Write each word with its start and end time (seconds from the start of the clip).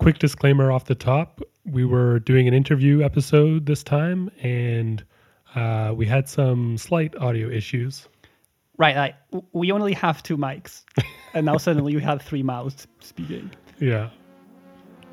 quick 0.00 0.18
disclaimer 0.18 0.72
off 0.72 0.86
the 0.86 0.94
top 0.94 1.42
we 1.66 1.84
were 1.84 2.18
doing 2.20 2.48
an 2.48 2.54
interview 2.54 3.02
episode 3.02 3.66
this 3.66 3.82
time 3.82 4.30
and 4.42 5.04
uh, 5.54 5.92
we 5.94 6.06
had 6.06 6.28
some 6.28 6.78
slight 6.78 7.14
audio 7.16 7.48
issues. 7.48 8.08
Right, 8.78 8.96
like 8.96 9.14
we 9.52 9.72
only 9.72 9.92
have 9.92 10.22
two 10.22 10.38
mics, 10.38 10.84
and 11.34 11.44
now 11.44 11.58
suddenly 11.58 11.94
we 11.94 12.00
have 12.02 12.22
three 12.22 12.42
mouths 12.42 12.86
speaking. 13.00 13.50
Yeah. 13.78 14.08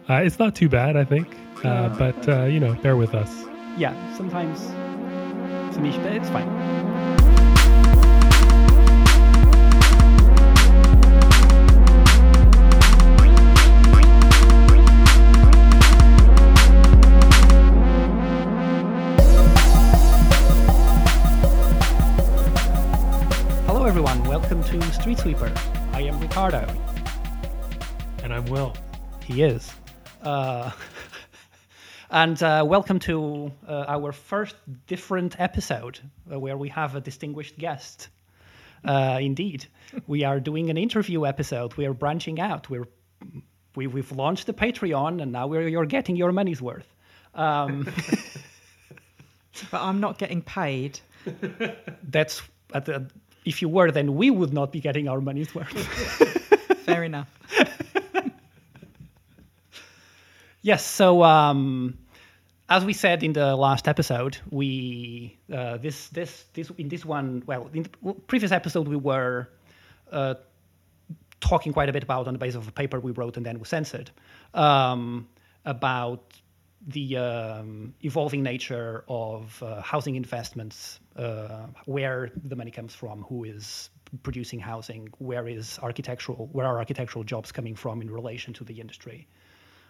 Uh, 0.07 0.21
it's 0.23 0.39
not 0.39 0.55
too 0.55 0.69
bad, 0.69 0.95
I 0.95 1.03
think, 1.03 1.35
uh, 1.65 1.89
but 1.97 2.29
uh, 2.29 2.45
you 2.45 2.61
know, 2.61 2.75
bear 2.75 2.95
with 2.95 3.13
us. 3.13 3.45
Yeah, 3.77 3.93
sometimes 4.15 4.61
it's 5.67 5.77
an 5.77 5.85
issue, 5.85 6.01
but 6.01 6.13
it's 6.13 6.29
fine. 6.29 6.76
Everyone. 23.97 24.23
Welcome 24.25 24.63
to 24.65 24.79
Street 24.93 25.17
Sweeper. 25.17 25.51
I 25.91 26.01
am 26.01 26.19
Ricardo. 26.19 26.67
And 28.21 28.31
I'm 28.31 28.45
Will. 28.45 28.75
He 29.25 29.41
is. 29.41 29.73
Uh, 30.21 30.69
and 32.11 32.43
uh, 32.43 32.63
welcome 32.63 32.99
to 32.99 33.51
uh, 33.67 33.85
our 33.87 34.11
first 34.11 34.55
different 34.85 35.39
episode 35.39 35.99
uh, 36.31 36.39
where 36.39 36.55
we 36.55 36.69
have 36.69 36.95
a 36.95 37.01
distinguished 37.01 37.57
guest. 37.57 38.09
Uh, 38.85 39.17
indeed, 39.19 39.65
we 40.05 40.23
are 40.23 40.39
doing 40.39 40.69
an 40.69 40.77
interview 40.77 41.25
episode. 41.25 41.73
We 41.73 41.87
are 41.87 41.93
branching 41.95 42.39
out. 42.39 42.69
We're 42.69 42.87
we, 43.75 43.87
we've 43.87 44.11
launched 44.11 44.45
the 44.45 44.53
Patreon, 44.53 45.23
and 45.23 45.31
now 45.31 45.47
we're, 45.47 45.67
you're 45.67 45.87
getting 45.87 46.15
your 46.15 46.31
money's 46.31 46.61
worth. 46.61 46.85
Um, 47.33 47.85
but 49.71 49.81
I'm 49.81 50.01
not 50.01 50.19
getting 50.19 50.43
paid. 50.43 50.99
that's 52.03 52.43
at 52.75 52.85
the, 52.85 53.09
if 53.47 53.61
you 53.61 53.69
were, 53.69 53.91
then 53.91 54.15
we 54.15 54.29
would 54.29 54.53
not 54.53 54.71
be 54.71 54.81
getting 54.81 55.07
our 55.07 55.21
money's 55.21 55.55
worth. 55.55 55.71
Fair 56.85 57.03
enough. 57.03 57.29
Yes. 60.63 60.85
So, 60.85 61.23
um, 61.23 61.97
as 62.67 62.83
we 62.83 62.91
said 62.91 63.23
in 63.23 63.31
the 63.31 63.55
last 63.55 63.87
episode, 63.87 64.37
we 64.49 65.37
uh, 65.53 65.77
this 65.77 66.09
this 66.09 66.43
this 66.55 66.69
in 66.77 66.89
this 66.89 67.05
one, 67.05 67.43
well, 67.45 67.69
in 67.73 67.83
the 67.83 68.13
previous 68.27 68.51
episode, 68.51 68.85
we 68.85 68.97
were 68.97 69.47
uh, 70.11 70.33
talking 71.39 71.71
quite 71.71 71.87
a 71.87 71.93
bit 71.93 72.03
about 72.03 72.27
on 72.27 72.33
the 72.33 72.39
basis 72.39 72.57
of 72.57 72.67
a 72.67 72.71
paper 72.71 72.99
we 72.99 73.11
wrote 73.11 73.37
and 73.37 73.45
then 73.45 73.59
was 73.59 73.69
censored 73.69 74.11
um, 74.55 75.29
about 75.63 76.33
the 76.87 77.17
um, 77.17 77.93
evolving 78.01 78.43
nature 78.43 79.03
of 79.07 79.61
uh, 79.61 79.81
housing 79.81 80.15
investments, 80.15 80.99
uh, 81.15 81.67
where 81.85 82.31
the 82.43 82.55
money 82.55 82.71
comes 82.71 82.95
from, 82.95 83.23
who 83.23 83.43
is 83.43 83.89
producing 84.23 84.59
housing, 84.59 85.09
where 85.17 85.47
is 85.47 85.79
architectural, 85.83 86.49
where 86.53 86.65
are 86.65 86.77
architectural 86.77 87.25
jobs 87.25 87.51
coming 87.51 87.75
from 87.75 88.01
in 88.01 88.09
relation 88.09 88.53
to 88.53 88.63
the 88.63 88.79
industry 88.79 89.27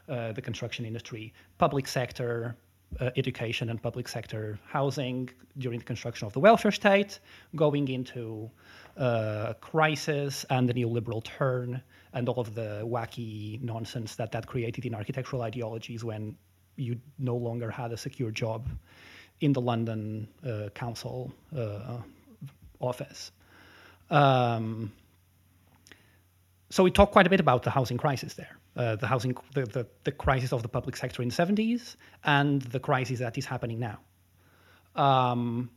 uh, 0.09 0.31
the 0.31 0.41
construction 0.41 0.85
industry, 0.85 1.33
public 1.57 1.87
sector 1.87 2.55
uh, 3.01 3.09
education 3.17 3.69
and 3.69 3.81
public 3.81 4.07
sector 4.07 4.57
housing 4.65 5.29
during 5.57 5.79
the 5.79 5.85
construction 5.85 6.25
of 6.25 6.31
the 6.31 6.39
welfare 6.39 6.71
state, 6.71 7.19
going 7.55 7.89
into 7.89 8.49
uh, 8.95 9.53
crisis 9.59 10.45
and 10.49 10.69
the 10.69 10.73
neoliberal 10.73 11.21
turn 11.21 11.81
and 12.13 12.29
all 12.29 12.39
of 12.39 12.55
the 12.55 12.81
wacky 12.85 13.61
nonsense 13.61 14.15
that 14.15 14.31
that 14.31 14.47
created 14.47 14.85
in 14.85 14.95
architectural 14.95 15.41
ideologies 15.41 16.05
when 16.05 16.37
you 16.77 16.99
no 17.19 17.35
longer 17.35 17.69
had 17.69 17.91
a 17.91 17.97
secure 17.97 18.31
job 18.31 18.69
in 19.41 19.53
the 19.53 19.61
London 19.61 20.27
uh, 20.45 20.69
council 20.73 21.31
uh, 21.55 21.97
office. 22.79 23.31
Um, 24.09 24.91
so 26.69 26.83
we 26.83 26.91
talked 26.91 27.11
quite 27.11 27.27
a 27.27 27.29
bit 27.29 27.39
about 27.39 27.63
the 27.63 27.69
housing 27.69 27.97
crisis 27.97 28.33
there, 28.33 28.57
uh, 28.75 28.95
the 28.95 29.07
housing, 29.07 29.35
the, 29.53 29.65
the, 29.65 29.87
the, 30.03 30.11
crisis 30.11 30.51
of 30.53 30.61
the 30.61 30.67
public 30.67 30.95
sector 30.95 31.21
in 31.21 31.29
the 31.29 31.35
70s, 31.35 31.95
and 32.23 32.61
the 32.61 32.79
crisis 32.79 33.19
that 33.19 33.37
is 33.37 33.45
happening 33.45 33.79
now. 33.79 33.99
Um, 34.95 35.69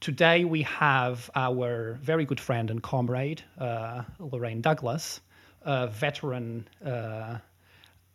today 0.00 0.44
we 0.44 0.62
have 0.62 1.30
our 1.34 1.98
very 2.02 2.24
good 2.24 2.40
friend 2.40 2.70
and 2.70 2.82
comrade 2.82 3.42
uh, 3.58 4.02
Lorraine 4.18 4.60
Douglas, 4.60 5.20
a 5.62 5.88
veteran 5.88 6.68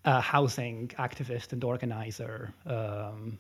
uh, 0.06 0.22
housing 0.22 0.90
activist 1.00 1.54
and 1.54 1.64
organizer. 1.64 2.54
Um, 2.66 3.40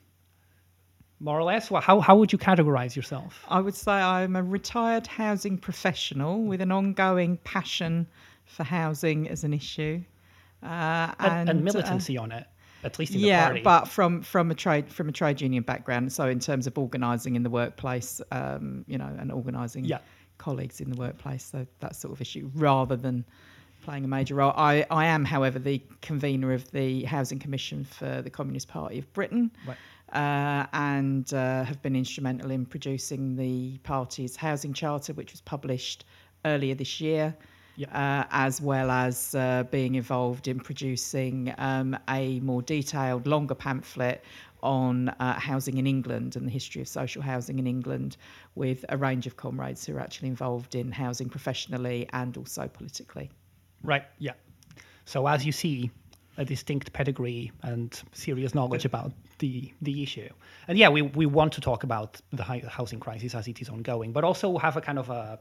more 1.19 1.37
or 1.37 1.43
less, 1.43 1.69
well, 1.69 1.81
how, 1.81 1.99
how 1.99 2.15
would 2.17 2.31
you 2.31 2.39
categorize 2.39 2.95
yourself? 2.95 3.45
I 3.47 3.59
would 3.59 3.75
say 3.75 3.91
I'm 3.91 4.35
a 4.35 4.41
retired 4.41 5.05
housing 5.05 5.57
professional 5.57 6.41
with 6.41 6.61
an 6.61 6.71
ongoing 6.71 7.37
passion 7.37 8.07
for 8.45 8.63
housing 8.63 9.29
as 9.29 9.43
an 9.43 9.53
issue. 9.53 10.01
Uh, 10.63 11.13
and, 11.19 11.49
and, 11.49 11.63
militancy 11.63 12.17
uh, 12.17 12.23
on 12.23 12.31
it, 12.31 12.45
at 12.83 12.99
least 12.99 13.13
in 13.13 13.19
yeah, 13.19 13.45
the 13.45 13.45
party. 13.47 13.61
but 13.61 13.85
from 13.85 14.21
from 14.21 14.51
a 14.51 14.55
trade 14.55 14.91
from 14.93 15.09
a 15.09 15.11
trade 15.11 15.41
union 15.41 15.63
background. 15.63 16.13
So 16.13 16.27
in 16.27 16.39
terms 16.39 16.67
of 16.67 16.77
organising 16.77 17.35
in 17.35 17.41
the 17.41 17.49
workplace, 17.49 18.21
um, 18.31 18.85
you 18.87 18.99
know, 18.99 19.11
and 19.19 19.31
organising 19.31 19.85
yeah. 19.85 19.99
colleagues 20.37 20.79
in 20.79 20.91
the 20.91 20.97
workplace, 20.97 21.45
so 21.45 21.65
that 21.79 21.95
sort 21.95 22.13
of 22.13 22.21
issue, 22.21 22.51
rather 22.53 22.95
than 22.95 23.25
playing 23.81 24.05
a 24.05 24.07
major 24.07 24.35
role. 24.35 24.53
I, 24.55 24.85
I 24.89 25.07
am, 25.07 25.25
however, 25.25 25.59
the 25.59 25.81
convener 26.01 26.53
of 26.53 26.69
the 26.71 27.03
Housing 27.03 27.39
Commission 27.39 27.85
for 27.85 28.21
the 28.21 28.29
Communist 28.29 28.67
Party 28.67 28.99
of 28.99 29.11
Britain. 29.13 29.51
Right 29.67 29.77
uh, 30.11 30.65
and 30.73 31.33
uh, 31.33 31.63
have 31.63 31.81
been 31.81 31.95
instrumental 31.95 32.51
in 32.51 32.65
producing 32.65 33.35
the 33.35 33.77
party's 33.79 34.35
housing 34.35 34.73
charter, 34.73 35.13
which 35.13 35.31
was 35.31 35.41
published 35.41 36.05
earlier 36.45 36.75
this 36.75 37.01
year. 37.01 37.35
Uh, 37.91 38.25
as 38.29 38.61
well 38.61 38.91
as 38.91 39.33
uh, 39.33 39.63
being 39.71 39.95
involved 39.95 40.47
in 40.47 40.59
producing 40.59 41.51
um, 41.57 41.97
a 42.09 42.39
more 42.41 42.61
detailed, 42.61 43.25
longer 43.25 43.55
pamphlet 43.55 44.23
on 44.61 45.09
uh, 45.09 45.39
housing 45.39 45.77
in 45.77 45.87
England 45.87 46.35
and 46.35 46.45
the 46.45 46.51
history 46.51 46.81
of 46.81 46.87
social 46.87 47.23
housing 47.23 47.57
in 47.57 47.65
England, 47.65 48.17
with 48.53 48.85
a 48.89 48.97
range 48.97 49.25
of 49.25 49.35
comrades 49.35 49.83
who 49.83 49.95
are 49.95 49.99
actually 49.99 50.27
involved 50.27 50.75
in 50.75 50.91
housing 50.91 51.27
professionally 51.27 52.07
and 52.13 52.37
also 52.37 52.67
politically. 52.67 53.31
Right, 53.83 54.03
yeah. 54.19 54.33
So, 55.05 55.27
as 55.27 55.45
you 55.45 55.51
see, 55.51 55.91
a 56.37 56.45
distinct 56.45 56.93
pedigree 56.93 57.51
and 57.63 58.01
serious 58.13 58.55
knowledge 58.55 58.85
about 58.85 59.11
the 59.39 59.73
the 59.81 60.03
issue. 60.03 60.29
And 60.67 60.77
yeah, 60.77 60.89
we, 60.89 61.01
we 61.01 61.25
want 61.25 61.53
to 61.53 61.61
talk 61.61 61.83
about 61.83 62.21
the 62.31 62.43
housing 62.43 62.99
crisis 62.99 63.35
as 63.35 63.47
it 63.47 63.61
is 63.61 63.69
ongoing, 63.69 64.11
but 64.11 64.23
also 64.23 64.57
have 64.57 64.77
a 64.77 64.81
kind 64.81 64.99
of 64.99 65.09
a, 65.09 65.39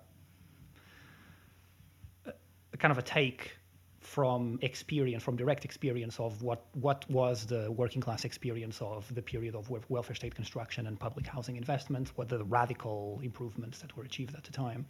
a 2.27 2.77
kind 2.77 2.93
of 2.93 2.99
a 2.99 3.03
take 3.03 3.53
from 4.01 4.59
experience, 4.63 5.23
from 5.23 5.37
direct 5.37 5.65
experience 5.65 6.19
of 6.19 6.43
what, 6.43 6.65
what 6.73 7.09
was 7.09 7.47
the 7.47 7.71
working 7.71 8.01
class 8.01 8.25
experience 8.25 8.81
of 8.81 9.15
the 9.15 9.23
period 9.23 9.55
of 9.55 9.71
welfare 9.89 10.17
state 10.17 10.35
construction 10.35 10.89
and 10.89 10.99
public 10.99 11.27
housing 11.27 11.57
investment, 11.57 12.11
what 12.17 12.29
the 12.29 12.43
radical 12.45 13.21
improvements 13.23 13.79
that 13.79 13.97
were 13.97 14.03
achieved 14.03 14.35
at 14.35 14.43
the 14.43 14.51
time, 14.51 14.85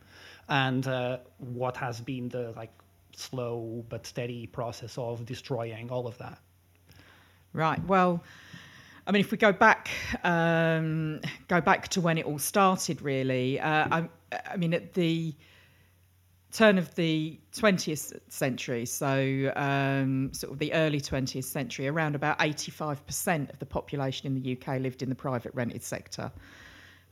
and 0.48 0.86
uh, 0.86 1.18
what 1.36 1.76
has 1.76 2.00
been 2.00 2.30
the 2.30 2.52
like 2.56 2.70
slow 3.16 3.84
but 3.88 4.06
steady 4.06 4.46
process 4.46 4.96
of 4.98 5.24
destroying 5.26 5.90
all 5.90 6.06
of 6.06 6.18
that. 6.18 6.38
Right. 7.52 7.84
Well, 7.86 8.22
I 9.06 9.12
mean, 9.12 9.20
if 9.20 9.32
we 9.32 9.38
go 9.38 9.52
back, 9.52 9.90
um, 10.22 11.20
go 11.48 11.60
back 11.60 11.88
to 11.88 12.00
when 12.00 12.18
it 12.18 12.26
all 12.26 12.38
started, 12.38 13.02
really. 13.02 13.58
Uh, 13.58 13.86
I, 13.90 14.08
I, 14.52 14.56
mean, 14.56 14.72
at 14.72 14.94
the 14.94 15.34
turn 16.52 16.78
of 16.78 16.94
the 16.94 17.38
20th 17.52 18.20
century, 18.28 18.86
so 18.86 19.52
um, 19.56 20.32
sort 20.32 20.52
of 20.52 20.58
the 20.58 20.72
early 20.74 21.00
20th 21.00 21.44
century, 21.44 21.88
around 21.88 22.14
about 22.14 22.38
85% 22.38 23.52
of 23.52 23.58
the 23.58 23.66
population 23.66 24.26
in 24.26 24.40
the 24.40 24.56
UK 24.56 24.80
lived 24.80 25.02
in 25.02 25.08
the 25.08 25.14
private 25.14 25.54
rented 25.54 25.82
sector. 25.82 26.30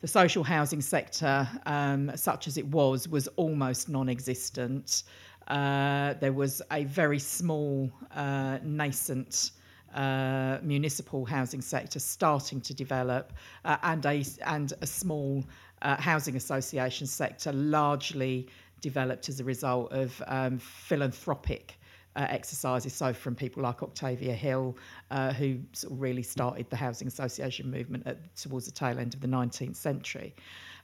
The 0.00 0.08
social 0.08 0.44
housing 0.44 0.81
sector, 0.81 1.49
um, 1.67 2.12
such 2.14 2.46
as 2.46 2.56
it 2.56 2.67
was, 2.69 3.08
was 3.08 3.26
almost 3.34 3.88
non-existent. 3.88 5.02
Uh, 5.49 6.12
there 6.21 6.33
was 6.33 6.61
a 6.71 6.85
very 6.85 7.19
small, 7.19 7.91
uh, 8.15 8.59
nascent 8.62 9.53
uh, 9.95 10.59
municipal 10.62 11.25
housing 11.25 11.62
sector 11.62 11.99
starting 11.99 12.61
to 12.61 12.75
develop, 12.75 13.33
uh, 13.65 13.79
and 13.83 14.05
a 14.05 14.23
and 14.47 14.75
a 14.83 14.87
small 14.87 15.43
uh, 15.83 15.97
housing 15.97 16.37
association 16.37 17.06
sector 17.06 17.53
largely 17.53 18.47
developed 18.81 19.29
as 19.29 19.41
a 19.41 19.45
result 19.45 19.91
of 19.93 20.23
um, 20.27 20.59
philanthropic. 20.59 21.75
Uh, 22.17 22.27
exercises, 22.31 22.93
so 22.93 23.12
from 23.12 23.37
people 23.37 23.62
like 23.62 23.81
Octavia 23.81 24.35
Hill, 24.35 24.77
uh, 25.12 25.33
who 25.33 25.61
sort 25.73 25.93
of 25.93 26.00
really 26.00 26.23
started 26.23 26.69
the 26.69 26.75
housing 26.75 27.06
association 27.06 27.71
movement 27.71 28.05
at, 28.06 28.35
towards 28.35 28.67
the 28.67 28.73
tail 28.73 28.99
end 28.99 29.15
of 29.15 29.21
the 29.21 29.29
19th 29.29 29.77
century. 29.77 30.35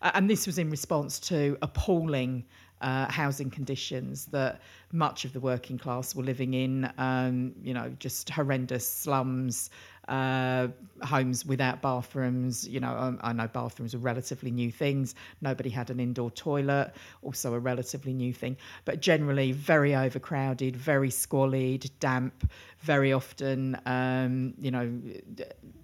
Uh, 0.00 0.12
and 0.14 0.30
this 0.30 0.46
was 0.46 0.58
in 0.58 0.70
response 0.70 1.18
to 1.18 1.58
appalling 1.60 2.44
uh, 2.84 3.10
housing 3.10 3.50
conditions 3.50 4.26
that 4.26 4.60
much 4.92 5.24
of 5.24 5.32
the 5.32 5.40
working 5.40 5.78
class 5.78 6.14
were 6.14 6.22
living 6.22 6.52
in. 6.52 6.92
Um, 6.98 7.54
you 7.62 7.72
know, 7.72 7.90
just 7.98 8.28
horrendous 8.28 8.86
slums, 8.86 9.70
uh, 10.08 10.68
homes 11.02 11.46
without 11.46 11.80
bathrooms. 11.80 12.68
You 12.68 12.80
know, 12.80 12.94
um, 12.94 13.18
I 13.22 13.32
know 13.32 13.48
bathrooms 13.48 13.94
are 13.94 13.98
relatively 13.98 14.50
new 14.50 14.70
things. 14.70 15.14
Nobody 15.40 15.70
had 15.70 15.88
an 15.88 15.98
indoor 15.98 16.30
toilet, 16.30 16.92
also 17.22 17.54
a 17.54 17.58
relatively 17.58 18.12
new 18.12 18.34
thing. 18.34 18.58
But 18.84 19.00
generally, 19.00 19.52
very 19.52 19.96
overcrowded, 19.96 20.76
very 20.76 21.10
squalid, 21.10 21.90
damp. 22.00 22.52
Very 22.80 23.14
often, 23.14 23.80
um, 23.86 24.52
you 24.60 24.70
know, 24.70 24.92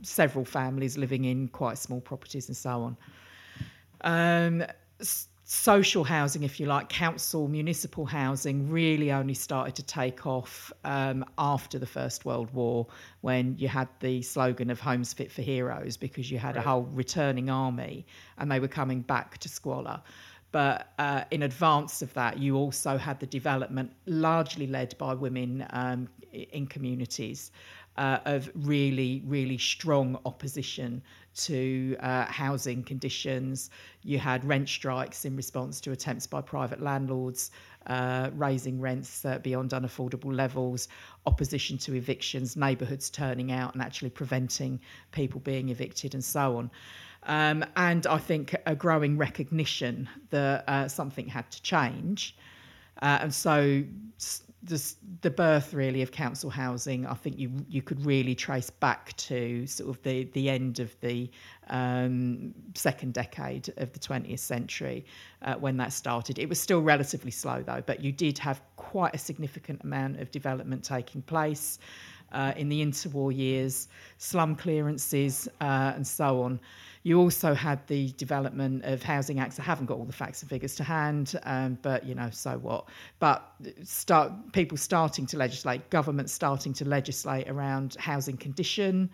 several 0.03 0.45
families 0.45 0.99
living 0.99 1.25
in 1.25 1.49
quite 1.49 1.79
small 1.79 2.03
properties 2.03 2.49
and 2.49 2.57
so 2.57 2.83
on. 2.83 2.97
Um, 4.03 4.65
social 5.53 6.05
housing, 6.05 6.45
if 6.45 6.61
you 6.61 6.67
like, 6.67 6.89
council, 6.89 7.49
municipal 7.49 8.07
housing 8.07 8.71
really 8.71 9.11
only 9.11 9.35
started 9.35 9.75
to 9.75 9.83
take 9.83 10.25
off 10.25 10.73
um, 10.85 11.25
after 11.39 11.77
the 11.77 11.87
First 11.87 12.25
World 12.25 12.55
War 12.55 12.87
when 13.23 13.57
you 13.59 13.67
had 13.67 13.89
the 13.99 14.23
slogan 14.23 14.71
of 14.71 14.79
Homes 14.79 15.13
Fit 15.13 15.33
for 15.33 15.43
Heroes 15.43 15.97
because 15.97 16.31
you 16.31 16.39
had 16.39 16.55
right. 16.55 16.65
a 16.65 16.69
whole 16.69 16.83
returning 16.93 17.51
army 17.51 18.07
and 18.39 18.49
they 18.49 18.61
were 18.61 18.69
coming 18.69 19.01
back 19.01 19.39
to 19.39 19.49
squalor. 19.49 20.01
But 20.53 20.93
uh, 21.01 21.25
in 21.33 21.43
advance 21.43 22.01
of 22.01 22.15
that, 22.15 22.39
you 22.39 22.55
also 22.55 22.97
had 22.97 23.19
the 23.19 23.27
development, 23.27 23.93
largely 24.07 24.69
led 24.69 24.97
by 24.99 25.15
women 25.15 25.67
um, 25.71 26.09
in 26.33 26.69
communities, 26.69 27.51
uh, 27.97 28.19
of 28.25 28.51
really, 28.55 29.23
really 29.27 29.59
strong 29.59 30.19
opposition 30.25 31.03
to 31.35 31.97
uh, 32.01 32.27
housing 32.27 32.83
conditions. 32.83 33.71
You 34.03 34.19
had 34.19 34.45
rent 34.45 34.69
strikes 34.69 35.25
in 35.25 35.37
response 35.37 35.81
to 35.83 35.93
attempts 35.93 36.27
by 36.27 36.41
private 36.41 36.81
landlords 36.81 37.51
uh, 37.87 38.31
raising 38.35 38.81
rents 38.81 39.25
uh, 39.25 39.39
beyond 39.39 39.71
unaffordable 39.71 40.35
levels, 40.35 40.89
opposition 41.27 41.79
to 41.79 41.95
evictions, 41.95 42.57
neighbourhoods 42.57 43.11
turning 43.11 43.53
out 43.53 43.75
and 43.75 43.83
actually 43.83 44.11
preventing 44.11 44.81
people 45.13 45.41
being 45.41 45.71
evicted, 45.71 46.15
and 46.15 46.25
so 46.25 46.59
on. 46.59 46.71
Um, 47.25 47.65
and 47.77 48.07
I 48.07 48.19
think 48.19 48.55
a 48.67 48.75
growing 48.75 49.17
recognition 49.19 50.09
that 50.31 50.65
uh, 50.69 50.89
something 50.89 51.27
had 51.27 51.51
to 51.51 51.63
change. 51.63 52.37
Uh, 53.03 53.19
and 53.23 53.35
so 53.35 53.83
the, 54.63 54.95
the 55.23 55.31
birth 55.31 55.73
really 55.73 56.03
of 56.03 56.13
council 56.13 56.51
housing, 56.51 57.07
I 57.07 57.15
think 57.15 57.39
you 57.39 57.51
you 57.69 57.81
could 57.81 58.05
really 58.05 58.35
trace 58.35 58.69
back 58.69 59.17
to 59.17 59.67
sort 59.67 59.89
of 59.91 60.03
the 60.03 60.25
the 60.33 60.51
end 60.51 60.81
of 60.81 60.95
the 61.01 61.31
um, 61.69 62.55
second 62.75 63.15
decade 63.15 63.73
of 63.79 63.93
the 63.93 63.99
20th 63.99 64.39
century 64.39 65.07
uh, 65.43 65.55
when 65.55 65.77
that 65.79 65.93
started. 65.93 66.39
It 66.39 66.49
was 66.49 66.61
still 66.61 66.83
relatively 66.83 67.31
slow 67.31 67.63
though, 67.63 67.83
but 67.87 68.01
you 68.01 68.13
did 68.13 68.39
have 68.39 68.61
quite 68.77 69.15
a 69.15 69.19
significant 69.19 69.83
amount 69.83 70.21
of 70.21 70.31
development 70.31 70.85
taking 70.85 71.23
place 71.23 71.79
uh, 72.33 72.53
in 72.57 72.69
the 72.69 72.85
interwar 72.85 73.35
years, 73.35 73.89
slum 74.19 74.55
clearances, 74.55 75.49
uh, 75.61 75.93
and 75.95 76.07
so 76.07 76.43
on. 76.43 76.61
You 77.03 77.19
also 77.19 77.55
had 77.55 77.87
the 77.87 78.13
development 78.13 78.85
of 78.85 79.03
housing 79.03 79.41
acts. 79.41 79.59
I 79.59 79.63
haven't 79.63 79.87
got 79.87 79.97
all 79.97 80.05
the 80.05 80.13
facts 80.13 80.43
and 80.43 80.51
figures 80.51 80.75
to 80.77 80.85
hand, 80.85 81.35
um, 81.45 81.79
but 81.81 82.05
you 82.05 82.15
know, 82.15 82.29
so 82.31 82.59
what? 82.59 82.89
But 83.19 83.55
start 83.85 84.33
people 84.53 84.77
starting 84.77 85.25
to 85.27 85.39
legislate, 85.39 85.89
governments 85.89 86.33
starting 86.33 86.75
to 86.75 86.85
legislate 86.85 87.49
around 87.49 87.97
housing 87.99 88.37
condition 88.37 89.09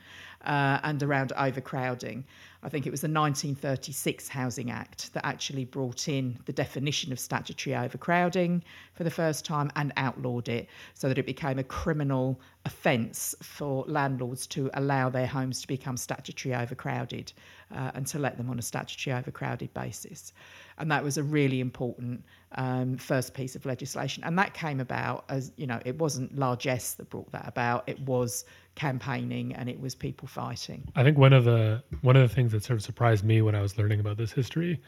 uh, 0.44 0.80
and 0.82 1.00
around 1.02 1.32
overcrowding. 1.36 2.24
I 2.62 2.68
think 2.68 2.86
it 2.86 2.90
was 2.90 3.02
the 3.02 3.08
1936 3.08 4.28
Housing 4.28 4.72
Act 4.72 5.12
that 5.12 5.24
actually 5.24 5.64
brought 5.64 6.08
in 6.08 6.36
the 6.46 6.52
definition 6.52 7.12
of 7.12 7.20
statutory 7.20 7.76
overcrowding 7.76 8.64
for 8.94 9.04
the 9.04 9.10
first 9.10 9.44
time 9.44 9.70
and 9.76 9.92
outlawed 9.96 10.48
it 10.48 10.68
so 10.94 11.08
that 11.08 11.18
it 11.18 11.26
became 11.26 11.60
a 11.60 11.64
criminal 11.64 12.40
offence 12.64 13.36
for 13.40 13.84
landlords 13.86 14.48
to 14.48 14.68
allow 14.74 15.08
their 15.08 15.28
homes 15.28 15.60
to 15.60 15.68
become 15.68 15.96
statutory 15.96 16.56
overcrowded 16.56 17.32
uh, 17.74 17.90
and 17.94 18.06
to 18.06 18.18
let 18.18 18.36
them 18.36 18.48
on 18.50 18.58
a 18.58 18.62
statutory 18.62 19.14
overcrowded 19.14 19.72
basis. 19.74 20.32
And 20.78 20.90
that 20.90 21.02
was 21.02 21.18
a 21.18 21.22
really 21.22 21.60
important 21.60 22.22
um, 22.52 22.96
first 22.96 23.34
piece 23.34 23.56
of 23.56 23.66
legislation. 23.66 24.22
And 24.24 24.38
that 24.38 24.54
came 24.54 24.80
about 24.80 25.24
as, 25.28 25.52
you 25.56 25.66
know, 25.66 25.80
it 25.84 25.98
wasn't 25.98 26.36
largesse 26.38 26.94
that 26.94 27.10
brought 27.10 27.30
that 27.32 27.48
about, 27.48 27.84
it 27.88 27.98
was 28.00 28.44
campaigning 28.74 29.54
and 29.54 29.68
it 29.68 29.80
was 29.80 29.94
people 29.94 30.28
fighting. 30.28 30.86
I 30.94 31.02
think 31.02 31.18
one 31.18 31.32
of 31.32 31.44
the 31.44 31.82
one 32.02 32.16
of 32.16 32.28
the 32.28 32.34
things 32.34 32.52
that 32.52 32.62
sort 32.62 32.78
of 32.78 32.82
surprised 32.82 33.24
me 33.24 33.42
when 33.42 33.54
I 33.54 33.62
was 33.62 33.78
learning 33.78 34.00
about 34.00 34.16
this 34.16 34.32
history 34.32 34.80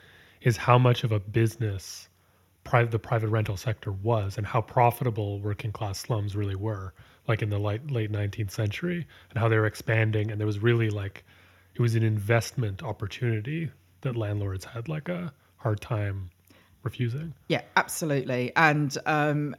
is 0.43 0.57
how 0.57 0.79
much 0.79 1.05
of 1.05 1.13
a 1.13 1.19
business 1.19 2.09
private 2.65 2.91
the 2.91 2.99
private 2.99 3.29
rental 3.29 3.57
sector 3.57 3.93
was 3.93 4.37
and 4.37 4.47
how 4.47 4.61
profitable 4.61 5.41
working 5.41 5.73
class 5.73 5.99
slums 5.99 6.37
really 6.37 6.55
were 6.55 6.93
like 7.27 7.41
in 7.41 7.49
the 7.49 7.59
late 7.59 7.91
late 7.91 8.13
19th 8.13 8.51
century 8.51 9.07
and 9.31 9.39
how 9.39 9.49
they 9.49 9.57
were 9.57 9.67
expanding 9.67 10.31
and 10.31 10.39
there 10.39 10.47
was 10.47 10.59
really 10.59 10.91
like 10.91 11.25
it 11.79 11.83
was 11.83 11.95
an 11.95 12.03
investment 12.03 12.83
opportunity 12.83 13.71
that 14.01 14.17
landlords 14.17 14.65
had 14.65 14.89
like 14.89 15.09
a 15.09 15.33
hard 15.59 15.81
time 15.81 16.29
refusing. 16.83 17.33
Yeah, 17.49 17.63
absolutely. 17.77 18.53
And 18.57 18.97
um, 19.07 19.55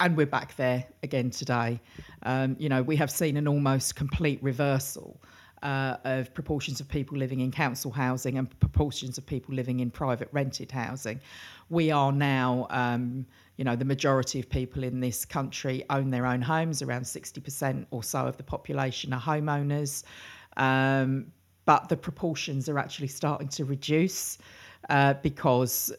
and 0.00 0.16
we're 0.16 0.26
back 0.26 0.56
there 0.56 0.84
again 1.04 1.30
today. 1.30 1.80
Um, 2.24 2.56
you 2.58 2.68
know, 2.68 2.82
we 2.82 2.96
have 2.96 3.12
seen 3.12 3.36
an 3.36 3.46
almost 3.46 3.94
complete 3.94 4.42
reversal 4.42 5.20
uh, 5.62 5.98
of 6.02 6.34
proportions 6.34 6.80
of 6.80 6.88
people 6.88 7.16
living 7.16 7.40
in 7.40 7.52
council 7.52 7.92
housing 7.92 8.36
and 8.36 8.58
proportions 8.58 9.18
of 9.18 9.26
people 9.26 9.54
living 9.54 9.78
in 9.78 9.92
private 9.92 10.28
rented 10.32 10.72
housing. 10.72 11.20
We 11.70 11.92
are 11.92 12.10
now, 12.10 12.66
um, 12.70 13.24
you 13.56 13.64
know, 13.64 13.76
the 13.76 13.84
majority 13.84 14.40
of 14.40 14.48
people 14.48 14.82
in 14.82 14.98
this 14.98 15.24
country 15.24 15.84
own 15.90 16.10
their 16.10 16.26
own 16.26 16.42
homes. 16.42 16.82
Around 16.82 17.02
60% 17.02 17.86
or 17.92 18.02
so 18.02 18.26
of 18.26 18.36
the 18.36 18.42
population 18.42 19.12
are 19.12 19.20
homeowners. 19.20 20.02
Um, 20.56 21.32
but 21.64 21.88
the 21.88 21.96
proportions 21.96 22.68
are 22.68 22.78
actually 22.78 23.08
starting 23.08 23.48
to 23.48 23.64
reduce 23.64 24.38
uh, 24.88 25.14
because 25.22 25.92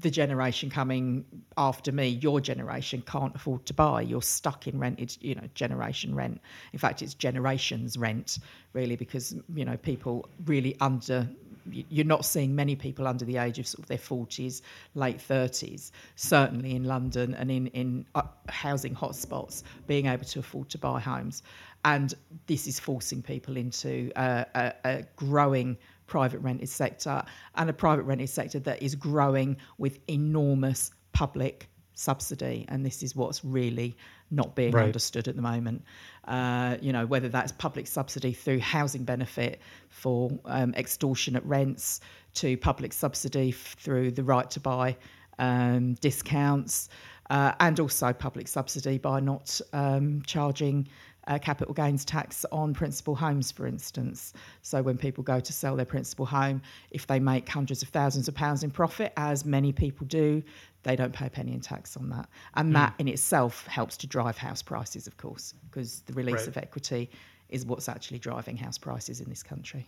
the 0.00 0.10
generation 0.10 0.70
coming 0.70 1.24
after 1.56 1.92
me, 1.92 2.08
your 2.08 2.40
generation 2.40 3.02
can't 3.06 3.34
afford 3.34 3.66
to 3.66 3.74
buy. 3.74 4.02
You're 4.02 4.22
stuck 4.22 4.66
in 4.66 4.78
rented, 4.78 5.16
you 5.20 5.34
know, 5.34 5.48
generation 5.54 6.14
rent. 6.14 6.40
In 6.72 6.78
fact, 6.78 7.02
it's 7.02 7.14
generations 7.14 7.96
rent, 7.96 8.38
really, 8.72 8.96
because 8.96 9.34
you 9.54 9.64
know 9.64 9.76
people 9.76 10.28
really 10.46 10.76
under. 10.80 11.28
You're 11.70 12.06
not 12.06 12.24
seeing 12.24 12.54
many 12.54 12.76
people 12.76 13.06
under 13.06 13.26
the 13.26 13.36
age 13.36 13.58
of 13.58 13.66
sort 13.66 13.80
of 13.80 13.88
their 13.88 13.98
40s, 13.98 14.62
late 14.94 15.18
30s, 15.18 15.90
certainly 16.16 16.74
in 16.74 16.84
London 16.84 17.34
and 17.34 17.50
in 17.50 17.66
in 17.68 18.06
uh, 18.14 18.22
housing 18.48 18.94
hotspots, 18.94 19.64
being 19.86 20.06
able 20.06 20.24
to 20.24 20.38
afford 20.38 20.70
to 20.70 20.78
buy 20.78 20.98
homes, 20.98 21.42
and 21.84 22.14
this 22.46 22.66
is 22.66 22.80
forcing 22.80 23.22
people 23.22 23.56
into 23.56 24.10
uh, 24.16 24.44
a, 24.54 24.72
a 24.84 25.04
growing 25.16 25.76
private 26.06 26.38
rented 26.40 26.68
sector 26.68 27.22
and 27.54 27.70
a 27.70 27.72
private 27.72 28.02
rented 28.02 28.30
sector 28.30 28.58
that 28.58 28.82
is 28.82 28.94
growing 28.94 29.56
with 29.78 29.98
enormous 30.08 30.90
public 31.12 31.68
subsidy. 31.94 32.64
And 32.68 32.86
this 32.86 33.02
is 33.02 33.16
what's 33.16 33.44
really 33.44 33.96
not 34.30 34.54
being 34.54 34.72
right. 34.72 34.84
understood 34.84 35.26
at 35.28 35.36
the 35.36 35.42
moment. 35.42 35.82
Uh, 36.26 36.76
you 36.80 36.92
know, 36.92 37.06
whether 37.06 37.28
that's 37.28 37.52
public 37.52 37.86
subsidy 37.86 38.32
through 38.32 38.60
housing 38.60 39.04
benefit 39.04 39.60
for 39.88 40.30
um, 40.44 40.74
extortionate 40.74 41.44
rents 41.44 42.00
to 42.34 42.56
public 42.56 42.92
subsidy 42.92 43.50
f- 43.50 43.76
through 43.78 44.10
the 44.12 44.22
right 44.22 44.50
to 44.50 44.60
buy 44.60 44.96
um, 45.38 45.94
discounts. 45.94 46.88
Uh, 47.30 47.52
and 47.60 47.78
also 47.78 48.10
public 48.10 48.48
subsidy 48.48 48.96
by 48.96 49.20
not 49.20 49.60
um, 49.74 50.22
charging 50.22 50.88
uh, 51.28 51.38
capital 51.38 51.74
gains 51.74 52.04
tax 52.04 52.44
on 52.50 52.74
principal 52.74 53.14
homes, 53.14 53.52
for 53.52 53.66
instance. 53.66 54.32
So 54.62 54.82
when 54.82 54.98
people 54.98 55.22
go 55.22 55.38
to 55.38 55.52
sell 55.52 55.76
their 55.76 55.86
principal 55.86 56.26
home, 56.26 56.62
if 56.90 57.06
they 57.06 57.20
make 57.20 57.48
hundreds 57.48 57.82
of 57.82 57.90
thousands 57.90 58.28
of 58.28 58.34
pounds 58.34 58.64
in 58.64 58.70
profit, 58.70 59.12
as 59.16 59.44
many 59.44 59.72
people 59.72 60.06
do, 60.06 60.42
they 60.82 60.96
don't 60.96 61.12
pay 61.12 61.26
a 61.26 61.30
penny 61.30 61.52
in 61.52 61.60
tax 61.60 61.96
on 61.96 62.08
that. 62.10 62.28
And 62.54 62.70
mm. 62.70 62.74
that 62.74 62.94
in 62.98 63.08
itself 63.08 63.66
helps 63.66 63.96
to 63.98 64.06
drive 64.06 64.36
house 64.38 64.62
prices, 64.62 65.06
of 65.06 65.16
course, 65.16 65.54
because 65.70 66.00
the 66.06 66.14
release 66.14 66.40
right. 66.40 66.48
of 66.48 66.56
equity 66.56 67.10
is 67.50 67.64
what's 67.66 67.88
actually 67.88 68.18
driving 68.18 68.56
house 68.56 68.78
prices 68.78 69.20
in 69.20 69.28
this 69.28 69.42
country. 69.42 69.86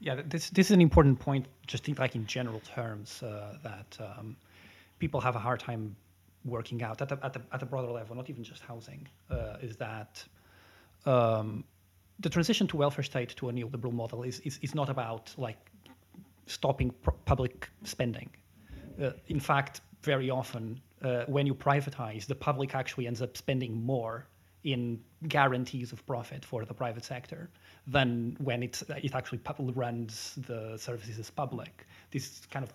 Yeah, 0.00 0.20
this 0.26 0.50
this 0.50 0.66
is 0.66 0.72
an 0.72 0.82
important 0.82 1.18
point, 1.18 1.46
just 1.66 1.88
in, 1.88 1.94
like 1.94 2.14
in 2.14 2.26
general 2.26 2.60
terms, 2.60 3.22
uh, 3.22 3.56
that 3.62 3.96
um, 4.00 4.36
people 4.98 5.20
have 5.20 5.36
a 5.36 5.38
hard 5.38 5.60
time 5.60 5.96
working 6.44 6.82
out 6.82 7.00
at 7.00 7.10
a, 7.10 7.18
at, 7.22 7.32
the, 7.32 7.40
at 7.52 7.62
a 7.62 7.66
broader 7.66 7.90
level, 7.90 8.14
not 8.14 8.28
even 8.28 8.44
just 8.44 8.62
housing, 8.62 9.06
uh, 9.30 9.56
is 9.62 9.76
that 9.76 10.22
um, 11.06 11.64
the 12.20 12.28
transition 12.28 12.66
to 12.68 12.76
welfare 12.76 13.04
state 13.04 13.30
to 13.36 13.48
a 13.48 13.52
neoliberal 13.52 13.92
model 13.92 14.22
is, 14.22 14.40
is, 14.40 14.58
is 14.62 14.74
not 14.74 14.88
about 14.88 15.34
like 15.36 15.58
stopping 16.46 16.90
pr- 17.02 17.10
public 17.24 17.68
spending. 17.82 18.30
Uh, 19.02 19.10
in 19.28 19.40
fact, 19.40 19.80
very 20.02 20.30
often 20.30 20.80
uh, 21.02 21.24
when 21.26 21.46
you 21.46 21.54
privatize, 21.54 22.26
the 22.26 22.34
public 22.34 22.74
actually 22.74 23.06
ends 23.06 23.20
up 23.20 23.36
spending 23.36 23.84
more 23.84 24.26
in 24.62 25.00
guarantees 25.28 25.92
of 25.92 26.04
profit 26.06 26.44
for 26.44 26.64
the 26.64 26.72
private 26.72 27.04
sector 27.04 27.50
than 27.86 28.36
when 28.38 28.62
it, 28.62 28.82
it 29.02 29.14
actually 29.14 29.40
runs 29.74 30.38
the 30.46 30.76
services 30.78 31.18
as 31.18 31.30
public. 31.30 31.86
This 32.10 32.24
is 32.24 32.46
kind 32.50 32.64
of 32.64 32.72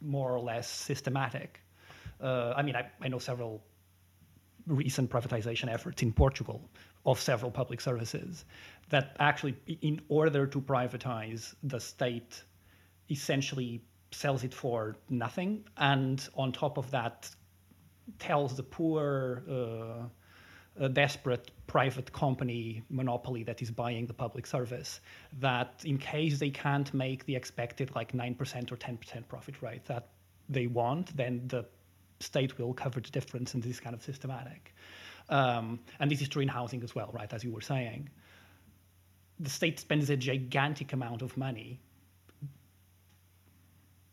more 0.00 0.30
or 0.30 0.40
less 0.40 0.68
systematic. 0.70 1.60
Uh, 2.20 2.54
I 2.56 2.62
mean, 2.62 2.76
I, 2.76 2.88
I 3.00 3.08
know 3.08 3.18
several 3.18 3.62
recent 4.66 5.10
privatization 5.10 5.72
efforts 5.72 6.02
in 6.02 6.12
Portugal 6.12 6.60
of 7.08 7.18
several 7.18 7.50
public 7.50 7.80
services 7.80 8.44
that 8.90 9.16
actually, 9.18 9.54
in 9.80 10.00
order 10.08 10.46
to 10.46 10.60
privatize, 10.60 11.54
the 11.62 11.80
state 11.80 12.42
essentially 13.10 13.82
sells 14.10 14.44
it 14.44 14.54
for 14.54 14.96
nothing, 15.08 15.64
and 15.78 16.28
on 16.34 16.52
top 16.52 16.78
of 16.78 16.90
that, 16.90 17.28
tells 18.18 18.56
the 18.56 18.62
poor, 18.62 19.42
uh, 19.50 20.88
desperate 20.88 21.50
private 21.66 22.12
company 22.12 22.82
monopoly 22.88 23.42
that 23.42 23.60
is 23.60 23.70
buying 23.70 24.06
the 24.06 24.14
public 24.14 24.46
service 24.46 25.00
that 25.40 25.82
in 25.84 25.98
case 25.98 26.38
they 26.38 26.50
can't 26.50 26.94
make 26.94 27.24
the 27.26 27.34
expected 27.34 27.94
like 27.96 28.12
9% 28.12 28.72
or 28.72 28.76
10% 28.76 29.28
profit 29.28 29.60
rate 29.60 29.84
that 29.86 30.08
they 30.48 30.66
want, 30.66 31.14
then 31.16 31.42
the 31.48 31.66
state 32.20 32.58
will 32.58 32.72
cover 32.72 33.00
the 33.00 33.10
difference, 33.10 33.54
and 33.54 33.62
this 33.62 33.72
is 33.72 33.80
kind 33.80 33.94
of 33.94 34.02
systematic. 34.02 34.72
Um, 35.30 35.80
and 36.00 36.10
this 36.10 36.22
is 36.22 36.28
true 36.28 36.42
in 36.42 36.48
housing 36.48 36.82
as 36.82 36.94
well, 36.94 37.10
right? 37.12 37.32
As 37.32 37.44
you 37.44 37.52
were 37.52 37.60
saying, 37.60 38.08
the 39.40 39.50
state 39.50 39.78
spends 39.78 40.10
a 40.10 40.16
gigantic 40.16 40.92
amount 40.92 41.22
of 41.22 41.36
money 41.36 41.80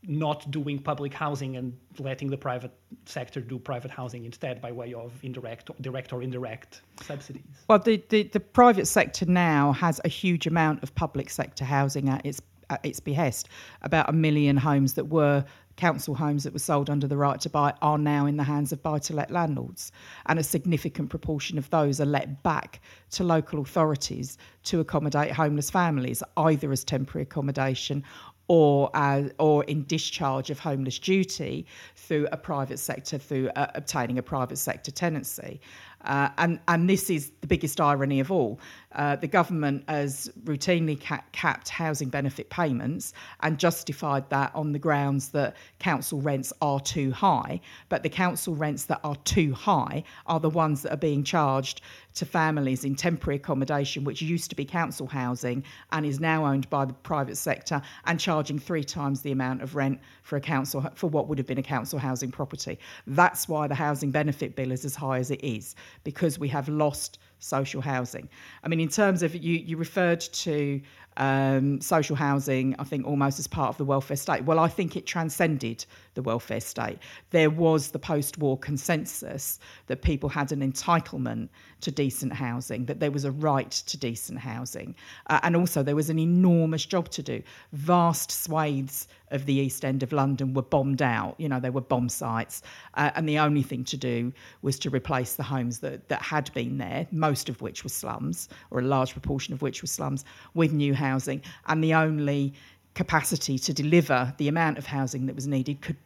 not 0.07 0.49
doing 0.51 0.79
public 0.79 1.13
housing 1.13 1.55
and 1.57 1.75
letting 1.97 2.29
the 2.29 2.37
private 2.37 2.71
sector 3.05 3.41
do 3.41 3.57
private 3.57 3.91
housing 3.91 4.25
instead 4.25 4.61
by 4.61 4.71
way 4.71 4.93
of 4.93 5.11
indirect, 5.23 5.69
direct 5.81 6.13
or 6.13 6.21
indirect 6.21 6.81
subsidies. 7.01 7.43
Well, 7.67 7.79
the, 7.79 8.03
the, 8.09 8.23
the 8.23 8.39
private 8.39 8.85
sector 8.85 9.25
now 9.25 9.71
has 9.73 9.99
a 10.05 10.07
huge 10.07 10.45
amount 10.45 10.83
of 10.83 10.93
public 10.95 11.29
sector 11.29 11.65
housing 11.65 12.09
at 12.09 12.25
its 12.25 12.39
at 12.69 12.85
its 12.85 12.99
behest. 12.99 13.49
About 13.81 14.09
a 14.09 14.13
million 14.13 14.57
homes 14.57 14.93
that 14.93 15.05
were 15.05 15.45
council 15.75 16.15
homes 16.15 16.43
that 16.43 16.53
were 16.53 16.59
sold 16.59 16.89
under 16.89 17.07
the 17.07 17.17
right 17.17 17.39
to 17.41 17.49
buy 17.49 17.73
are 17.81 17.97
now 17.97 18.25
in 18.25 18.37
the 18.37 18.43
hands 18.43 18.71
of 18.71 18.81
buy 18.81 18.97
to 18.99 19.13
let 19.13 19.29
landlords. 19.31 19.91
And 20.27 20.39
a 20.39 20.43
significant 20.43 21.09
proportion 21.09 21.57
of 21.57 21.69
those 21.69 21.99
are 21.99 22.05
let 22.05 22.43
back 22.43 22.81
to 23.11 23.23
local 23.23 23.59
authorities 23.59 24.37
to 24.63 24.79
accommodate 24.79 25.31
homeless 25.31 25.69
families, 25.69 26.23
either 26.37 26.71
as 26.71 26.83
temporary 26.83 27.23
accommodation 27.23 28.03
or 28.47 28.91
uh, 28.93 29.23
or 29.39 29.63
in 29.63 29.83
discharge 29.85 30.49
of 30.49 30.59
homeless 30.59 30.99
duty 30.99 31.65
through 31.95 32.27
a 32.31 32.37
private 32.37 32.77
sector 32.77 33.17
through 33.17 33.49
uh, 33.55 33.67
obtaining 33.73 34.19
a 34.19 34.23
private 34.23 34.57
sector 34.57 34.91
tenancy 34.91 35.59
uh, 36.03 36.29
and 36.37 36.59
and 36.67 36.89
this 36.89 37.09
is 37.09 37.31
the 37.41 37.47
biggest 37.47 37.81
irony 37.81 38.19
of 38.19 38.31
all. 38.31 38.59
Uh, 38.93 39.15
the 39.17 39.27
government 39.27 39.83
has 39.89 40.31
routinely 40.45 41.01
ca- 41.01 41.23
capped 41.33 41.67
housing 41.67 42.07
benefit 42.07 42.49
payments 42.49 43.11
and 43.41 43.57
justified 43.57 44.29
that 44.29 44.51
on 44.55 44.71
the 44.71 44.79
grounds 44.79 45.29
that 45.29 45.55
council 45.79 46.21
rents 46.21 46.53
are 46.61 46.79
too 46.79 47.11
high. 47.11 47.59
But 47.89 48.03
the 48.03 48.09
council 48.09 48.55
rents 48.55 48.85
that 48.85 49.01
are 49.03 49.17
too 49.25 49.53
high 49.53 50.03
are 50.27 50.39
the 50.39 50.49
ones 50.49 50.83
that 50.83 50.93
are 50.93 50.97
being 50.97 51.23
charged 51.23 51.81
to 52.13 52.25
families 52.25 52.85
in 52.85 52.95
temporary 52.95 53.35
accommodation, 53.35 54.05
which 54.05 54.21
used 54.21 54.49
to 54.49 54.55
be 54.55 54.63
council 54.63 55.07
housing 55.07 55.63
and 55.91 56.05
is 56.05 56.21
now 56.21 56.45
owned 56.45 56.69
by 56.69 56.85
the 56.85 56.93
private 56.93 57.35
sector, 57.35 57.81
and 58.05 58.17
charging 58.17 58.57
three 58.57 58.85
times 58.85 59.21
the 59.21 59.33
amount 59.33 59.61
of 59.61 59.75
rent 59.75 59.99
for 60.23 60.37
a 60.37 60.41
council 60.41 60.85
for 60.95 61.07
what 61.07 61.27
would 61.27 61.37
have 61.37 61.47
been 61.47 61.57
a 61.57 61.63
council 61.63 61.99
housing 61.99 62.31
property. 62.31 62.79
That's 63.05 63.49
why 63.49 63.67
the 63.67 63.75
housing 63.75 64.11
benefit 64.11 64.55
bill 64.55 64.71
is 64.71 64.85
as 64.85 64.95
high 64.95 65.17
as 65.19 65.31
it 65.31 65.43
is 65.43 65.75
because 66.03 66.39
we 66.39 66.47
have 66.49 66.69
lost 66.69 67.19
social 67.39 67.81
housing. 67.81 68.29
I 68.63 68.67
mean, 68.67 68.79
in 68.79 68.89
terms 68.89 69.23
of 69.23 69.35
you, 69.35 69.55
you 69.57 69.77
referred 69.77 70.21
to 70.21 70.81
um, 71.17 71.79
social 71.79 72.15
housing, 72.15 72.75
I 72.79 72.83
think 72.83 73.05
almost 73.05 73.39
as 73.39 73.47
part 73.47 73.69
of 73.69 73.77
the 73.77 73.85
welfare 73.85 74.17
state. 74.17 74.43
Well, 74.43 74.59
I 74.59 74.67
think 74.67 74.95
it 74.95 75.05
transcended 75.05 75.85
the 76.13 76.21
welfare 76.21 76.59
state. 76.59 76.99
There 77.31 77.49
was 77.49 77.91
the 77.91 77.99
post 77.99 78.37
war 78.37 78.57
consensus 78.57 79.59
that 79.87 80.01
people 80.01 80.29
had 80.29 80.51
an 80.51 80.59
entitlement 80.59 81.49
to 81.81 81.91
decent 81.91 82.33
housing, 82.33 82.85
that 82.85 82.99
there 82.99 83.11
was 83.11 83.25
a 83.25 83.31
right 83.31 83.71
to 83.71 83.97
decent 83.97 84.39
housing. 84.39 84.95
Uh, 85.27 85.39
and 85.43 85.55
also, 85.55 85.83
there 85.83 85.95
was 85.95 86.09
an 86.09 86.19
enormous 86.19 86.85
job 86.85 87.09
to 87.09 87.23
do. 87.23 87.41
Vast 87.73 88.31
swathes 88.31 89.07
of 89.31 89.45
the 89.45 89.53
East 89.53 89.83
End 89.83 90.03
of 90.03 90.11
London 90.11 90.53
were 90.53 90.61
bombed 90.61 91.01
out. 91.01 91.35
You 91.37 91.49
know, 91.49 91.59
they 91.59 91.69
were 91.69 91.81
bomb 91.81 92.09
sites. 92.09 92.61
Uh, 92.93 93.11
and 93.15 93.27
the 93.27 93.39
only 93.39 93.63
thing 93.63 93.83
to 93.85 93.97
do 93.97 94.31
was 94.61 94.79
to 94.79 94.89
replace 94.89 95.35
the 95.35 95.43
homes 95.43 95.79
that, 95.79 96.07
that 96.09 96.21
had 96.21 96.53
been 96.53 96.77
there, 96.77 97.07
most 97.11 97.49
of 97.49 97.61
which 97.61 97.83
were 97.83 97.89
slums, 97.89 98.49
or 98.71 98.79
a 98.79 98.83
large 98.83 99.13
proportion 99.13 99.53
of 99.53 99.61
which 99.61 99.81
were 99.81 99.87
slums, 99.87 100.25
with 100.53 100.73
new 100.73 100.93
housing. 100.93 101.41
And 101.67 101.83
the 101.83 101.93
only 101.93 102.53
capacity 102.93 103.59
to 103.59 103.73
deliver 103.73 104.33
the 104.37 104.47
amount 104.47 104.77
of 104.77 104.85
housing 104.85 105.25
that 105.25 105.35
was 105.35 105.47
needed 105.47 105.81
could 105.81 105.97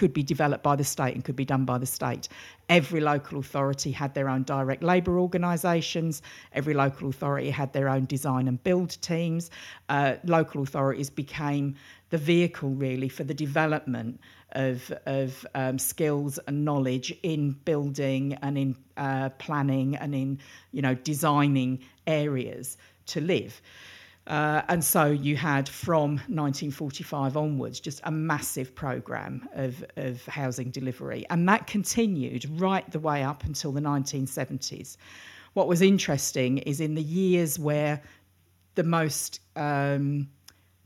could 0.00 0.14
be 0.14 0.22
developed 0.22 0.62
by 0.62 0.74
the 0.74 0.82
state 0.82 1.14
and 1.14 1.22
could 1.26 1.36
be 1.36 1.44
done 1.44 1.66
by 1.66 1.76
the 1.76 1.84
state. 1.84 2.26
Every 2.70 3.00
local 3.00 3.38
authority 3.38 3.90
had 3.90 4.14
their 4.14 4.30
own 4.30 4.44
direct 4.44 4.82
labour 4.82 5.18
organisations. 5.18 6.22
Every 6.54 6.72
local 6.72 7.10
authority 7.10 7.50
had 7.50 7.74
their 7.74 7.86
own 7.90 8.06
design 8.06 8.48
and 8.48 8.62
build 8.64 8.98
teams. 9.02 9.50
Uh, 9.90 10.14
local 10.24 10.62
authorities 10.62 11.10
became 11.10 11.74
the 12.10 12.18
vehicle 12.18 12.70
really 12.70 13.08
for 13.08 13.24
the 13.24 13.34
development 13.34 14.20
of, 14.52 14.92
of 15.06 15.46
um, 15.54 15.78
skills 15.78 16.38
and 16.46 16.64
knowledge 16.64 17.16
in 17.22 17.52
building 17.64 18.34
and 18.42 18.58
in 18.58 18.76
uh, 18.96 19.30
planning 19.38 19.96
and 19.96 20.14
in 20.14 20.38
you 20.72 20.82
know 20.82 20.94
designing 20.94 21.80
areas 22.06 22.76
to 23.06 23.20
live. 23.20 23.60
Uh, 24.26 24.62
and 24.68 24.84
so 24.84 25.06
you 25.06 25.34
had 25.34 25.68
from 25.68 26.10
1945 26.28 27.36
onwards 27.36 27.80
just 27.80 28.00
a 28.04 28.10
massive 28.10 28.74
programme 28.74 29.48
of, 29.54 29.84
of 29.96 30.24
housing 30.26 30.70
delivery. 30.70 31.24
And 31.30 31.48
that 31.48 31.66
continued 31.66 32.46
right 32.60 32.88
the 32.92 33.00
way 33.00 33.24
up 33.24 33.44
until 33.44 33.72
the 33.72 33.80
1970s. 33.80 34.96
What 35.54 35.66
was 35.66 35.82
interesting 35.82 36.58
is 36.58 36.80
in 36.80 36.94
the 36.94 37.02
years 37.02 37.58
where 37.58 38.02
the 38.76 38.84
most 38.84 39.40
um, 39.56 40.28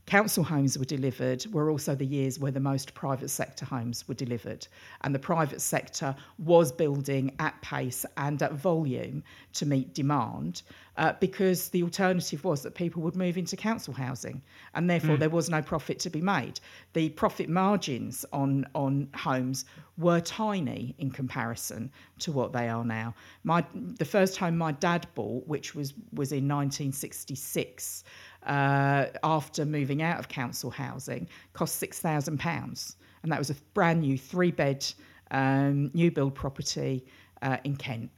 council 0.07 0.45
homes 0.45 0.79
were 0.79 0.85
delivered 0.85 1.47
were 1.53 1.71
also 1.71 1.95
the 1.95 2.05
years 2.05 2.39
where 2.39 2.53
the 2.53 2.61
most 2.61 2.95
private 2.95 3.31
sector 3.31 3.65
homes 3.65 4.07
were 4.07 4.15
delivered. 4.15 4.67
And 5.03 5.15
the 5.15 5.19
private 5.19 5.63
sector 5.63 6.15
was 6.39 6.73
building 6.73 7.35
at 7.39 7.61
pace 7.63 8.05
and 8.17 8.43
at 8.43 8.53
volume 8.53 9.25
to 9.55 9.67
meet 9.67 9.95
demand 9.95 10.63
uh, 10.97 11.15
because 11.21 11.71
the 11.71 11.83
alternative 11.83 12.45
was 12.45 12.63
that 12.63 12.75
people 12.75 13.03
would 13.03 13.17
move 13.17 13.37
into 13.37 13.57
council 13.57 13.95
housing 13.95 14.43
and 14.75 14.89
therefore 14.89 15.17
mm. 15.17 15.21
there 15.21 15.31
was 15.31 15.51
no 15.51 15.63
profit 15.63 15.99
to 16.01 16.11
be 16.11 16.21
made. 16.21 16.61
The 16.93 17.09
profit 17.11 17.49
margins 17.49 18.25
on, 18.33 18.67
on 18.75 19.09
homes 19.15 19.65
were 19.97 20.21
tiny 20.21 20.95
in 20.99 21.11
comparison 21.11 21.91
to 22.19 22.33
what 22.33 22.53
they 22.53 22.69
are 22.69 22.85
now. 22.85 23.15
My, 23.43 23.65
the 23.75 24.05
first 24.05 24.37
home 24.37 24.59
my 24.59 24.73
dad 24.73 25.07
bought, 25.15 25.47
which 25.47 25.75
was, 25.75 25.95
was 26.13 26.33
in 26.33 26.49
1966, 26.49 28.05
uh, 28.47 29.07
after 29.23 29.65
moving 29.65 30.03
out 30.03 30.19
of 30.19 30.29
council 30.29 30.71
housing 30.71 31.29
cost 31.53 31.83
£6,000. 31.83 32.97
And 33.23 33.33
that 33.33 33.39
was 33.39 33.51
a 33.51 33.55
brand 33.73 34.03
new 34.03 34.19
three 34.19 34.51
bed 34.51 34.87
um, 35.31 35.91
new 35.95 36.11
build 36.11 36.35
property 36.35 37.05
uh, 37.43 37.59
in 37.65 37.77
Kent. 37.77 38.11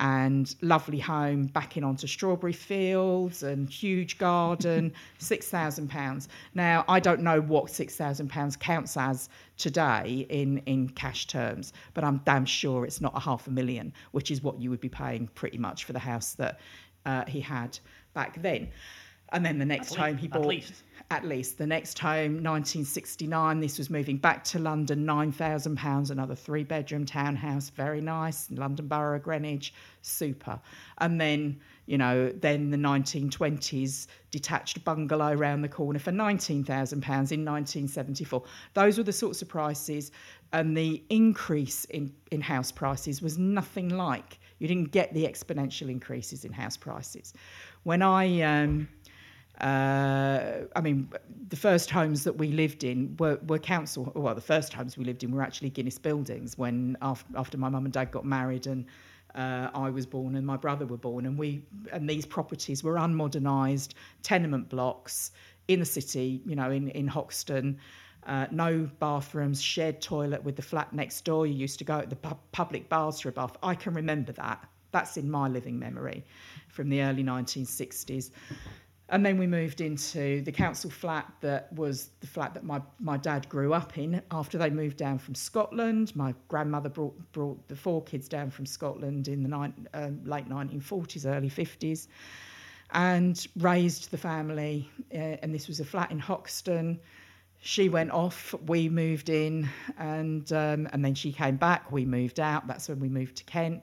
And 0.00 0.54
lovely 0.62 1.00
home 1.00 1.46
backing 1.46 1.82
onto 1.82 2.06
strawberry 2.06 2.52
fields 2.52 3.42
and 3.42 3.68
huge 3.68 4.16
garden, 4.18 4.92
£6,000. 5.18 6.28
Now, 6.54 6.84
I 6.86 7.00
don't 7.00 7.20
know 7.20 7.40
what 7.40 7.64
£6,000 7.66 8.58
counts 8.60 8.96
as 8.96 9.28
today 9.56 10.24
in, 10.28 10.58
in 10.66 10.90
cash 10.90 11.26
terms, 11.26 11.72
but 11.94 12.04
I'm 12.04 12.18
damn 12.24 12.44
sure 12.44 12.84
it's 12.84 13.00
not 13.00 13.16
a 13.16 13.20
half 13.20 13.48
a 13.48 13.50
million, 13.50 13.92
which 14.12 14.30
is 14.30 14.40
what 14.40 14.60
you 14.60 14.70
would 14.70 14.80
be 14.80 14.88
paying 14.88 15.28
pretty 15.34 15.58
much 15.58 15.84
for 15.84 15.92
the 15.92 15.98
house 15.98 16.34
that 16.34 16.60
uh, 17.04 17.24
he 17.26 17.40
had 17.40 17.76
back 18.14 18.40
then. 18.40 18.68
And 19.32 19.44
then 19.44 19.58
the 19.58 19.64
next 19.64 19.92
at 19.92 19.98
home 19.98 20.16
he 20.16 20.28
bought. 20.28 20.42
At 20.42 20.48
least. 20.48 20.72
At 21.10 21.24
least. 21.24 21.58
The 21.58 21.66
next 21.66 21.98
home, 21.98 22.42
1969, 22.42 23.60
this 23.60 23.78
was 23.78 23.88
moving 23.88 24.18
back 24.18 24.44
to 24.44 24.58
London, 24.58 25.06
£9,000, 25.06 26.10
another 26.10 26.34
three 26.34 26.64
bedroom 26.64 27.06
townhouse, 27.06 27.70
very 27.70 28.00
nice, 28.00 28.50
London 28.50 28.88
Borough, 28.88 29.16
of 29.16 29.22
Greenwich, 29.22 29.72
super. 30.02 30.60
And 30.98 31.18
then, 31.20 31.60
you 31.86 31.96
know, 31.96 32.30
then 32.30 32.70
the 32.70 32.76
1920s, 32.76 34.06
detached 34.30 34.84
bungalow 34.84 35.32
around 35.32 35.62
the 35.62 35.68
corner 35.68 35.98
for 35.98 36.12
£19,000 36.12 36.92
in 36.92 37.00
1974. 37.00 38.42
Those 38.74 38.98
were 38.98 39.04
the 39.04 39.12
sorts 39.12 39.40
of 39.40 39.48
prices. 39.48 40.10
And 40.52 40.76
the 40.76 41.02
increase 41.10 41.84
in, 41.86 42.12
in 42.30 42.40
house 42.40 42.72
prices 42.72 43.20
was 43.20 43.36
nothing 43.38 43.90
like, 43.90 44.38
you 44.58 44.68
didn't 44.68 44.92
get 44.92 45.12
the 45.12 45.24
exponential 45.24 45.90
increases 45.90 46.44
in 46.44 46.52
house 46.52 46.76
prices. 46.76 47.32
When 47.84 48.02
I. 48.02 48.42
Um, 48.42 48.88
uh, 49.60 50.66
I 50.76 50.80
mean, 50.80 51.08
the 51.48 51.56
first 51.56 51.90
homes 51.90 52.24
that 52.24 52.36
we 52.38 52.48
lived 52.52 52.84
in 52.84 53.16
were, 53.18 53.38
were 53.46 53.58
council. 53.58 54.12
Well, 54.14 54.34
the 54.34 54.40
first 54.40 54.72
homes 54.72 54.96
we 54.96 55.04
lived 55.04 55.24
in 55.24 55.32
were 55.32 55.42
actually 55.42 55.70
Guinness 55.70 55.98
buildings. 55.98 56.56
When 56.56 56.96
after, 57.02 57.26
after 57.36 57.58
my 57.58 57.68
mum 57.68 57.84
and 57.84 57.92
dad 57.92 58.10
got 58.10 58.24
married 58.24 58.66
and 58.66 58.84
uh, 59.34 59.70
I 59.74 59.90
was 59.90 60.06
born 60.06 60.36
and 60.36 60.46
my 60.46 60.56
brother 60.56 60.86
were 60.86 60.96
born, 60.96 61.26
and 61.26 61.36
we 61.38 61.62
and 61.92 62.08
these 62.08 62.26
properties 62.26 62.82
were 62.84 62.94
unmodernised 62.94 63.94
tenement 64.22 64.68
blocks 64.68 65.32
in 65.66 65.80
the 65.80 65.86
city. 65.86 66.40
You 66.46 66.56
know, 66.56 66.70
in 66.70 66.88
in 66.88 67.06
Hoxton. 67.08 67.78
uh, 68.26 68.46
no 68.50 68.88
bathrooms, 69.00 69.60
shared 69.60 70.00
toilet 70.00 70.42
with 70.44 70.56
the 70.56 70.62
flat 70.62 70.92
next 70.92 71.24
door. 71.24 71.46
You 71.46 71.54
used 71.54 71.78
to 71.78 71.84
go 71.84 71.98
at 71.98 72.10
the 72.10 72.16
pu- 72.16 72.36
public 72.52 72.88
baths 72.88 73.20
for 73.20 73.30
a 73.30 73.32
bath. 73.32 73.56
I 73.62 73.74
can 73.74 73.94
remember 73.94 74.32
that. 74.32 74.68
That's 74.90 75.16
in 75.16 75.30
my 75.30 75.48
living 75.48 75.78
memory 75.78 76.24
from 76.68 76.88
the 76.90 77.02
early 77.02 77.22
1960s. 77.22 78.30
And 79.10 79.24
then 79.24 79.38
we 79.38 79.46
moved 79.46 79.80
into 79.80 80.42
the 80.42 80.52
council 80.52 80.90
flat 80.90 81.32
that 81.40 81.72
was 81.72 82.10
the 82.20 82.26
flat 82.26 82.52
that 82.54 82.64
my, 82.64 82.82
my 83.00 83.16
dad 83.16 83.48
grew 83.48 83.72
up 83.72 83.96
in 83.96 84.20
after 84.30 84.58
they 84.58 84.68
moved 84.68 84.98
down 84.98 85.18
from 85.18 85.34
Scotland. 85.34 86.14
My 86.14 86.34
grandmother 86.48 86.90
brought, 86.90 87.32
brought 87.32 87.68
the 87.68 87.76
four 87.76 88.02
kids 88.02 88.28
down 88.28 88.50
from 88.50 88.66
Scotland 88.66 89.28
in 89.28 89.42
the 89.42 89.48
nine, 89.48 89.88
um, 89.94 90.20
late 90.24 90.46
1940s, 90.46 91.24
early 91.24 91.48
50s, 91.48 92.08
and 92.90 93.46
raised 93.56 94.10
the 94.10 94.18
family. 94.18 94.90
Uh, 95.10 95.40
and 95.42 95.54
this 95.54 95.68
was 95.68 95.80
a 95.80 95.86
flat 95.86 96.10
in 96.10 96.18
Hoxton. 96.18 97.00
She 97.60 97.88
went 97.88 98.10
off, 98.10 98.54
we 98.66 98.90
moved 98.90 99.30
in, 99.30 99.68
and, 99.96 100.52
um, 100.52 100.86
and 100.92 101.02
then 101.02 101.14
she 101.14 101.32
came 101.32 101.56
back, 101.56 101.90
we 101.90 102.04
moved 102.04 102.38
out. 102.38 102.66
That's 102.66 102.88
when 102.88 103.00
we 103.00 103.08
moved 103.08 103.36
to 103.36 103.44
Kent. 103.44 103.82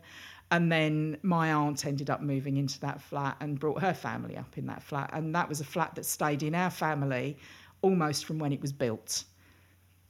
And 0.52 0.72
then 0.72 1.18
my 1.24 1.52
aunt 1.54 1.86
ended 1.86 2.10
up 2.10 2.22
moving 2.22 2.58
into 2.58 2.80
that 2.82 3.02
flat 3.02 3.38
and 3.40 3.60
brought 3.60 3.82
her 3.82 3.94
family 3.94 4.38
up 4.38 4.58
in 4.58 4.68
that 4.68 4.84
flat. 4.84 5.10
And 5.14 5.34
that 5.36 5.50
was 5.50 5.60
a 5.60 5.64
flat 5.66 5.96
that 5.96 6.06
stayed 6.06 6.44
in 6.44 6.54
our 6.54 6.70
family 6.70 7.38
almost 7.82 8.26
from 8.26 8.40
when 8.40 8.54
it 8.54 8.62
was 8.62 8.72
built 8.72 9.24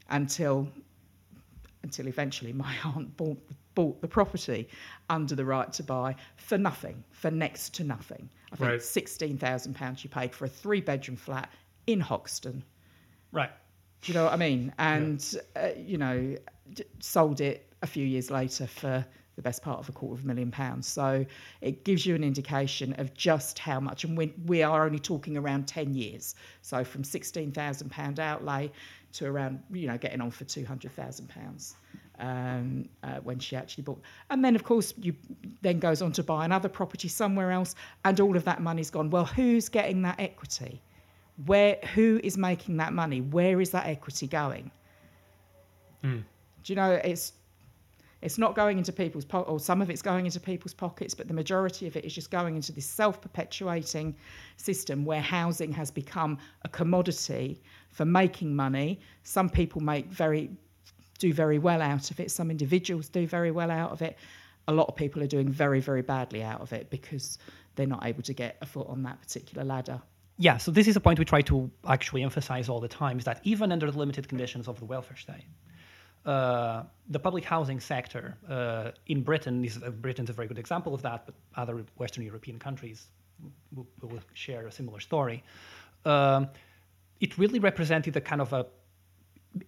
until 0.09 0.67
until 1.83 2.07
eventually 2.07 2.51
my 2.51 2.73
aunt 2.83 3.15
bought, 3.15 3.37
bought 3.75 4.01
the 4.01 4.07
property 4.07 4.67
under 5.09 5.35
the 5.35 5.45
right 5.45 5.71
to 5.73 5.83
buy 5.83 6.15
for 6.35 6.57
nothing, 6.57 7.03
for 7.11 7.29
next 7.29 7.75
to 7.75 7.83
nothing. 7.83 8.27
I 8.51 8.55
think 8.55 8.69
Right. 8.71 8.79
£16,000 8.79 9.97
she 9.97 10.07
paid 10.07 10.33
for 10.33 10.45
a 10.45 10.49
three 10.49 10.81
bedroom 10.81 11.15
flat 11.15 11.51
in 11.85 11.99
Hoxton. 11.99 12.63
Right. 13.31 13.51
Do 14.01 14.11
you 14.11 14.17
know 14.17 14.23
what 14.23 14.33
I 14.33 14.37
mean? 14.37 14.73
And, 14.79 15.23
uh, 15.55 15.69
you 15.77 15.97
know, 15.99 16.35
d- 16.73 16.83
sold 16.99 17.39
it 17.39 17.71
a 17.83 17.87
few 17.87 18.05
years 18.05 18.31
later 18.31 18.65
for 18.65 19.05
the 19.35 19.41
best 19.41 19.61
part 19.61 19.79
of 19.79 19.89
a 19.89 19.91
quarter 19.91 20.15
of 20.15 20.23
a 20.23 20.27
million 20.27 20.51
pounds. 20.51 20.87
So 20.87 21.25
it 21.61 21.83
gives 21.83 22.05
you 22.05 22.15
an 22.15 22.23
indication 22.23 22.93
of 22.97 23.13
just 23.13 23.59
how 23.59 23.79
much. 23.79 24.03
And 24.03 24.17
we, 24.17 24.33
we 24.45 24.63
are 24.63 24.85
only 24.85 24.99
talking 24.99 25.37
around 25.37 25.67
10 25.67 25.93
years. 25.93 26.35
So 26.61 26.83
from 26.83 27.03
£16,000 27.03 28.19
outlay 28.19 28.71
to 29.13 29.25
around, 29.25 29.61
you 29.71 29.87
know, 29.87 29.97
getting 29.97 30.21
on 30.21 30.31
for 30.31 30.45
£200,000 30.45 31.75
um, 32.19 32.89
uh, 33.03 33.17
when 33.23 33.39
she 33.39 33.55
actually 33.55 33.83
bought. 33.83 34.01
And 34.29 34.43
then, 34.43 34.55
of 34.55 34.63
course, 34.63 34.93
you 34.97 35.15
then 35.61 35.79
goes 35.79 36.01
on 36.01 36.11
to 36.13 36.23
buy 36.23 36.45
another 36.45 36.69
property 36.69 37.07
somewhere 37.07 37.51
else, 37.51 37.75
and 38.03 38.19
all 38.19 38.35
of 38.35 38.45
that 38.45 38.61
money's 38.61 38.89
gone. 38.89 39.09
Well, 39.09 39.25
who's 39.25 39.69
getting 39.69 40.01
that 40.03 40.19
equity? 40.19 40.81
Where 41.45 41.77
who 41.93 42.21
is 42.23 42.37
making 42.37 42.77
that 42.77 42.93
money? 42.93 43.21
Where 43.21 43.59
is 43.59 43.71
that 43.71 43.87
equity 43.87 44.27
going? 44.27 44.71
Do 46.63 46.73
you 46.73 46.75
know 46.75 46.91
it's 46.91 47.33
it's 48.21 48.37
not 48.37 48.55
going 48.55 48.77
into 48.77 48.91
people's 48.91 49.25
po- 49.25 49.41
or 49.41 49.59
some 49.59 49.81
of 49.81 49.89
it's 49.89 50.01
going 50.01 50.25
into 50.25 50.39
people's 50.39 50.73
pockets, 50.73 51.13
but 51.13 51.27
the 51.27 51.33
majority 51.33 51.87
of 51.87 51.95
it 51.95 52.05
is 52.05 52.13
just 52.13 52.31
going 52.31 52.55
into 52.55 52.71
this 52.71 52.85
self-perpetuating 52.85 54.15
system 54.57 55.05
where 55.05 55.21
housing 55.21 55.71
has 55.73 55.91
become 55.91 56.37
a 56.63 56.69
commodity 56.69 57.61
for 57.91 58.05
making 58.05 58.55
money. 58.55 58.99
Some 59.23 59.49
people 59.49 59.81
make 59.81 60.07
very 60.07 60.49
do 61.19 61.33
very 61.33 61.59
well 61.59 61.81
out 61.81 62.11
of 62.11 62.19
it. 62.19 62.29
Some 62.31 62.51
individuals 62.51 63.07
do 63.07 63.25
very 63.25 63.51
well 63.51 63.71
out 63.71 63.91
of 63.91 64.01
it. 64.01 64.17
A 64.67 64.73
lot 64.73 64.87
of 64.87 64.95
people 64.95 65.21
are 65.23 65.27
doing 65.27 65.49
very 65.49 65.79
very 65.79 66.01
badly 66.01 66.43
out 66.43 66.61
of 66.61 66.73
it 66.73 66.89
because 66.89 67.37
they're 67.75 67.85
not 67.85 68.05
able 68.05 68.23
to 68.23 68.33
get 68.33 68.57
a 68.61 68.65
foot 68.65 68.87
on 68.87 69.03
that 69.03 69.21
particular 69.21 69.63
ladder. 69.63 70.01
Yeah, 70.37 70.57
so 70.57 70.71
this 70.71 70.87
is 70.87 70.97
a 70.97 70.99
point 70.99 71.17
we 71.17 71.25
try 71.25 71.41
to 71.43 71.71
actually 71.87 72.23
emphasize 72.23 72.67
all 72.67 72.81
the 72.81 72.89
time 72.89 73.19
is 73.19 73.25
that 73.25 73.39
even 73.43 73.71
under 73.71 73.89
the 73.89 73.97
limited 73.97 74.27
conditions 74.27 74.67
of 74.67 74.79
the 74.79 74.85
welfare 74.85 75.15
state, 75.15 75.45
uh, 76.25 76.83
the 77.09 77.19
public 77.19 77.43
housing 77.43 77.79
sector 77.79 78.37
uh, 78.49 78.91
in 79.07 79.21
Britain 79.21 79.63
is 79.63 79.81
uh, 79.81 79.89
Britain's 79.91 80.29
a 80.29 80.33
very 80.33 80.47
good 80.47 80.57
example 80.57 80.93
of 80.93 81.01
that, 81.03 81.25
but 81.25 81.35
other 81.55 81.85
Western 81.97 82.23
European 82.23 82.57
countries 82.57 83.07
will, 83.75 83.87
will 84.01 84.19
share 84.33 84.65
a 84.67 84.71
similar 84.71 84.99
story. 84.99 85.43
Um, 86.03 86.49
it 87.19 87.37
really 87.37 87.59
represented 87.59 88.15
a 88.17 88.21
kind 88.21 88.41
of 88.41 88.53
a 88.53 88.65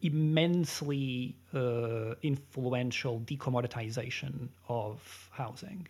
immensely 0.01 1.37
uh, 1.53 2.13
influential 2.21 3.21
decommoditization 3.21 4.49
of 4.67 5.29
housing. 5.31 5.87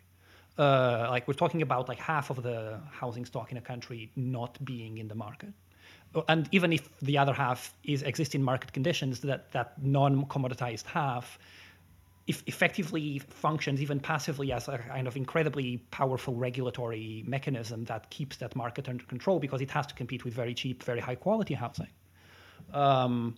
Uh, 0.58 1.08
like 1.10 1.28
we're 1.28 1.34
talking 1.34 1.62
about 1.62 1.88
like 1.88 2.00
half 2.00 2.30
of 2.30 2.44
the 2.44 2.80
housing 2.92 3.26
stock 3.26 3.52
in 3.52 3.58
a 3.58 3.62
country 3.62 4.12
not 4.16 4.64
being 4.66 4.98
in 4.98 5.08
the 5.08 5.16
market 5.16 5.54
and 6.28 6.48
even 6.52 6.74
if 6.74 6.90
the 7.00 7.18
other 7.18 7.34
half 7.34 7.74
is 7.84 8.04
existing 8.04 8.44
market 8.44 8.74
conditions, 8.74 9.20
that 9.22 9.52
that 9.52 9.82
non-commoditized 9.82 10.86
half, 10.86 11.38
if 12.28 12.44
effectively 12.48 13.20
functions 13.20 13.82
even 13.82 14.00
passively 14.00 14.52
as 14.52 14.68
a 14.68 14.78
kind 14.78 15.08
of 15.08 15.16
incredibly 15.16 15.78
powerful 15.92 16.36
regulatory 16.36 17.24
mechanism 17.28 17.86
that 17.86 18.10
keeps 18.10 18.38
that 18.38 18.56
market 18.56 18.90
under 18.90 19.06
control 19.06 19.40
because 19.40 19.62
it 19.62 19.72
has 19.72 19.88
to 19.88 19.94
compete 19.94 20.26
with 20.26 20.34
very 20.34 20.54
cheap, 20.54 20.84
very 20.84 21.00
high 21.00 21.16
quality 21.16 21.54
housing. 21.54 21.88
Um, 22.74 23.36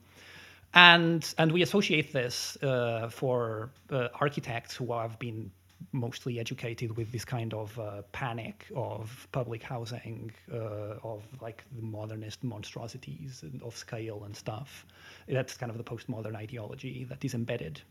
and 0.73 1.33
and 1.37 1.51
we 1.51 1.61
associate 1.61 2.13
this 2.13 2.57
uh, 2.63 3.09
for 3.09 3.71
uh, 3.91 4.07
architects 4.19 4.75
who 4.75 4.93
have 4.93 5.17
been 5.19 5.51
mostly 5.91 6.39
educated 6.39 6.95
with 6.97 7.11
this 7.11 7.25
kind 7.25 7.53
of 7.53 7.77
uh, 7.79 8.01
panic 8.11 8.65
of 8.75 9.27
public 9.31 9.63
housing, 9.63 10.31
uh, 10.51 10.95
of 11.03 11.23
like 11.41 11.63
the 11.75 11.81
modernist 11.81 12.43
monstrosities 12.43 13.43
of 13.63 13.75
scale 13.75 14.23
and 14.25 14.35
stuff. 14.35 14.85
That's 15.27 15.57
kind 15.57 15.71
of 15.71 15.77
the 15.77 15.83
postmodern 15.83 16.35
ideology 16.35 17.05
that 17.05 17.23
is 17.23 17.33
embedded 17.33 17.81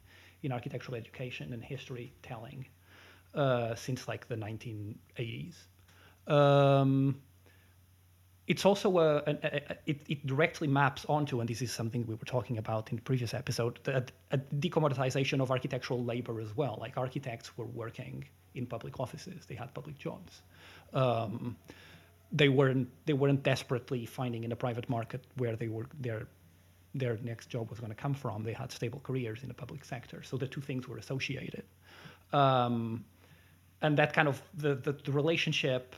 in 0.43 0.53
architectural 0.53 0.97
education 0.97 1.53
and 1.53 1.63
history 1.63 2.13
telling 2.23 2.67
uh, 3.35 3.75
since 3.75 4.09
like 4.09 4.29
the 4.29 4.37
1980s. 4.37 5.55
Um, 6.27 7.21
it's 8.49 8.65
also 8.65 8.99
a, 8.99 9.23
a, 9.27 9.77
it, 9.87 10.01
it 10.09 10.27
directly 10.27 10.67
maps 10.67 11.05
onto, 11.07 11.41
and 11.41 11.49
this 11.49 11.61
is 11.61 11.71
something 11.71 12.07
we 12.07 12.15
were 12.15 12.25
talking 12.25 12.57
about 12.57 12.91
in 12.91 12.97
the 12.97 13.03
previous 13.03 13.35
episode, 13.35 13.79
a, 13.87 14.03
a 14.31 14.39
decommoditization 14.39 15.41
of 15.43 15.51
architectural 15.51 16.03
labor 16.03 16.41
as 16.41 16.57
well. 16.57 16.79
Like 16.81 16.97
architects 16.97 17.57
were 17.59 17.67
working 17.67 18.25
in 18.55 18.67
public 18.67 18.99
offices; 18.99 19.45
they 19.47 19.55
had 19.55 19.73
public 19.75 19.99
jobs. 19.99 20.41
Um, 20.95 21.57
they 22.33 22.49
weren't 22.49 22.89
they 23.05 23.13
weren't 23.13 23.43
desperately 23.43 24.07
finding 24.07 24.45
in 24.45 24.51
the 24.51 24.57
private 24.57 24.89
market 24.89 25.23
where 25.37 25.55
they 25.55 25.69
were 25.69 25.87
their 26.01 26.27
their 26.95 27.19
next 27.23 27.51
job 27.51 27.69
was 27.69 27.81
going 27.81 27.93
to 27.93 28.03
come 28.03 28.15
from. 28.15 28.45
They 28.45 28.55
had 28.55 28.73
stable 28.73 29.01
careers 29.01 29.43
in 29.43 29.49
the 29.49 29.55
public 29.55 29.85
sector, 29.85 30.23
so 30.23 30.39
the 30.39 30.49
two 30.49 30.63
things 30.63 30.89
were 30.89 30.97
associated. 30.97 31.65
Um, 32.33 33.05
and 33.83 33.97
that 33.99 34.13
kind 34.13 34.27
of 34.27 34.43
the, 34.55 34.75
the, 34.75 34.93
the 34.93 35.13
relationship 35.13 35.95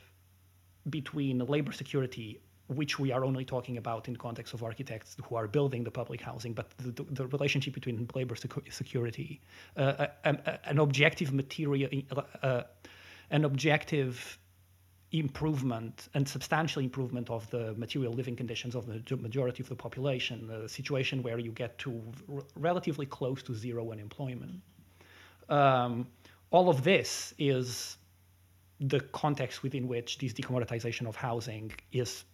between 0.89 1.39
labor 1.39 1.71
security, 1.71 2.39
which 2.67 2.99
we 2.99 3.11
are 3.11 3.23
only 3.25 3.45
talking 3.45 3.77
about 3.77 4.07
in 4.07 4.13
the 4.13 4.19
context 4.19 4.53
of 4.53 4.63
architects 4.63 5.17
who 5.25 5.35
are 5.35 5.47
building 5.47 5.83
the 5.83 5.91
public 5.91 6.21
housing, 6.21 6.53
but 6.53 6.69
the, 6.77 6.91
the, 6.91 7.03
the 7.11 7.27
relationship 7.27 7.73
between 7.73 8.07
labor 8.15 8.35
secu- 8.35 8.71
security, 8.71 9.41
uh, 9.77 10.07
an, 10.23 10.41
an 10.65 10.79
objective 10.79 11.33
material, 11.33 11.89
uh, 12.43 12.63
an 13.29 13.45
objective 13.45 14.39
improvement 15.11 16.07
and 16.13 16.27
substantial 16.27 16.81
improvement 16.81 17.29
of 17.29 17.49
the 17.49 17.73
material 17.73 18.13
living 18.13 18.35
conditions 18.35 18.75
of 18.75 18.85
the 18.85 19.17
majority 19.17 19.61
of 19.61 19.67
the 19.67 19.75
population, 19.75 20.49
a 20.49 20.69
situation 20.69 21.21
where 21.21 21.37
you 21.37 21.51
get 21.51 21.77
to 21.77 22.01
r- 22.33 22.43
relatively 22.55 23.05
close 23.05 23.43
to 23.43 23.53
zero 23.53 23.91
unemployment. 23.91 24.61
Um, 25.49 26.07
all 26.49 26.69
of 26.69 26.83
this 26.83 27.33
is 27.37 27.97
the 28.81 28.99
context 28.99 29.61
within 29.61 29.87
which 29.87 30.17
this 30.17 30.33
decommoditization 30.33 31.07
of 31.07 31.15
housing 31.15 31.71
is 31.91 32.25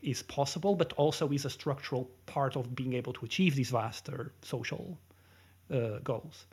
is 0.00 0.22
possible, 0.22 0.74
but 0.74 0.94
also 0.94 1.28
is 1.30 1.44
a 1.44 1.50
structural 1.50 2.10
part 2.24 2.56
of 2.56 2.74
being 2.74 2.94
able 2.94 3.12
to 3.12 3.26
achieve 3.26 3.54
these 3.54 3.68
vaster 3.68 4.32
social 4.40 4.98
uh, 5.70 5.98
goals. 6.02 6.46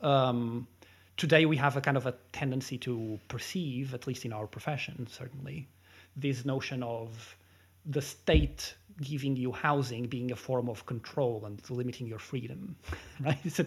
Um, 0.00 0.68
today, 1.16 1.46
we 1.46 1.56
have 1.56 1.76
a 1.76 1.80
kind 1.80 1.96
of 1.96 2.06
a 2.06 2.14
tendency 2.32 2.78
to 2.78 3.18
perceive, 3.26 3.92
at 3.92 4.06
least 4.06 4.24
in 4.24 4.32
our 4.32 4.46
profession, 4.46 5.08
certainly, 5.10 5.66
this 6.14 6.44
notion 6.44 6.84
of 6.84 7.36
the 7.86 8.02
state 8.02 8.76
giving 9.00 9.36
you 9.36 9.50
housing 9.50 10.04
being 10.04 10.30
a 10.30 10.36
form 10.36 10.68
of 10.68 10.86
control 10.86 11.44
and 11.46 11.58
limiting 11.70 12.06
your 12.06 12.18
freedom, 12.20 12.76
right? 13.20 13.58
A, 13.58 13.66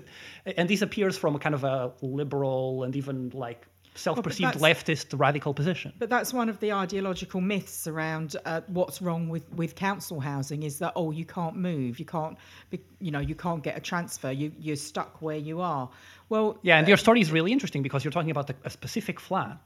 and 0.59 0.69
this 0.69 0.81
appears 0.81 1.17
from 1.17 1.35
a 1.35 1.39
kind 1.39 1.55
of 1.55 1.65
a 1.65 1.91
liberal 2.01 2.83
and 2.83 2.95
even 2.95 3.31
like 3.33 3.67
self-perceived 3.95 4.55
well, 4.59 4.73
leftist 4.73 5.17
radical 5.17 5.53
position. 5.53 5.93
But 5.99 6.09
that's 6.09 6.33
one 6.33 6.49
of 6.49 6.59
the 6.59 6.73
ideological 6.73 7.41
myths 7.41 7.87
around 7.87 8.35
uh, 8.45 8.61
what's 8.67 9.01
wrong 9.01 9.29
with, 9.29 9.51
with 9.53 9.75
council 9.75 10.19
housing 10.19 10.63
is 10.63 10.79
that 10.79 10.93
oh 10.95 11.11
you 11.11 11.25
can't 11.25 11.55
move, 11.55 11.99
you 11.99 12.05
can't 12.05 12.37
be, 12.69 12.81
you 12.99 13.11
know 13.11 13.19
you 13.19 13.35
can't 13.35 13.63
get 13.63 13.77
a 13.77 13.81
transfer, 13.81 14.31
you 14.31 14.51
you're 14.59 14.75
stuck 14.75 15.21
where 15.21 15.37
you 15.37 15.61
are. 15.61 15.89
Well, 16.29 16.57
yeah, 16.61 16.77
and 16.77 16.87
uh, 16.87 16.89
your 16.89 16.97
story 16.97 17.21
is 17.21 17.31
really 17.31 17.51
interesting 17.51 17.83
because 17.83 18.03
you're 18.03 18.11
talking 18.11 18.31
about 18.31 18.49
a, 18.49 18.55
a 18.63 18.69
specific 18.69 19.19
flat. 19.19 19.57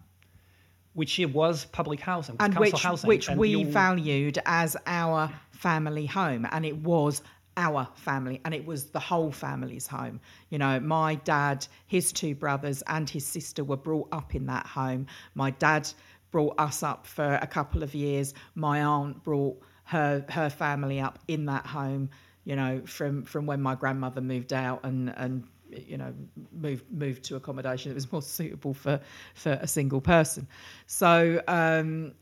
Which 0.94 1.20
it 1.20 1.32
was 1.32 1.66
public 1.66 2.00
housing, 2.00 2.38
and 2.40 2.52
council 2.54 2.72
which, 2.72 2.84
housing, 2.84 3.08
which 3.08 3.30
and 3.30 3.38
we 3.38 3.50
you... 3.50 3.66
valued 3.68 4.40
as 4.48 4.76
our 4.88 5.32
family 5.52 6.08
home, 6.08 6.48
and 6.52 6.66
it 6.66 6.78
was 6.78 7.22
our 7.58 7.88
family 7.96 8.40
and 8.46 8.54
it 8.54 8.66
was 8.66 8.86
the 8.86 9.00
whole 9.00 9.32
family's 9.32 9.88
home. 9.88 10.22
You 10.50 10.60
know 10.60 10.80
my 10.80 11.16
dad 11.16 11.68
his 11.88 12.14
two 12.14 12.36
brothers 12.36 12.84
and 12.88 13.10
his 13.10 13.26
sister 13.26 13.64
were 13.64 13.78
brought 13.78 14.08
up 14.12 14.36
in 14.36 14.46
that 14.46 14.66
home. 14.66 15.08
My 15.36 15.52
dad 15.52 15.90
brought 16.32 16.60
us 16.60 16.84
up 16.84 17.06
for 17.08 17.36
a 17.42 17.48
couple 17.48 17.84
of 17.84 17.94
years. 17.96 18.34
My 18.56 18.84
aunt 18.84 19.24
brought 19.24 19.60
her 19.86 20.26
her 20.30 20.50
family 20.50 21.00
up 21.00 21.20
in 21.28 21.46
that 21.46 21.66
home 21.66 22.10
you 22.48 22.56
know 22.56 22.82
from 22.86 23.24
from 23.24 23.46
when 23.46 23.62
my 23.62 23.76
grandmother 23.76 24.22
moved 24.22 24.54
out 24.54 24.86
and 24.86 25.14
and 25.18 25.44
you 25.70 25.98
know 25.98 26.14
moved 26.54 26.86
moved 26.90 27.24
to 27.24 27.36
accommodation 27.36 27.90
that 27.90 27.96
was 27.96 28.10
more 28.12 28.22
suitable 28.22 28.74
for 28.74 29.02
for 29.34 29.52
a 29.52 29.68
single 29.68 30.00
person. 30.00 30.48
So 30.86 31.42
um 31.48 32.14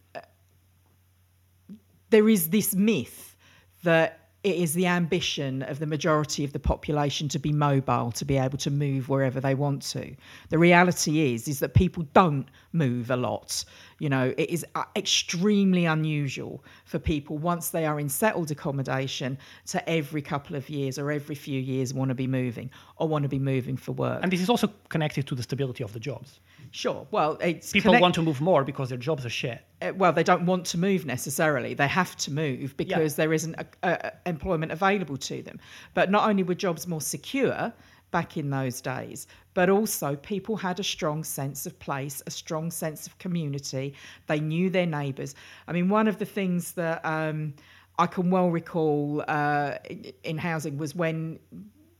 there 2.09 2.27
is 2.27 2.49
this 2.49 2.73
myth 2.75 3.35
that 3.83 4.24
it 4.45 4.57
is 4.57 4.75
the 4.75 4.85
ambition 4.85 5.63
of 5.63 5.79
the 5.79 5.87
majority 5.87 6.43
of 6.43 6.53
the 6.53 6.59
population 6.59 7.27
to 7.29 7.39
be 7.39 7.51
mobile, 7.51 8.11
to 8.11 8.23
be 8.23 8.37
able 8.37 8.59
to 8.59 8.69
move 8.69 9.09
wherever 9.09 9.41
they 9.41 9.55
want 9.55 9.81
to. 9.81 10.15
The 10.49 10.59
reality 10.59 11.33
is 11.33 11.47
is 11.47 11.59
that 11.61 11.73
people 11.73 12.03
don't 12.13 12.47
move 12.71 13.09
a 13.09 13.15
lot. 13.15 13.65
You 13.97 14.09
know, 14.09 14.35
it 14.37 14.47
is 14.51 14.63
uh, 14.75 14.83
extremely 14.95 15.85
unusual 15.85 16.63
for 16.85 16.99
people 16.99 17.39
once 17.39 17.71
they 17.71 17.87
are 17.87 17.99
in 17.99 18.07
settled 18.07 18.51
accommodation 18.51 19.39
to 19.65 19.89
every 19.89 20.21
couple 20.21 20.55
of 20.55 20.69
years 20.69 20.99
or 20.99 21.11
every 21.11 21.33
few 21.33 21.59
years 21.59 21.91
want 21.91 22.09
to 22.09 22.15
be 22.15 22.27
moving 22.27 22.69
or 22.97 23.07
want 23.07 23.23
to 23.23 23.29
be 23.29 23.39
moving 23.39 23.75
for 23.75 23.93
work. 23.93 24.19
And 24.21 24.31
this 24.31 24.41
is 24.41 24.49
also 24.49 24.71
connected 24.89 25.25
to 25.25 25.33
the 25.33 25.41
stability 25.41 25.83
of 25.83 25.91
the 25.93 25.99
jobs. 25.99 26.39
Sure. 26.71 27.07
Well, 27.11 27.37
it's 27.41 27.71
people 27.71 27.89
connect- 27.89 28.01
want 28.01 28.15
to 28.15 28.21
move 28.21 28.41
more 28.41 28.63
because 28.63 28.89
their 28.89 28.97
jobs 28.97 29.25
are 29.25 29.29
shit. 29.29 29.61
Uh, 29.81 29.93
well, 29.95 30.13
they 30.13 30.23
don't 30.23 30.45
want 30.45 30.65
to 30.67 30.77
move 30.77 31.05
necessarily. 31.05 31.73
They 31.73 31.87
have 31.87 32.15
to 32.17 32.31
move 32.31 32.75
because 32.77 33.13
Yeah. 33.13 33.23
there 33.25 33.33
isn't 33.33 33.55
a, 33.55 33.65
a, 33.83 34.11
employment 34.25 34.71
available 34.71 35.17
to 35.17 35.41
them. 35.41 35.59
But 35.93 36.09
not 36.11 36.27
only 36.29 36.43
were 36.43 36.55
jobs 36.55 36.87
more 36.87 37.01
secure 37.01 37.73
back 38.11 38.37
in 38.37 38.49
those 38.49 38.79
days, 38.81 39.27
but 39.53 39.69
also 39.69 40.15
people 40.15 40.55
had 40.55 40.79
a 40.79 40.83
strong 40.83 41.23
sense 41.23 41.65
of 41.65 41.77
place, 41.79 42.21
a 42.27 42.31
strong 42.31 42.71
sense 42.71 43.07
of 43.07 43.17
community. 43.17 43.93
They 44.27 44.39
knew 44.39 44.69
their 44.69 44.85
neighbours. 44.85 45.35
I 45.67 45.73
mean, 45.73 45.89
one 45.89 46.07
of 46.07 46.17
the 46.19 46.25
things 46.25 46.73
that 46.73 47.05
um, 47.05 47.53
I 47.99 48.07
can 48.07 48.29
well 48.29 48.49
recall 48.51 49.23
uh, 49.27 49.77
in 50.23 50.37
housing 50.37 50.77
was 50.77 50.95
when 50.95 51.39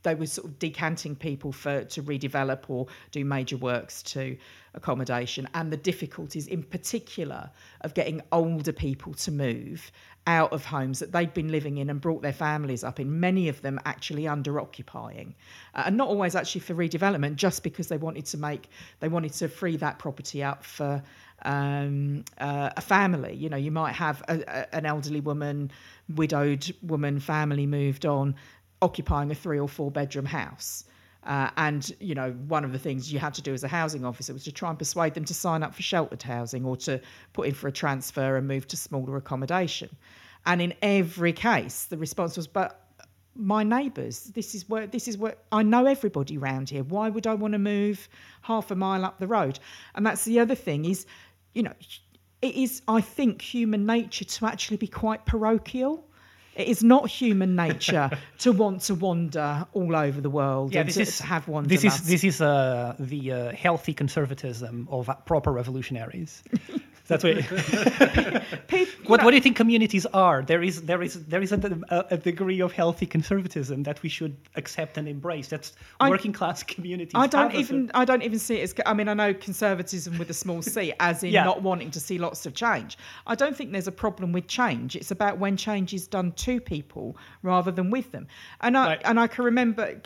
they 0.06 0.16
were 0.16 0.26
sort 0.26 0.48
of 0.48 0.58
decanting 0.60 1.16
people 1.16 1.52
for 1.52 1.84
to 1.84 2.02
redevelop 2.02 2.70
or 2.70 2.88
do 3.12 3.26
major 3.26 3.58
works 3.58 4.02
to 4.04 4.38
accommodation 4.74 5.48
and 5.54 5.72
the 5.72 5.78
difficulties 5.78 6.48
in 6.48 6.64
particular 6.64 7.50
of 7.82 7.94
getting 7.94 8.22
older 8.32 8.72
people 8.72 9.14
to 9.14 9.32
move 9.32 9.92
out 10.28 10.52
of 10.54 10.66
homes 10.66 11.00
that 11.00 11.12
they'd 11.12 11.34
been 11.34 11.50
living 11.50 11.78
in 11.78 11.90
and 11.90 12.02
brought 12.02 12.22
their 12.22 12.34
families 12.34 12.84
up 12.84 13.00
in 13.00 13.20
many 13.20 13.48
of 13.48 13.62
them 13.62 13.80
actually 13.86 14.28
under 14.28 14.60
occupying 14.60 15.36
uh, 15.74 15.84
and 15.86 15.98
not 15.98 16.08
always 16.08 16.36
actually 16.36 16.62
for 16.62 16.74
redevelopment 16.74 17.36
just 17.36 17.64
because 17.64 17.88
they 17.88 17.98
wanted 17.98 18.26
to 18.26 18.38
make 18.38 18.70
they 19.00 19.08
wanted 19.08 19.34
to 19.34 19.48
free 19.48 19.78
that 19.78 20.00
property 20.00 20.44
up 20.44 20.64
for 20.64 21.02
um, 21.44 22.26
uh, 22.40 22.72
a 22.76 22.82
family. 22.82 23.36
You 23.36 23.50
know, 23.50 23.58
you 23.58 23.72
might 23.72 23.94
have 23.94 24.24
a, 24.28 24.40
a, 24.48 24.76
an 24.76 24.86
elderly 24.86 25.20
woman, 25.20 25.72
widowed 26.16 26.74
woman, 26.82 27.20
family 27.20 27.68
moved 27.68 28.06
on, 28.06 28.36
occupying 28.86 29.32
a 29.32 29.36
three 29.36 29.60
or 29.60 29.68
four 29.68 29.92
bedroom 29.92 30.26
house. 30.26 30.86
Uh, 31.24 31.50
and 31.58 31.92
you 32.00 32.14
know, 32.14 32.32
one 32.48 32.64
of 32.64 32.72
the 32.72 32.80
things 32.80 33.12
you 33.12 33.20
had 33.20 33.34
to 33.34 33.42
do 33.42 33.54
as 33.54 33.64
a 33.64 33.68
housing 33.68 34.06
officer 34.06 34.32
was 34.32 34.44
to 34.44 34.52
try 34.52 34.70
and 34.70 34.78
persuade 34.78 35.14
them 35.16 35.26
to 35.26 35.34
sign 35.34 35.64
up 35.64 35.74
for 35.74 35.82
sheltered 35.82 36.22
housing 36.22 36.64
or 36.64 36.78
to 36.78 37.02
put 37.34 37.48
in 37.48 37.54
for 37.54 37.68
a 37.68 37.72
transfer 37.72 38.38
and 38.38 38.48
move 38.48 38.68
to 38.68 38.78
smaller 38.78 39.18
accommodation. 39.18 39.90
And 40.46 40.62
in 40.62 40.74
every 40.84 41.34
case, 41.34 41.86
the 41.86 41.98
response 41.98 42.38
was, 42.38 42.48
"But 42.48 42.86
my 43.36 43.64
neighbours. 43.64 44.32
This 44.34 44.56
is 44.56 44.68
where 44.70 44.88
this 44.88 45.08
is 45.08 45.18
where 45.18 45.36
I 45.52 45.62
know 45.64 45.86
everybody 45.86 46.38
round 46.38 46.70
here. 46.70 46.84
Why 46.84 47.10
would 47.10 47.28
I 47.28 47.34
want 47.34 47.52
to 47.52 47.60
move 47.60 48.08
half 48.42 48.72
a 48.72 48.76
mile 48.76 49.04
up 49.04 49.20
the 49.20 49.28
road? 49.28 49.60
And 49.94 50.06
that's 50.06 50.26
the 50.26 50.40
other 50.40 50.56
thing 50.56 50.86
is, 50.86 51.06
you 51.54 51.64
know, 51.64 51.74
it 52.42 52.56
is 52.56 52.82
I 52.88 53.02
think 53.02 53.42
human 53.42 53.86
nature 53.86 54.26
to 54.26 54.46
actually 54.46 54.78
be 54.78 54.88
quite 54.88 55.26
parochial. 55.26 56.08
It 56.56 56.68
is 56.68 56.84
not 56.84 57.10
human 57.10 57.56
nature 57.56 58.10
to 58.40 58.52
want 58.52 58.82
to 58.84 58.96
wander 58.96 59.68
all 59.74 59.96
over 59.96 60.22
the 60.22 60.30
world 60.30 60.74
Yeah, 60.74 60.82
and 60.82 60.90
this 60.90 60.98
is 60.98 61.20
have 61.20 61.48
one. 61.48 61.68
This 61.68 61.84
is 61.84 62.08
this 62.08 62.24
is 62.24 62.42
uh, 62.42 62.96
the 63.00 63.32
uh, 63.32 63.52
healthy 63.52 63.94
conservatism 63.94 64.88
of 64.90 65.10
proper 65.26 65.52
revolutionaries. 65.52 66.44
That's 67.08 67.24
what. 67.24 67.36
what, 69.06 69.24
what 69.24 69.30
do 69.32 69.36
you 69.36 69.42
think 69.42 69.56
communities 69.56 70.06
are? 70.08 70.42
There 70.42 70.64
is 70.64 70.82
there 70.84 71.02
is 71.04 71.24
there 71.26 71.42
is 71.42 71.52
a, 71.52 72.06
a, 72.10 72.18
degree 72.18 72.62
of 72.62 72.72
healthy 72.72 73.06
conservatism 73.06 73.84
that 73.84 74.02
we 74.02 74.10
should 74.10 74.36
accept 74.56 74.98
and 74.98 75.08
embrace. 75.08 75.48
That's 75.48 75.74
I- 76.00 76.10
working 76.10 76.34
class 76.34 76.64
communities. 76.64 77.14
I 77.14 77.28
don't 77.28 77.52
have 77.52 77.52
as 77.52 77.58
a- 77.58 77.60
even 77.60 77.92
I 77.94 78.06
don't 78.06 78.24
even 78.24 78.40
see 78.40 78.56
it 78.60 78.64
as 78.64 78.76
I 78.86 78.94
mean 78.94 79.08
I 79.08 79.14
know 79.14 79.34
conservatism 79.34 80.18
with 80.18 80.30
a 80.30 80.34
small 80.34 80.62
c 80.62 80.94
as 81.00 81.24
in 81.24 81.32
Yeah. 81.32 81.44
not 81.44 81.62
wanting 81.62 81.92
to 81.92 82.00
see 82.00 82.18
lots 82.18 82.46
of 82.46 82.54
change. 82.56 82.98
I 83.28 83.36
don't 83.36 83.56
think 83.56 83.72
there's 83.72 83.88
a 83.88 83.92
problem 83.92 84.32
with 84.32 84.48
change. 84.48 84.96
It's 84.96 85.12
about 85.12 85.38
when 85.38 85.58
change 85.58 85.94
is 85.94 86.08
done 86.08 86.32
to 86.32 86.60
people 86.60 87.18
rather 87.44 87.72
than 87.72 87.92
with 87.92 88.12
them. 88.12 88.28
And 88.62 88.78
I 88.78 88.86
Right. 88.86 89.02
and 89.06 89.20
I 89.20 89.28
can 89.28 89.46
remember 89.46 90.02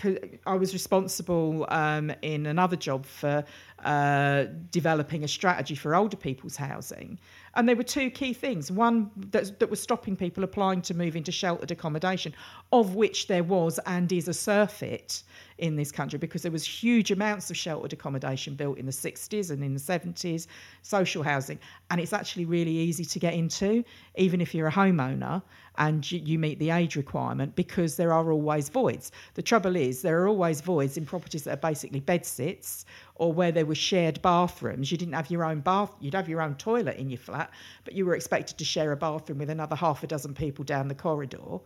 I 0.46 0.56
was 0.56 0.74
responsible 0.74 1.66
um, 1.70 2.12
in 2.22 2.46
another 2.46 2.76
job 2.76 3.06
for 3.06 3.44
uh, 3.86 4.46
developing 4.72 5.24
a 5.24 5.28
strategy 5.28 5.76
for 5.76 5.96
older 5.96 6.18
people's 6.18 6.56
housing. 6.56 7.20
And 7.56 7.68
there 7.68 7.76
were 7.76 7.84
two 7.84 8.10
key 8.10 8.34
things. 8.34 8.72
One 8.72 9.10
that, 9.32 9.60
that 9.60 9.70
was 9.70 9.82
stopping 9.82 10.16
people 10.16 10.44
applying 10.44 10.82
to 10.84 10.94
move 10.94 11.16
into 11.16 11.32
sheltered 11.32 11.72
accommodation, 11.72 12.34
of 12.72 12.96
which 12.96 13.28
there 13.28 13.44
was 13.44 13.80
and 13.86 14.12
is 14.12 14.28
a 14.28 14.34
surfeit 14.34 15.24
in 15.58 15.76
this 15.76 15.92
country 15.92 16.18
because 16.18 16.42
there 16.42 16.52
was 16.52 16.66
huge 16.66 17.12
amounts 17.12 17.50
of 17.50 17.58
sheltered 17.58 17.92
accommodation 17.94 18.56
built 18.56 18.78
in 18.78 18.86
the 18.86 18.92
60s 18.92 19.52
and 19.52 19.64
in 19.64 19.74
the 19.74 19.80
70s, 19.80 20.48
social 20.82 21.24
housing. 21.24 21.60
And 21.92 22.00
it's 22.00 22.14
actually 22.14 22.46
really 22.46 22.72
easy 22.72 23.06
to 23.06 23.20
get 23.20 23.34
into, 23.34 23.84
even 24.16 24.42
if 24.42 24.56
you're 24.56 24.68
a 24.68 24.72
homeowner 24.72 25.42
and 25.78 26.10
you, 26.10 26.20
you 26.20 26.40
meet 26.40 26.60
the 26.60 26.72
age 26.72 26.96
requirement, 26.96 27.56
because 27.56 27.96
there 27.96 28.12
are 28.12 28.32
always 28.32 28.70
voids. 28.70 29.12
The 29.36 29.42
trouble 29.42 29.76
is, 29.76 30.02
there 30.02 30.22
are 30.22 30.28
always 30.28 30.62
voids 30.62 30.98
in 30.98 31.06
properties 31.06 31.46
that 31.46 31.54
are 31.54 31.70
basically 31.70 32.00
bed 32.02 32.26
sits 32.26 32.86
or 33.20 33.34
where 33.34 33.52
there 33.52 33.66
were 33.66 33.76
shared 33.76 34.22
bathrooms. 34.22 34.92
You 34.92 34.98
didn't 34.98 35.14
have 35.14 35.30
your 35.30 35.44
own 35.44 35.60
bath, 35.60 35.92
you'd 36.00 36.16
have 36.16 36.30
your 36.30 36.42
own 36.42 36.56
toilet 36.56 36.98
in 36.98 37.10
your 37.10 37.20
flat, 37.20 37.52
but 37.84 37.94
you 37.94 38.06
were 38.06 38.16
expected 38.16 38.58
to 38.58 38.66
share 38.66 38.92
a 38.94 38.98
bathroom 38.98 39.38
with 39.38 39.50
another 39.50 39.76
half 39.76 40.04
a 40.04 40.08
dozen 40.08 40.34
people 40.34 40.64
down 40.64 40.88
the 40.88 40.96
corridor. 40.96 41.60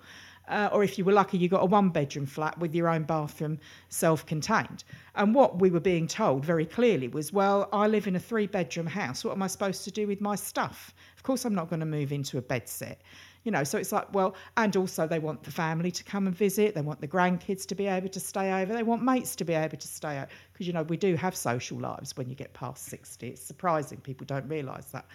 Uh, 0.47 0.67
or 0.73 0.83
if 0.83 0.97
you 0.97 1.05
were 1.05 1.13
lucky, 1.13 1.37
you 1.37 1.47
got 1.47 1.61
a 1.61 1.65
one 1.65 1.89
bedroom 1.89 2.25
flat 2.25 2.57
with 2.57 2.75
your 2.75 2.89
own 2.89 3.03
bathroom 3.03 3.59
self 3.89 4.25
contained. 4.25 4.83
And 5.15 5.33
what 5.33 5.59
we 5.59 5.69
were 5.69 5.79
being 5.79 6.07
told 6.07 6.43
very 6.43 6.65
clearly 6.65 7.07
was, 7.07 7.31
well, 7.31 7.69
I 7.71 7.87
live 7.87 8.07
in 8.07 8.15
a 8.15 8.19
three 8.19 8.47
bedroom 8.47 8.87
house. 8.87 9.23
What 9.23 9.33
am 9.33 9.43
I 9.43 9.47
supposed 9.47 9.83
to 9.85 9.91
do 9.91 10.07
with 10.07 10.19
my 10.21 10.35
stuff? 10.35 10.93
Of 11.15 11.23
course, 11.23 11.45
I'm 11.45 11.55
not 11.55 11.69
going 11.69 11.79
to 11.81 11.85
move 11.85 12.11
into 12.11 12.39
a 12.39 12.41
bed 12.41 12.67
set. 12.67 12.99
You 13.43 13.51
know, 13.51 13.63
so 13.63 13.77
it's 13.77 13.91
like, 13.91 14.13
well, 14.13 14.36
and 14.56 14.75
also 14.77 15.06
they 15.06 15.19
want 15.19 15.43
the 15.43 15.51
family 15.51 15.91
to 15.91 16.03
come 16.03 16.27
and 16.27 16.36
visit. 16.36 16.75
They 16.75 16.82
want 16.82 17.01
the 17.01 17.08
grandkids 17.08 17.65
to 17.67 17.75
be 17.75 17.88
able 17.88 18.08
to 18.10 18.19
stay 18.19 18.53
over. 18.62 18.73
They 18.73 18.84
want 18.84 19.03
mates 19.03 19.36
to 19.38 19.43
be 19.45 19.53
able 19.53 19.77
to 19.77 19.88
stay 19.88 20.17
out. 20.17 20.29
Because, 20.53 20.65
you 20.67 20.71
know, 20.73 20.84
we 20.84 20.95
do 20.95 21.15
have 21.15 21.36
social 21.36 21.77
lives 21.77 22.15
when 22.15 22.29
you 22.29 22.36
get 22.36 22.53
past 22.53 22.86
60. 22.86 23.27
It's 23.27 23.41
surprising. 23.41 23.97
People 23.99 24.25
don't 24.25 24.47
realise 24.47 24.86
that. 24.88 25.06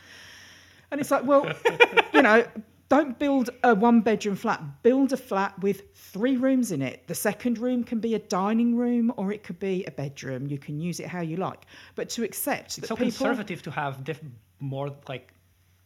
And 0.91 1.01
it's 1.01 1.11
like, 1.11 1.25
well, 1.25 1.51
you 2.13 2.21
know, 2.23 2.45
don't 2.91 3.19
build 3.19 3.51
a 3.65 3.75
one 3.75 4.01
bedroom 4.01 4.37
flat. 4.37 4.63
Build 4.83 5.13
a 5.13 5.17
flat 5.17 5.59
with 5.61 5.95
three 5.95 6.37
rooms 6.37 6.71
in 6.73 6.83
it. 6.83 7.07
The 7.07 7.15
second 7.15 7.59
room 7.59 7.85
can 7.85 7.99
be 8.01 8.15
a 8.15 8.19
dining 8.19 8.77
room 8.77 9.13
or 9.17 9.33
it 9.33 9.43
could 9.43 9.59
be 9.59 9.85
a 9.87 9.91
bedroom. 9.91 10.47
You 10.47 10.59
can 10.59 10.79
use 10.81 11.01
it 11.01 11.07
how 11.07 11.21
you 11.21 11.37
like. 11.37 11.65
But 11.95 12.09
to 12.11 12.25
accept 12.25 12.77
that 12.77 12.79
It's 12.79 12.89
so 12.89 12.97
people. 12.97 13.11
conservative 13.11 13.63
to 13.63 13.71
have 13.71 14.05
diff- 14.05 14.21
more 14.61 14.95
like 15.09 15.33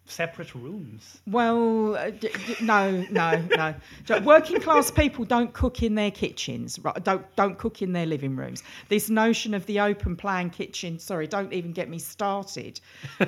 separate 0.07 0.55
rooms. 0.55 1.21
Well, 1.27 1.97
uh, 1.97 2.11
d- 2.11 2.29
d- 2.47 2.57
no, 2.61 3.05
no, 3.11 3.43
no. 3.57 3.75
So 4.07 4.21
Working 4.21 4.61
class 4.61 4.91
people 4.91 5.25
don't 5.25 5.53
cook 5.53 5.83
in 5.83 5.95
their 5.95 6.11
kitchens, 6.11 6.79
right? 6.81 7.03
Don't 7.03 7.25
don't 7.37 7.57
cook 7.59 7.83
in 7.83 7.93
their 7.93 8.07
living 8.07 8.37
rooms. 8.37 8.63
This 8.89 9.09
notion 9.09 9.55
of 9.55 9.65
the 9.67 9.81
open 9.81 10.17
plan 10.17 10.51
kitchen, 10.51 10.99
sorry, 10.99 11.27
don't 11.27 11.53
even 11.53 11.73
get 11.73 11.89
me 11.89 11.99
started. 11.99 12.81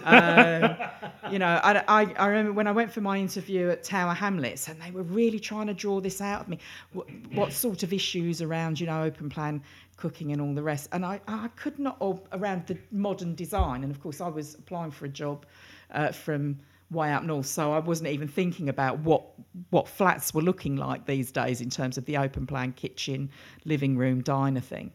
Um, 0.05 0.77
you 1.31 1.39
know, 1.39 1.61
I, 1.63 1.83
I, 1.89 2.13
I 2.19 2.27
remember 2.27 2.53
when 2.53 2.67
I 2.67 2.73
went 2.73 2.93
for 2.93 3.01
my 3.01 3.19
interview 3.19 3.71
at 3.71 3.83
Tower 3.85 4.15
Hamlets, 4.15 4.69
and 4.69 4.81
they 4.81 4.91
were 4.91 5.03
really 5.03 5.41
trying 5.41 5.69
to 5.69 5.75
draw 5.75 6.01
this 6.01 6.21
out 6.21 6.43
of 6.43 6.49
me. 6.49 6.59
What, 6.93 7.07
what 7.33 7.53
sort 7.53 7.83
of 7.83 7.93
issues 7.93 8.43
around, 8.43 8.81
you 8.81 8.87
know, 8.87 9.03
open 9.03 9.31
plan 9.31 9.63
cooking 9.97 10.33
and 10.33 10.41
all 10.41 10.55
the 10.55 10.63
rest? 10.63 10.89
And 10.93 11.05
I, 11.05 11.21
I 11.29 11.49
could 11.57 11.79
not, 11.79 11.99
around 12.33 12.67
the 12.67 12.77
modern 12.91 13.35
design. 13.35 13.85
And 13.85 13.91
of 13.91 14.01
course, 14.03 14.21
I 14.21 14.29
was 14.29 14.55
applying 14.55 14.91
for 14.91 15.07
a 15.07 15.09
job 15.09 15.47
uh, 15.91 16.13
from 16.13 16.59
way 16.91 17.13
up 17.13 17.25
north, 17.25 17.47
so 17.47 17.73
I 17.73 17.79
wasn't 17.79 18.11
even 18.11 18.29
thinking 18.29 18.69
about 18.69 18.99
what 19.01 19.25
what 19.71 19.89
flats 19.89 20.33
were 20.35 20.43
looking 20.43 20.77
like 20.77 21.07
these 21.07 21.33
days 21.33 21.61
in 21.61 21.71
terms 21.71 21.99
of 21.99 22.05
the 22.05 22.17
open 22.17 22.47
plan 22.47 22.73
kitchen, 22.73 23.31
living 23.65 23.97
room, 23.97 24.23
diner 24.23 24.61
thing. 24.61 24.93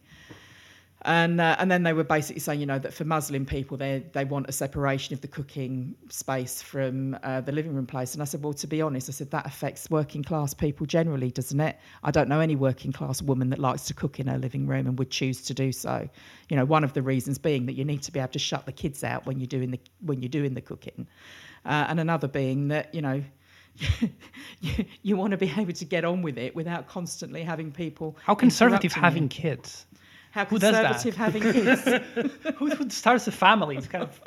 And 1.04 1.40
uh, 1.40 1.56
and 1.60 1.72
then 1.72 1.84
they 1.84 1.94
were 1.94 2.04
basically 2.04 2.42
saying, 2.42 2.60
you 2.60 2.66
know, 2.66 2.78
that 2.78 2.94
for 2.94 3.06
Muslim 3.06 3.46
people, 3.46 3.78
they 3.78 4.04
they 4.12 4.26
want 4.26 4.50
a 4.50 4.52
separation 4.52 5.14
of 5.14 5.22
the 5.22 5.30
cooking 5.30 5.96
space 6.10 6.62
from 6.62 7.18
uh, 7.24 7.40
the 7.40 7.54
living 7.54 7.74
room 7.74 7.86
place. 7.86 8.14
And 8.14 8.22
I 8.22 8.26
said, 8.26 8.44
well, 8.44 8.54
to 8.54 8.68
be 8.68 8.82
honest, 8.82 9.08
I 9.08 9.14
said 9.14 9.32
that 9.32 9.46
affects 9.46 9.90
working 9.90 10.24
class 10.24 10.54
people 10.54 10.86
generally, 10.86 11.32
doesn't 11.32 11.60
it? 11.60 11.78
I 12.04 12.12
don't 12.12 12.28
know 12.28 12.42
any 12.42 12.58
working 12.58 12.92
class 12.92 13.22
woman 13.22 13.50
that 13.52 13.60
likes 13.60 13.86
to 13.86 13.94
cook 13.94 14.20
in 14.20 14.28
her 14.28 14.38
living 14.38 14.68
room 14.68 14.88
and 14.88 15.00
would 15.00 15.10
choose 15.10 15.42
to 15.44 15.54
do 15.54 15.72
so. 15.72 16.10
You 16.50 16.58
know, 16.58 16.66
one 16.66 16.84
of 16.84 16.92
the 16.92 17.02
reasons 17.02 17.38
being 17.38 17.68
that 17.68 17.74
you 17.74 17.86
need 17.86 18.04
to 18.04 18.12
be 18.12 18.20
able 18.20 18.34
to 18.34 18.40
shut 18.40 18.66
the 18.66 18.74
kids 18.74 19.02
out 19.02 19.26
when 19.26 19.40
you're 19.40 19.48
doing 19.48 19.72
the 19.72 19.80
when 20.02 20.22
you're 20.22 20.28
doing 20.28 20.54
the 20.54 20.62
cooking, 20.62 21.08
uh, 21.64 21.86
and 21.88 22.02
another 22.02 22.28
being 22.28 22.68
that 22.70 22.94
you 22.94 23.02
know 23.02 23.24
you, 24.60 24.86
you, 25.02 25.16
want 25.16 25.32
to 25.32 25.38
be 25.38 25.52
able 25.56 25.72
to 25.72 25.86
get 25.86 26.04
on 26.04 26.22
with 26.22 26.38
it 26.38 26.54
without 26.56 26.88
constantly 26.88 27.44
having 27.44 27.72
people. 27.72 28.18
How 28.24 28.36
conservative 28.36 28.92
having 28.92 29.24
you. 29.24 29.30
kids? 29.30 29.86
How 30.32 30.46
Who 30.46 30.60
conservative 30.60 31.16
having 31.16 31.42
kids? 31.42 31.82
who, 32.58 32.70
who 32.70 32.90
starts 32.90 33.28
a 33.28 33.32
family? 33.32 33.78
It's 33.78 33.88
kind 33.88 34.04
of 34.04 34.22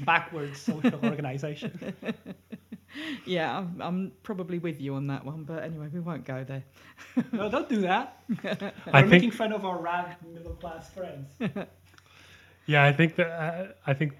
backwards 0.00 0.60
social 0.60 1.00
organization. 1.02 1.94
yeah, 3.24 3.58
I'm, 3.58 3.80
I'm, 3.80 4.12
probably 4.22 4.58
with 4.58 4.80
you 4.80 4.94
on 4.94 5.06
that 5.06 5.24
one, 5.24 5.44
but 5.44 5.62
anyway, 5.62 5.88
we 5.92 6.00
won't 6.00 6.24
go 6.24 6.44
there. 6.44 6.64
no, 7.32 7.50
don't 7.50 7.68
do 7.68 7.80
that. 7.82 8.22
I 8.44 8.72
We're 8.92 9.00
think, 9.00 9.08
making 9.08 9.30
fun 9.30 9.52
of 9.52 9.64
our 9.64 9.78
rad 9.80 10.16
middle 10.32 10.54
class 10.54 10.90
friends. 10.90 11.28
yeah, 12.66 12.84
I 12.84 12.92
think 12.92 13.16
that 13.16 13.28
uh, 13.28 13.66
I 13.86 13.94
think 13.94 14.12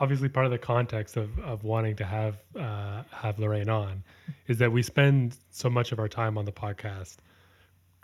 obviously 0.00 0.30
part 0.30 0.46
of 0.46 0.52
the 0.52 0.58
context 0.58 1.16
of, 1.16 1.38
of 1.40 1.64
wanting 1.64 1.96
to 1.96 2.04
have 2.04 2.38
uh, 2.58 3.02
have 3.10 3.38
Lorraine 3.38 3.68
on 3.68 4.02
is 4.48 4.58
that 4.58 4.72
we 4.72 4.82
spend 4.82 5.36
so 5.50 5.68
much 5.68 5.92
of 5.92 5.98
our 5.98 6.08
time 6.08 6.38
on 6.38 6.46
the 6.46 6.52
podcast 6.52 7.16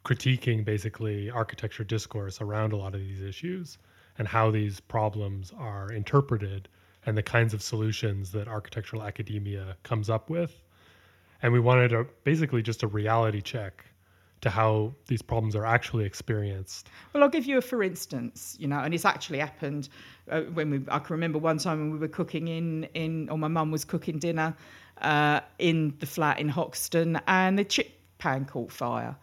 critiquing 0.06 0.64
basically 0.64 1.28
architecture 1.30 1.82
discourse 1.82 2.40
around 2.40 2.72
a 2.72 2.76
lot 2.76 2.94
of 2.94 3.00
these 3.00 3.20
issues 3.20 3.76
and 4.18 4.28
how 4.28 4.52
these 4.52 4.78
problems 4.78 5.52
are 5.58 5.90
interpreted 5.90 6.68
and 7.06 7.18
the 7.18 7.22
kinds 7.22 7.52
of 7.52 7.60
solutions 7.60 8.30
that 8.30 8.46
architectural 8.46 9.02
academia 9.02 9.76
comes 9.82 10.08
up 10.08 10.30
with. 10.30 10.62
And 11.42 11.52
we 11.52 11.58
wanted 11.58 11.92
a 11.92 12.06
basically 12.22 12.62
just 12.62 12.84
a 12.84 12.86
reality 12.86 13.40
check 13.40 13.84
to 14.42 14.50
how 14.50 14.94
these 15.08 15.22
problems 15.22 15.56
are 15.56 15.66
actually 15.66 16.04
experienced. 16.04 16.88
Well, 17.12 17.24
I'll 17.24 17.28
give 17.28 17.46
you 17.46 17.58
a 17.58 17.60
for 17.60 17.82
instance, 17.82 18.56
you 18.60 18.68
know, 18.68 18.78
and 18.78 18.94
it's 18.94 19.04
actually 19.04 19.40
happened 19.40 19.88
uh, 20.30 20.42
when 20.42 20.70
we. 20.70 20.80
I 20.88 21.00
can 21.00 21.14
remember 21.14 21.38
one 21.38 21.58
time 21.58 21.78
when 21.80 21.90
we 21.90 21.98
were 21.98 22.08
cooking 22.08 22.46
in 22.46 22.84
in, 22.94 23.28
or 23.28 23.38
my 23.38 23.48
mum 23.48 23.72
was 23.72 23.84
cooking 23.84 24.18
dinner 24.18 24.54
uh, 25.00 25.40
in 25.58 25.94
the 25.98 26.06
flat 26.06 26.38
in 26.38 26.48
Hoxton, 26.48 27.20
and 27.26 27.58
the 27.58 27.64
chip 27.64 27.90
pan 28.18 28.44
caught 28.44 28.70
fire. 28.70 29.16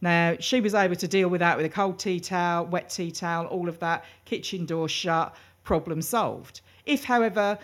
Now, 0.00 0.36
she 0.40 0.60
was 0.60 0.74
able 0.74 0.96
to 0.96 1.08
deal 1.08 1.28
with 1.28 1.40
that 1.40 1.56
with 1.56 1.66
a 1.66 1.70
cold 1.70 1.98
tea 1.98 2.20
towel, 2.20 2.66
wet 2.66 2.88
tea 2.88 3.10
towel, 3.10 3.46
all 3.46 3.68
of 3.68 3.78
that, 3.80 4.04
kitchen 4.24 4.64
door 4.64 4.88
shut, 4.88 5.34
problem 5.62 6.00
solved. 6.00 6.62
If, 6.86 7.04
however, 7.04 7.58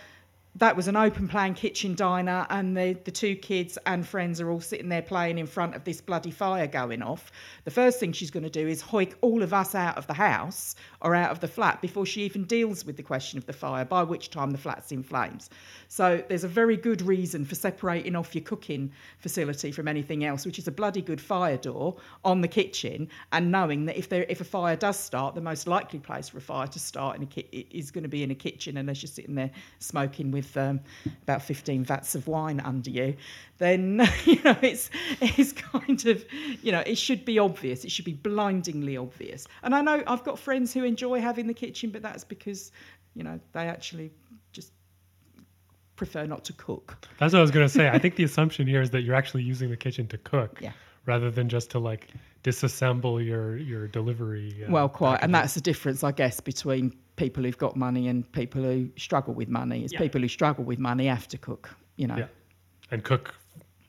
that 0.59 0.75
was 0.75 0.88
an 0.88 0.97
open 0.97 1.29
plan 1.29 1.53
kitchen 1.53 1.95
diner 1.95 2.47
and 2.49 2.75
the, 2.75 2.97
the 3.05 3.11
two 3.11 3.37
kids 3.37 3.77
and 3.85 4.07
friends 4.07 4.40
are 4.40 4.51
all 4.51 4.61
sitting 4.61 4.88
there 4.88 5.03
playing 5.03 5.37
in 5.37 5.47
front 5.47 5.75
of 5.75 5.85
this 5.85 6.01
bloody 6.01 6.31
fire 6.31 6.66
going 6.66 7.03
off. 7.03 7.31
The 7.64 7.71
first 7.71 8.01
thing 8.01 8.12
she's 8.12 8.31
going 8.31 8.45
to 8.45 8.51
do 8.51 8.66
is 8.66 8.83
hoik 8.83 9.12
all 9.21 9.42
of 9.42 9.53
us 9.53 9.75
out 9.75 9.99
of 9.99 10.07
the 10.07 10.14
house 10.14 10.75
or 11.03 11.14
out 11.14 11.31
of 11.31 11.40
the 11.40 11.49
flat 11.49 11.83
before 11.83 12.07
she 12.07 12.23
even 12.23 12.45
deals 12.45 12.87
with 12.87 12.97
the 12.97 13.03
question 13.03 13.37
of 13.38 13.45
the 13.45 13.53
fire 13.53 13.85
by 13.85 14.03
which 14.03 14.31
time 14.31 14.51
the 14.51 14.59
flat's 14.59 14.92
in 14.92 15.03
flames. 15.03 15.51
So 15.88 16.25
there's 16.29 16.45
a 16.45 16.49
very 16.49 16.79
good 16.79 17.03
reason 17.03 17.45
for 17.45 17.55
separating 17.55 18.16
off 18.16 18.35
your 18.35 18.45
cooking 18.45 18.92
facility 19.19 19.73
from 19.73 19.88
anything 19.88 20.25
else 20.25 20.47
which 20.47 20.59
is 20.59 20.66
a 20.66 20.73
bloody 20.73 21.03
good 21.03 21.21
fire 21.21 21.59
door 21.59 21.97
on 22.25 22.40
the 22.40 22.49
kitchen 22.49 23.09
and 23.33 23.53
knowing 23.53 23.85
that 23.87 23.99
if 23.99 24.09
there 24.09 24.25
if 24.31 24.40
a 24.40 24.45
fire 24.45 24.77
does 24.77 24.99
start 24.99 25.35
the 25.35 25.40
most 25.40 25.66
likely 25.66 25.99
place 25.99 26.31
for 26.31 26.38
a 26.38 26.40
fire 26.40 26.66
to 26.69 26.79
start 26.79 27.16
in 27.16 27.25
a 27.25 27.27
ki- 27.27 27.66
is 27.71 27.90
going 27.90 28.05
to 28.05 28.09
be 28.09 28.23
in 28.23 28.31
a 28.31 28.35
kitchen 28.35 28.79
unless 28.79 29.03
you're 29.03 29.09
sitting 29.09 29.35
there 29.35 29.51
smoking 29.81 30.31
with 30.31 30.46
with 30.47 30.57
um, 30.57 30.81
about 31.23 31.43
15 31.43 31.85
vats 31.85 32.15
of 32.15 32.29
wine 32.29 32.61
under 32.61 32.91
you, 32.91 33.17
then 33.59 34.07
you 34.25 34.41
know 34.43 34.57
it's 34.63 34.91
it's 35.21 35.53
kind 35.53 36.07
of 36.07 36.25
you 36.63 36.73
know 36.73 36.81
it 36.81 36.99
should 36.99 37.25
be 37.25 37.39
obvious. 37.39 37.85
It 37.85 37.91
should 37.91 38.05
be 38.05 38.15
blindingly 38.15 38.97
obvious. 38.97 39.47
And 39.63 39.75
I 39.75 39.81
know 39.81 40.03
I've 40.07 40.25
got 40.25 40.39
friends 40.39 40.73
who 40.73 40.85
enjoy 40.85 41.21
having 41.21 41.47
the 41.47 41.55
kitchen, 41.55 41.91
but 41.91 42.03
that's 42.03 42.25
because 42.25 42.73
you 43.15 43.23
know 43.23 43.41
they 43.53 43.67
actually 43.69 44.13
just 44.53 44.73
prefer 45.97 46.27
not 46.27 46.45
to 46.45 46.53
cook. 46.53 47.07
That's 47.19 47.33
what 47.33 47.39
I 47.39 47.43
was 47.43 47.51
going 47.51 47.67
to 47.67 47.73
say. 47.73 47.89
I 47.89 47.99
think 47.99 48.17
the 48.17 48.25
assumption 48.25 48.67
here 48.67 48.83
is 48.83 48.91
that 48.91 49.03
you're 49.03 49.15
actually 49.15 49.43
using 49.43 49.71
the 49.71 49.77
kitchen 49.77 50.07
to 50.09 50.19
cook. 50.19 50.59
Yeah 50.61 50.73
rather 51.07 51.31
than 51.31 51.49
just 51.49 51.71
to 51.71 51.79
like 51.79 52.09
disassemble 52.43 53.25
your 53.25 53.57
your 53.57 53.87
delivery. 53.87 54.65
Uh, 54.67 54.73
well, 54.73 54.89
quite, 54.89 55.21
and 55.23 55.33
that's 55.33 55.55
the 55.55 55.61
difference, 55.61 56.03
I 56.03 56.11
guess, 56.11 56.41
between 56.41 56.93
people 57.17 57.43
who've 57.43 57.59
got 57.59 57.77
money 57.77 58.09
and 58.09 58.31
people 58.33 58.63
who 58.63 58.89
struggle 58.97 59.35
with 59.35 59.49
money. 59.49 59.85
Is 59.85 59.93
yeah. 59.93 59.99
people 59.99 60.21
who 60.21 60.29
struggle 60.29 60.65
with 60.65 60.79
money 60.79 61.07
have 61.07 61.29
to 61.29 61.39
cook, 61.39 61.75
you 61.97 62.07
know. 62.07 62.17
Yeah, 62.17 62.27
and 62.91 63.03
cook 63.03 63.35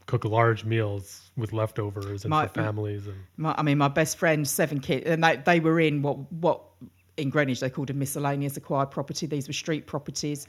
cook 0.05 0.23
large 0.23 0.63
meals 0.63 1.29
with 1.35 1.51
leftovers 1.51 2.23
and 2.23 2.29
my, 2.29 2.47
for 2.47 2.53
families 2.53 3.07
and. 3.07 3.17
My, 3.35 3.53
I 3.57 3.61
mean, 3.61 3.77
my 3.77 3.89
best 3.89 4.17
friend, 4.17 4.47
seven 4.47 4.79
kids, 4.79 5.05
and 5.05 5.23
they 5.23 5.37
they 5.37 5.59
were 5.59 5.79
in 5.79 6.01
what 6.01 6.31
what 6.31 6.61
in 7.17 7.29
Greenwich 7.29 7.59
they 7.59 7.69
called 7.69 7.89
a 7.89 7.93
miscellaneous 7.93 8.57
acquired 8.57 8.91
property. 8.91 9.25
These 9.25 9.47
were 9.47 9.53
street 9.53 9.87
properties. 9.87 10.47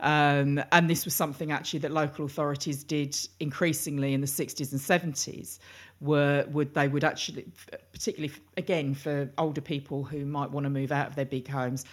Um, 0.00 0.60
and 0.72 0.90
this 0.90 1.04
was 1.04 1.14
something 1.14 1.50
actually 1.50 1.80
that 1.80 1.92
local 1.92 2.24
authorities 2.24 2.84
did 2.84 3.16
increasingly 3.40 4.14
in 4.14 4.20
the 4.20 4.26
60s 4.26 4.72
and 4.72 5.14
70s 5.14 5.58
were 6.00 6.44
would 6.50 6.74
they 6.74 6.86
would 6.86 7.02
actually 7.02 7.44
particularly 7.92 8.32
again 8.56 8.94
for 8.94 9.28
older 9.38 9.60
people 9.60 10.04
who 10.04 10.24
might 10.24 10.48
want 10.50 10.62
to 10.62 10.70
move 10.70 10.92
out 10.92 11.08
of 11.08 11.16
their 11.16 11.24
big 11.24 11.48
homes 11.48 11.84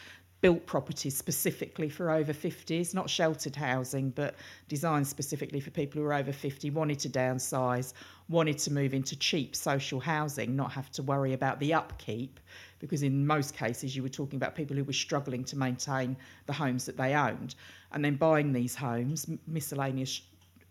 built 0.45 0.65
properties 0.67 1.17
specifically 1.17 1.89
for 1.89 2.12
over 2.12 2.31
50s 2.31 2.93
not 2.93 3.10
sheltered 3.10 3.55
housing 3.55 4.12
but 4.12 4.36
designed 4.67 5.08
specifically 5.08 5.60
for 5.60 5.71
people 5.71 5.99
who 5.99 6.05
are 6.05 6.13
over 6.13 6.31
50 6.31 6.69
wanted 6.69 6.99
to 6.99 7.10
downsize 7.10 7.93
wanted 8.29 8.60
to 8.60 8.71
move 8.71 8.93
into 8.93 9.15
cheap 9.15 9.55
social 9.55 9.99
housing 9.99 10.55
not 10.55 10.71
have 10.71 10.91
to 10.91 11.01
worry 11.01 11.34
about 11.34 11.60
the 11.60 11.73
upkeep 11.73 12.39
because 12.77 13.01
in 13.01 13.25
most 13.25 13.55
cases 13.55 13.95
you 13.95 14.03
were 14.03 14.15
talking 14.21 14.38
about 14.38 14.53
people 14.53 14.75
who 14.75 14.84
were 14.84 14.93
struggling 14.93 15.43
to 15.43 15.58
maintain 15.58 16.15
the 16.45 16.53
homes 16.53 16.86
that 16.86 16.95
they 16.97 17.15
owned. 17.15 17.55
And 17.91 18.05
then 18.05 18.15
buying 18.15 18.53
these 18.53 18.75
homes 18.75 19.25
miscellaneous 19.47 20.21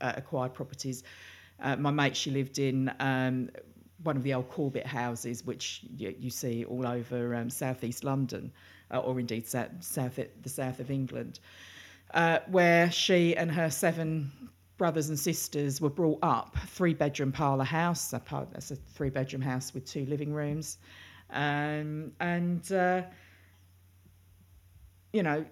uh, 0.00 0.12
acquired 0.16 0.54
properties 0.54 1.02
uh, 1.60 1.76
my 1.76 1.90
mate, 1.90 2.16
she 2.16 2.30
lived 2.30 2.58
in 2.58 2.92
um, 3.00 3.50
one 4.02 4.16
of 4.16 4.22
the 4.22 4.34
old 4.34 4.48
Corbett 4.48 4.86
houses, 4.86 5.44
which 5.44 5.82
you, 5.96 6.14
you 6.18 6.30
see 6.30 6.64
all 6.64 6.86
over 6.86 7.34
um, 7.34 7.48
southeast 7.48 8.04
London, 8.04 8.52
uh, 8.92 8.98
or 8.98 9.18
indeed 9.18 9.46
south, 9.46 10.18
the 10.42 10.48
south 10.48 10.80
of 10.80 10.90
England, 10.90 11.40
uh, 12.12 12.38
where 12.48 12.90
she 12.90 13.36
and 13.36 13.50
her 13.50 13.70
seven 13.70 14.30
brothers 14.76 15.08
and 15.08 15.18
sisters 15.18 15.80
were 15.80 15.90
brought 15.90 16.18
up. 16.22 16.56
Three 16.66 16.94
bedroom 16.94 17.32
parlour 17.32 17.64
house. 17.64 18.08
That's 18.08 18.70
a 18.70 18.76
three 18.76 19.10
bedroom 19.10 19.42
house 19.42 19.72
with 19.74 19.84
two 19.84 20.06
living 20.06 20.32
rooms, 20.32 20.78
um, 21.30 22.12
and 22.20 22.70
uh, 22.72 23.02
you 25.12 25.22
know 25.22 25.44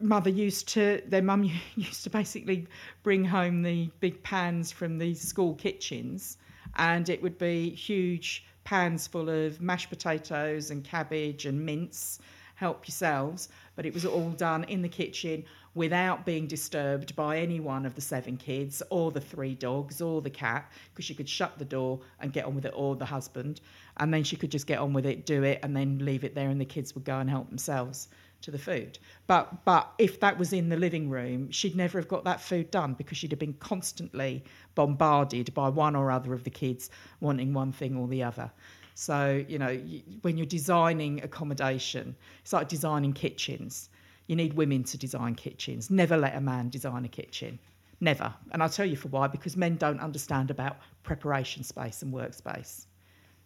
mother 0.00 0.30
used 0.30 0.68
to 0.68 1.02
their 1.06 1.22
mum 1.22 1.44
used 1.76 2.04
to 2.04 2.10
basically 2.10 2.66
bring 3.02 3.24
home 3.24 3.62
the 3.62 3.90
big 4.00 4.22
pans 4.22 4.70
from 4.70 4.98
the 4.98 5.14
school 5.14 5.54
kitchens 5.54 6.38
and 6.76 7.08
it 7.08 7.20
would 7.22 7.38
be 7.38 7.70
huge 7.70 8.44
pans 8.68 9.06
full 9.06 9.30
of 9.30 9.62
mashed 9.62 9.88
potatoes 9.88 10.70
and 10.70 10.84
cabbage 10.84 11.46
and 11.46 11.64
mince. 11.64 12.18
Help 12.54 12.86
yourselves. 12.86 13.48
But 13.76 13.86
it 13.86 13.94
was 13.94 14.04
all 14.04 14.28
done 14.32 14.64
in 14.64 14.82
the 14.82 14.90
kitchen 14.90 15.44
without 15.74 16.26
being 16.26 16.46
disturbed 16.46 17.16
by 17.16 17.38
any 17.38 17.60
one 17.60 17.86
of 17.86 17.94
the 17.94 18.02
seven 18.02 18.36
kids 18.36 18.82
or 18.90 19.10
the 19.10 19.22
three 19.22 19.54
dogs 19.54 20.02
or 20.02 20.20
the 20.20 20.28
cat 20.28 20.70
because 20.90 21.06
she 21.06 21.14
could 21.14 21.30
shut 21.30 21.58
the 21.58 21.64
door 21.64 22.00
and 22.20 22.30
get 22.30 22.44
on 22.44 22.54
with 22.54 22.66
it 22.66 22.74
or 22.76 22.94
the 22.94 23.06
husband. 23.06 23.62
And 23.96 24.12
then 24.12 24.22
she 24.22 24.36
could 24.36 24.50
just 24.50 24.66
get 24.66 24.80
on 24.80 24.92
with 24.92 25.06
it 25.06 25.24
do 25.24 25.44
it 25.44 25.60
and 25.62 25.74
then 25.74 26.04
leave 26.04 26.22
it 26.22 26.34
there 26.34 26.50
and 26.50 26.60
the 26.60 26.66
kids 26.66 26.94
would 26.94 27.04
go 27.04 27.18
and 27.18 27.30
help 27.30 27.48
themselves 27.48 28.08
to 28.42 28.50
the 28.50 28.58
food. 28.58 28.98
But 29.26 29.64
but 29.64 29.92
if 29.98 30.20
that 30.20 30.38
was 30.38 30.52
in 30.52 30.68
the 30.68 30.76
living 30.76 31.10
room, 31.10 31.50
she'd 31.50 31.76
never 31.76 31.98
have 31.98 32.08
got 32.08 32.24
that 32.24 32.40
food 32.40 32.70
done 32.70 32.94
because 32.94 33.18
she'd 33.18 33.32
have 33.32 33.38
been 33.38 33.54
constantly 33.54 34.44
bombarded 34.74 35.52
by 35.54 35.68
one 35.68 35.96
or 35.96 36.10
other 36.10 36.32
of 36.32 36.44
the 36.44 36.50
kids 36.50 36.90
wanting 37.20 37.52
one 37.52 37.72
thing 37.72 37.96
or 37.96 38.08
the 38.08 38.22
other. 38.22 38.50
So 38.94 39.44
you 39.48 39.58
know 39.58 39.74
when 40.22 40.36
you're 40.36 40.46
designing 40.46 41.22
accommodation, 41.22 42.16
it's 42.42 42.52
like 42.52 42.68
designing 42.68 43.12
kitchens. 43.12 43.90
You 44.26 44.36
need 44.36 44.54
women 44.54 44.84
to 44.84 44.98
design 44.98 45.34
kitchens. 45.34 45.90
Never 45.90 46.16
let 46.16 46.36
a 46.36 46.40
man 46.40 46.68
design 46.68 47.04
a 47.04 47.08
kitchen. 47.08 47.58
Never. 48.00 48.32
And 48.52 48.62
I'll 48.62 48.68
tell 48.68 48.86
you 48.86 48.96
for 48.96 49.08
why, 49.08 49.26
because 49.26 49.56
men 49.56 49.76
don't 49.76 50.00
understand 50.00 50.50
about 50.50 50.78
preparation 51.02 51.64
space 51.64 52.02
and 52.02 52.14
workspace. 52.14 52.86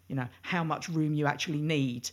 You 0.09 0.17
know, 0.17 0.29
how 0.43 0.63
much 0.63 0.89
room 0.89 1.15
you 1.15 1.27
actually 1.27 1.63
need 1.63 2.11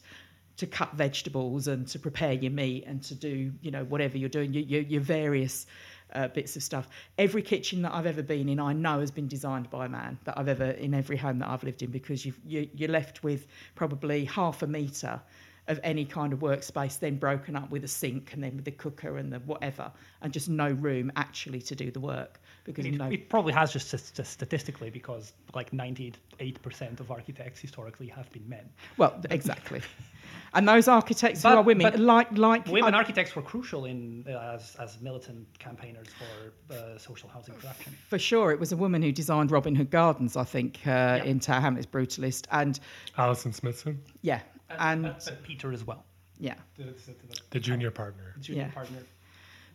to 0.60 0.68
cut 0.68 0.92
vegetables 0.94 1.68
and 1.68 1.88
to 1.88 1.98
prepare 1.98 2.34
your 2.34 2.52
meat 2.52 2.84
and 2.86 3.02
to 3.02 3.16
do 3.16 3.52
you 3.62 3.72
know 3.72 3.86
whatever 3.86 4.18
you're 4.18 4.30
doing 4.30 4.54
your, 4.54 4.64
your, 4.64 4.82
your 4.82 5.02
various 5.02 5.66
uh, 6.14 6.28
bits 6.28 6.56
of 6.56 6.64
stuff. 6.64 6.90
Every 7.18 7.42
kitchen 7.42 7.82
that 7.84 7.94
i've 7.94 8.06
ever 8.06 8.24
been 8.24 8.50
in 8.50 8.60
i 8.60 8.74
know 8.74 9.00
has 9.00 9.12
been 9.12 9.28
designed 9.28 9.70
by 9.70 9.86
a 9.86 9.90
man 9.90 10.18
that 10.26 10.38
i've 10.38 10.48
ever 10.48 10.72
in 10.72 10.94
every 10.94 11.18
home 11.18 11.40
that 11.40 11.50
i've 11.50 11.64
lived 11.64 11.82
in 11.82 11.92
because 11.92 12.26
you 12.26 12.34
you're 12.46 12.90
left 12.90 13.24
with 13.24 13.48
probably 13.76 14.26
half 14.26 14.62
a 14.64 14.68
metre 14.68 15.22
of 15.70 15.80
any 15.84 16.04
kind 16.04 16.34
of 16.34 16.40
workspace, 16.40 17.00
then 17.00 17.16
broken 17.16 17.56
up 17.56 17.70
with 17.70 17.84
a 17.84 17.88
sink 17.88 18.34
and 18.34 18.44
then 18.44 18.56
with 18.56 18.66
the 18.66 18.72
cooker 18.72 19.18
and 19.18 19.32
the 19.32 19.38
whatever, 19.42 19.92
and 20.22 20.34
just 20.34 20.50
no 20.50 20.72
room 20.72 21.12
actually 21.16 21.62
to 21.62 21.76
do 21.76 21.92
the 21.92 22.00
work 22.00 22.42
because 22.64 22.86
it, 22.86 22.96
no. 22.96 23.06
it 23.10 23.30
probably 23.30 23.54
has 23.54 23.72
just, 23.74 23.90
just, 23.92 24.16
just 24.16 24.32
statistically 24.32 24.90
because 24.90 25.34
like 25.54 25.72
98% 25.72 26.14
of 27.00 27.12
architects 27.12 27.60
historically 27.60 28.08
have 28.08 28.32
been 28.32 28.48
men. 28.48 28.70
Well, 28.98 29.20
exactly. 29.30 29.82
and 30.54 30.68
those 30.68 30.88
architects 30.88 31.42
But- 31.42 31.52
who 31.52 31.58
are 31.58 31.64
women, 31.64 31.92
but 31.92 32.00
like 32.00 32.38
like 32.38 32.68
Women 32.68 32.94
uh, 32.94 32.98
architects 32.98 33.36
were 33.36 33.42
crucial 33.42 33.86
in 33.86 34.26
uh, 34.28 34.56
as, 34.56 34.76
as 34.80 35.00
militant 35.02 35.48
campaigners 35.60 36.08
for 36.20 36.74
uh, 36.74 36.98
social 36.98 37.30
housing 37.30 37.56
production. 37.56 37.96
for 38.08 38.20
sure, 38.20 38.52
it 38.52 38.60
was 38.60 38.72
a 38.72 38.78
woman 38.78 39.02
who 39.02 39.12
designed 39.12 39.52
Robin 39.52 39.76
Hood 39.76 39.90
Gardens, 39.92 40.36
I 40.38 40.44
think, 40.44 40.80
uh, 40.86 41.22
in 41.24 41.40
Tower 41.40 41.62
Hamlets 41.62 41.88
Brutalist, 41.88 42.46
and 42.52 42.80
Alison 43.18 43.54
Smithson, 43.54 44.00
yeah, 44.22 44.42
and 44.70 45.08
Uh, 45.08 45.14
Peter 45.44 45.72
as 45.72 45.84
well, 45.86 46.04
yeah. 46.40 46.56
the 47.52 47.60
junior 47.60 47.92
partner. 47.92 48.34
The 48.38 48.42
junior 48.42 48.64
Yeah. 48.64 48.72
partner. 48.72 49.00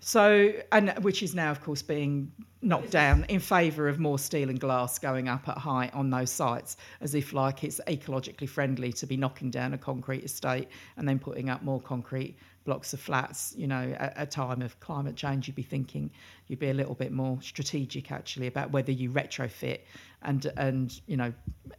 So, 0.00 0.52
and 0.72 0.92
which 1.02 1.22
is 1.22 1.34
now, 1.34 1.50
of 1.50 1.62
course, 1.62 1.82
being 1.82 2.30
knocked 2.60 2.90
down 2.90 3.24
in 3.28 3.40
favour 3.40 3.88
of 3.88 3.98
more 3.98 4.18
steel 4.18 4.48
and 4.50 4.58
glass 4.58 4.98
going 4.98 5.28
up 5.28 5.48
at 5.48 5.58
height 5.58 5.92
on 5.94 6.10
those 6.10 6.30
sites, 6.30 6.76
as 7.00 7.14
if 7.14 7.32
like 7.32 7.64
it's 7.64 7.80
ecologically 7.86 8.48
friendly 8.48 8.92
to 8.94 9.06
be 9.06 9.16
knocking 9.16 9.50
down 9.50 9.74
a 9.74 9.78
concrete 9.78 10.24
estate 10.24 10.68
and 10.96 11.08
then 11.08 11.18
putting 11.18 11.50
up 11.50 11.62
more 11.62 11.80
concrete 11.80 12.36
blocks 12.64 12.92
of 12.92 13.00
flats. 13.00 13.54
You 13.56 13.66
know, 13.66 13.94
at 13.98 14.14
a 14.16 14.26
time 14.26 14.62
of 14.62 14.78
climate 14.80 15.16
change, 15.16 15.46
you'd 15.46 15.56
be 15.56 15.62
thinking 15.62 16.10
you'd 16.48 16.58
be 16.58 16.70
a 16.70 16.74
little 16.74 16.94
bit 16.94 17.12
more 17.12 17.40
strategic 17.40 18.12
actually 18.12 18.46
about 18.46 18.70
whether 18.72 18.92
you 18.92 19.10
retrofit 19.10 19.80
and 20.22 20.50
and 20.56 21.00
you 21.06 21.16
know 21.16 21.32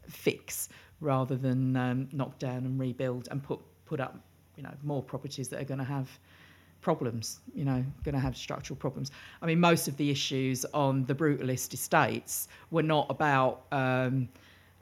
fix 0.07 0.69
rather 1.01 1.35
than 1.35 1.75
um, 1.75 2.07
knock 2.11 2.39
down 2.39 2.65
and 2.65 2.79
rebuild 2.79 3.27
and 3.31 3.43
put 3.43 3.59
put 3.85 3.99
up 3.99 4.19
you 4.55 4.63
know 4.63 4.73
more 4.83 5.03
properties 5.03 5.49
that 5.49 5.61
are 5.61 5.65
going 5.65 5.79
to 5.79 5.83
have 5.83 6.09
problems, 6.85 7.39
you 7.55 7.65
know, 7.65 7.83
going 8.03 8.13
to 8.13 8.21
have 8.21 8.37
structural 8.37 8.77
problems. 8.77 9.09
I 9.41 9.47
mean, 9.47 9.59
most 9.59 9.87
of 9.87 9.97
the 9.97 10.11
issues 10.11 10.65
on 10.65 11.03
the 11.05 11.15
brutalist 11.15 11.73
estates 11.73 12.47
were 12.69 12.83
not 12.83 13.07
about 13.09 13.63
um, 13.71 14.29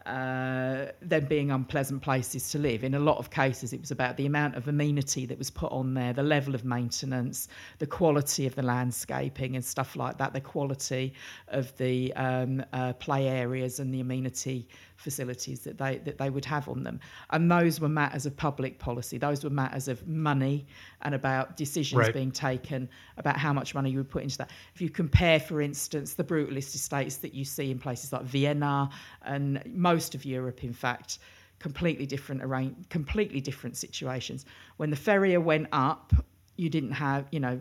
uh, 0.05 0.87
them 1.01 1.25
being 1.25 1.51
unpleasant 1.51 2.01
places 2.01 2.49
to 2.51 2.59
live. 2.59 2.83
In 2.83 2.93
a 2.93 2.99
lot 2.99 3.17
of 3.17 3.29
cases, 3.29 3.73
it 3.73 3.79
was 3.79 3.91
about 3.91 4.17
the 4.17 4.25
amount 4.25 4.55
of 4.55 4.67
amenity 4.67 5.25
that 5.25 5.37
was 5.37 5.49
put 5.49 5.71
on 5.71 5.93
there, 5.93 6.13
the 6.13 6.23
level 6.23 6.55
of 6.55 6.65
maintenance, 6.65 7.47
the 7.79 7.87
quality 7.87 8.45
of 8.45 8.55
the 8.55 8.63
landscaping 8.63 9.55
and 9.55 9.63
stuff 9.63 9.95
like 9.95 10.17
that, 10.17 10.33
the 10.33 10.41
quality 10.41 11.13
of 11.49 11.75
the 11.77 12.13
um, 12.15 12.63
uh, 12.73 12.93
play 12.93 13.27
areas 13.27 13.79
and 13.79 13.93
the 13.93 14.01
amenity 14.01 14.67
facilities 14.95 15.61
that 15.61 15.77
they 15.77 15.97
that 15.97 16.17
they 16.17 16.29
would 16.29 16.45
have 16.45 16.69
on 16.69 16.83
them. 16.83 16.99
And 17.31 17.51
those 17.51 17.79
were 17.79 17.89
matters 17.89 18.25
of 18.25 18.35
public 18.35 18.79
policy. 18.79 19.17
Those 19.17 19.43
were 19.43 19.49
matters 19.49 19.87
of 19.87 20.07
money 20.07 20.65
and 21.01 21.13
about 21.15 21.57
decisions 21.57 21.93
Right. 21.93 22.13
being 22.13 22.31
taken 22.31 22.89
about 23.17 23.37
how 23.37 23.53
much 23.53 23.75
money 23.75 23.89
you 23.91 23.97
would 23.97 24.09
put 24.09 24.23
into 24.23 24.37
that. 24.37 24.49
If 24.73 24.81
you 24.81 24.89
compare, 24.89 25.39
for 25.39 25.61
instance, 25.61 26.13
the 26.15 26.23
brutalist 26.23 26.73
estates 26.75 27.17
that 27.17 27.33
you 27.33 27.45
see 27.45 27.69
in 27.69 27.79
places 27.79 28.11
like 28.11 28.23
Vienna 28.23 28.89
and 29.23 29.61
most 29.65 29.92
of 30.15 30.25
Europe, 30.25 30.63
in 30.63 30.73
fact, 30.73 31.19
completely 31.59 32.05
different 32.05 32.41
completely 32.89 33.41
different 33.41 33.77
situations. 33.77 34.45
When 34.77 34.89
the 34.89 34.95
Ferrier 34.95 35.39
went 35.39 35.67
up, 35.71 36.13
you 36.55 36.69
didn't 36.69 36.91
have, 36.91 37.25
you 37.31 37.39
know, 37.39 37.59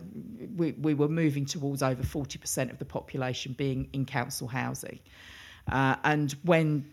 we, 0.55 0.71
we 0.73 0.93
were 0.93 1.07
moving 1.07 1.45
towards 1.45 1.81
over 1.81 2.03
40% 2.03 2.71
of 2.71 2.77
the 2.77 2.85
population 2.85 3.53
being 3.53 3.89
in 3.93 4.05
council 4.05 4.47
housing. 4.47 4.99
Uh, 5.71 5.95
and 6.03 6.35
when 6.43 6.85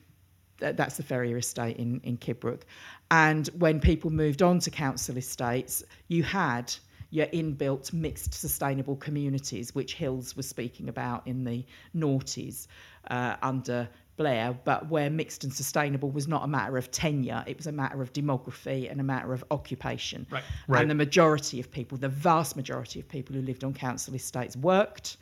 th- 0.60 0.76
that's 0.76 0.96
the 0.96 1.02
Ferrier 1.02 1.36
estate 1.36 1.76
in, 1.76 2.00
in 2.04 2.16
Kidbrooke. 2.16 2.62
And 3.10 3.48
when 3.58 3.80
people 3.80 4.10
moved 4.10 4.42
on 4.42 4.60
to 4.60 4.70
council 4.70 5.16
estates, 5.16 5.82
you 6.08 6.22
had 6.22 6.72
your 7.10 7.26
inbuilt 7.26 7.92
mixed 7.92 8.32
sustainable 8.34 8.96
communities, 8.96 9.74
which 9.74 9.94
Hills 9.94 10.36
was 10.36 10.48
speaking 10.48 10.88
about 10.88 11.26
in 11.26 11.44
the 11.44 11.64
noughties 11.94 12.68
uh, 13.10 13.36
under 13.42 13.88
Blair, 14.20 14.54
but 14.64 14.90
where 14.90 15.08
mixed 15.08 15.44
and 15.44 15.52
sustainable 15.52 16.10
was 16.10 16.28
not 16.28 16.44
a 16.44 16.46
matter 16.46 16.76
of 16.76 16.90
tenure, 16.90 17.42
it 17.46 17.56
was 17.56 17.66
a 17.66 17.72
matter 17.72 18.02
of 18.02 18.12
demography 18.12 18.90
and 18.90 19.00
a 19.00 19.02
matter 19.02 19.32
of 19.32 19.42
occupation. 19.50 20.26
Right. 20.30 20.42
Right. 20.68 20.82
And 20.82 20.90
the 20.90 20.94
majority 20.94 21.58
of 21.58 21.70
people, 21.70 21.96
the 21.96 22.10
vast 22.10 22.54
majority 22.54 23.00
of 23.00 23.08
people 23.08 23.34
who 23.34 23.40
lived 23.40 23.64
on 23.64 23.72
council 23.72 24.14
estates 24.14 24.58
worked. 24.58 25.16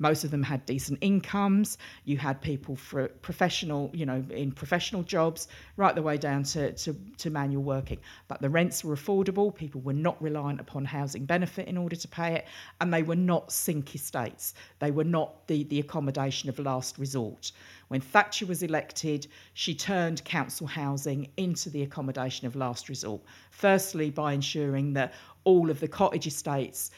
Most 0.00 0.24
of 0.24 0.30
them 0.30 0.42
had 0.42 0.66
decent 0.66 0.98
incomes. 1.02 1.78
You 2.04 2.16
had 2.16 2.40
people 2.40 2.74
for 2.74 3.06
professional, 3.08 3.90
you 3.92 4.06
know, 4.06 4.24
in 4.30 4.50
professional 4.50 5.02
jobs, 5.02 5.46
right 5.76 5.94
the 5.94 6.02
way 6.02 6.16
down 6.16 6.42
to, 6.44 6.72
to, 6.72 6.96
to 7.18 7.30
manual 7.30 7.62
working. 7.62 7.98
But 8.26 8.40
the 8.40 8.48
rents 8.48 8.82
were 8.82 8.96
affordable. 8.96 9.54
People 9.54 9.82
were 9.82 9.92
not 9.92 10.20
reliant 10.20 10.58
upon 10.58 10.86
housing 10.86 11.26
benefit 11.26 11.68
in 11.68 11.76
order 11.76 11.96
to 11.96 12.08
pay 12.08 12.34
it. 12.34 12.46
And 12.80 12.92
they 12.92 13.02
were 13.02 13.14
not 13.14 13.52
sink 13.52 13.94
estates. 13.94 14.54
They 14.78 14.90
were 14.90 15.04
not 15.04 15.46
the, 15.46 15.64
the 15.64 15.80
accommodation 15.80 16.48
of 16.48 16.58
last 16.58 16.98
resort. 16.98 17.52
When 17.88 18.00
Thatcher 18.00 18.46
was 18.46 18.62
elected, 18.62 19.26
she 19.52 19.74
turned 19.74 20.24
council 20.24 20.66
housing 20.66 21.28
into 21.36 21.68
the 21.68 21.82
accommodation 21.82 22.46
of 22.46 22.56
last 22.56 22.88
resort. 22.88 23.20
Firstly, 23.50 24.10
by 24.10 24.32
ensuring 24.32 24.94
that 24.94 25.12
all 25.44 25.70
of 25.70 25.80
the 25.80 25.88
cottage 25.88 26.26
estates 26.26 26.90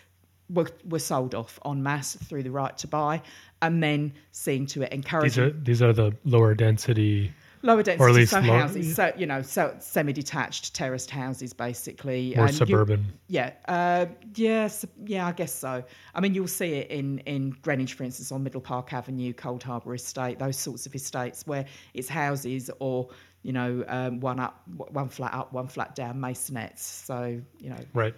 were, 0.53 0.69
were 0.89 0.99
sold 0.99 1.35
off 1.35 1.59
en 1.65 1.83
masse 1.83 2.15
through 2.17 2.43
the 2.43 2.51
right 2.51 2.77
to 2.79 2.87
buy, 2.87 3.23
and 3.61 3.83
then 3.83 4.13
seeing 4.33 4.67
to 4.67 4.83
it 4.83 4.93
These 4.93 5.39
are 5.39 5.51
these 5.51 5.83
are 5.83 5.93
the 5.93 6.17
lower 6.25 6.55
density. 6.55 7.33
lower 7.65 7.83
density 7.85 8.27
so 8.27 8.41
low- 8.41 8.59
houses, 8.59 8.95
so 8.97 9.13
you 9.17 9.25
know, 9.27 9.41
so 9.41 9.73
semi-detached 9.79 10.75
terraced 10.75 11.11
houses, 11.11 11.53
basically. 11.53 12.35
You- 12.37 12.49
suburban. 12.49 13.05
yeah, 13.29 13.53
uh, 13.69 14.07
yes, 14.35 14.85
yeah, 15.07 15.27
I 15.29 15.33
guess 15.33 15.53
so. 15.53 15.85
I 16.15 16.21
mean, 16.21 16.35
you'll 16.35 16.49
see 16.49 16.73
it 16.75 16.91
in 16.91 17.19
in 17.21 17.51
Greenwich, 17.63 17.95
for 17.95 18.03
instance, 18.05 18.33
on 18.33 18.43
Middle 18.43 18.61
Park 18.61 18.93
Avenue, 18.93 19.33
Cold 19.33 19.63
Harbour 19.63 19.95
Estate, 19.95 20.39
those 20.41 20.57
sorts 20.57 20.87
of 20.87 20.95
estates 20.95 21.47
where 21.47 21.65
it's 21.95 22.09
houses 22.09 22.69
or 22.81 23.09
you 23.45 23.53
know 23.53 23.85
um, 23.89 24.19
one 24.21 24.41
up, 24.41 24.61
one 24.77 25.09
flat 25.09 25.33
up, 25.33 25.53
one 25.53 25.69
flat 25.69 25.95
down, 25.95 26.17
masonettes. 26.19 26.81
So 26.81 27.41
you 27.61 27.71
know, 27.71 27.79
Right. 27.95 28.15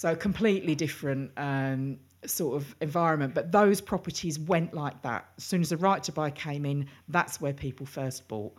So 0.00 0.16
completely 0.16 0.74
different 0.74 1.30
um, 1.36 1.98
sort 2.24 2.56
of 2.56 2.74
environment. 2.80 3.34
But 3.34 3.52
those 3.52 3.82
properties 3.82 4.38
went 4.38 4.72
like 4.72 5.02
that. 5.02 5.26
As 5.36 5.44
soon 5.44 5.60
as 5.60 5.68
the 5.68 5.76
right 5.76 6.02
to 6.04 6.10
buy 6.10 6.30
came 6.30 6.64
in, 6.64 6.86
that's 7.08 7.38
where 7.38 7.52
people 7.52 7.84
first 7.84 8.26
bought. 8.26 8.54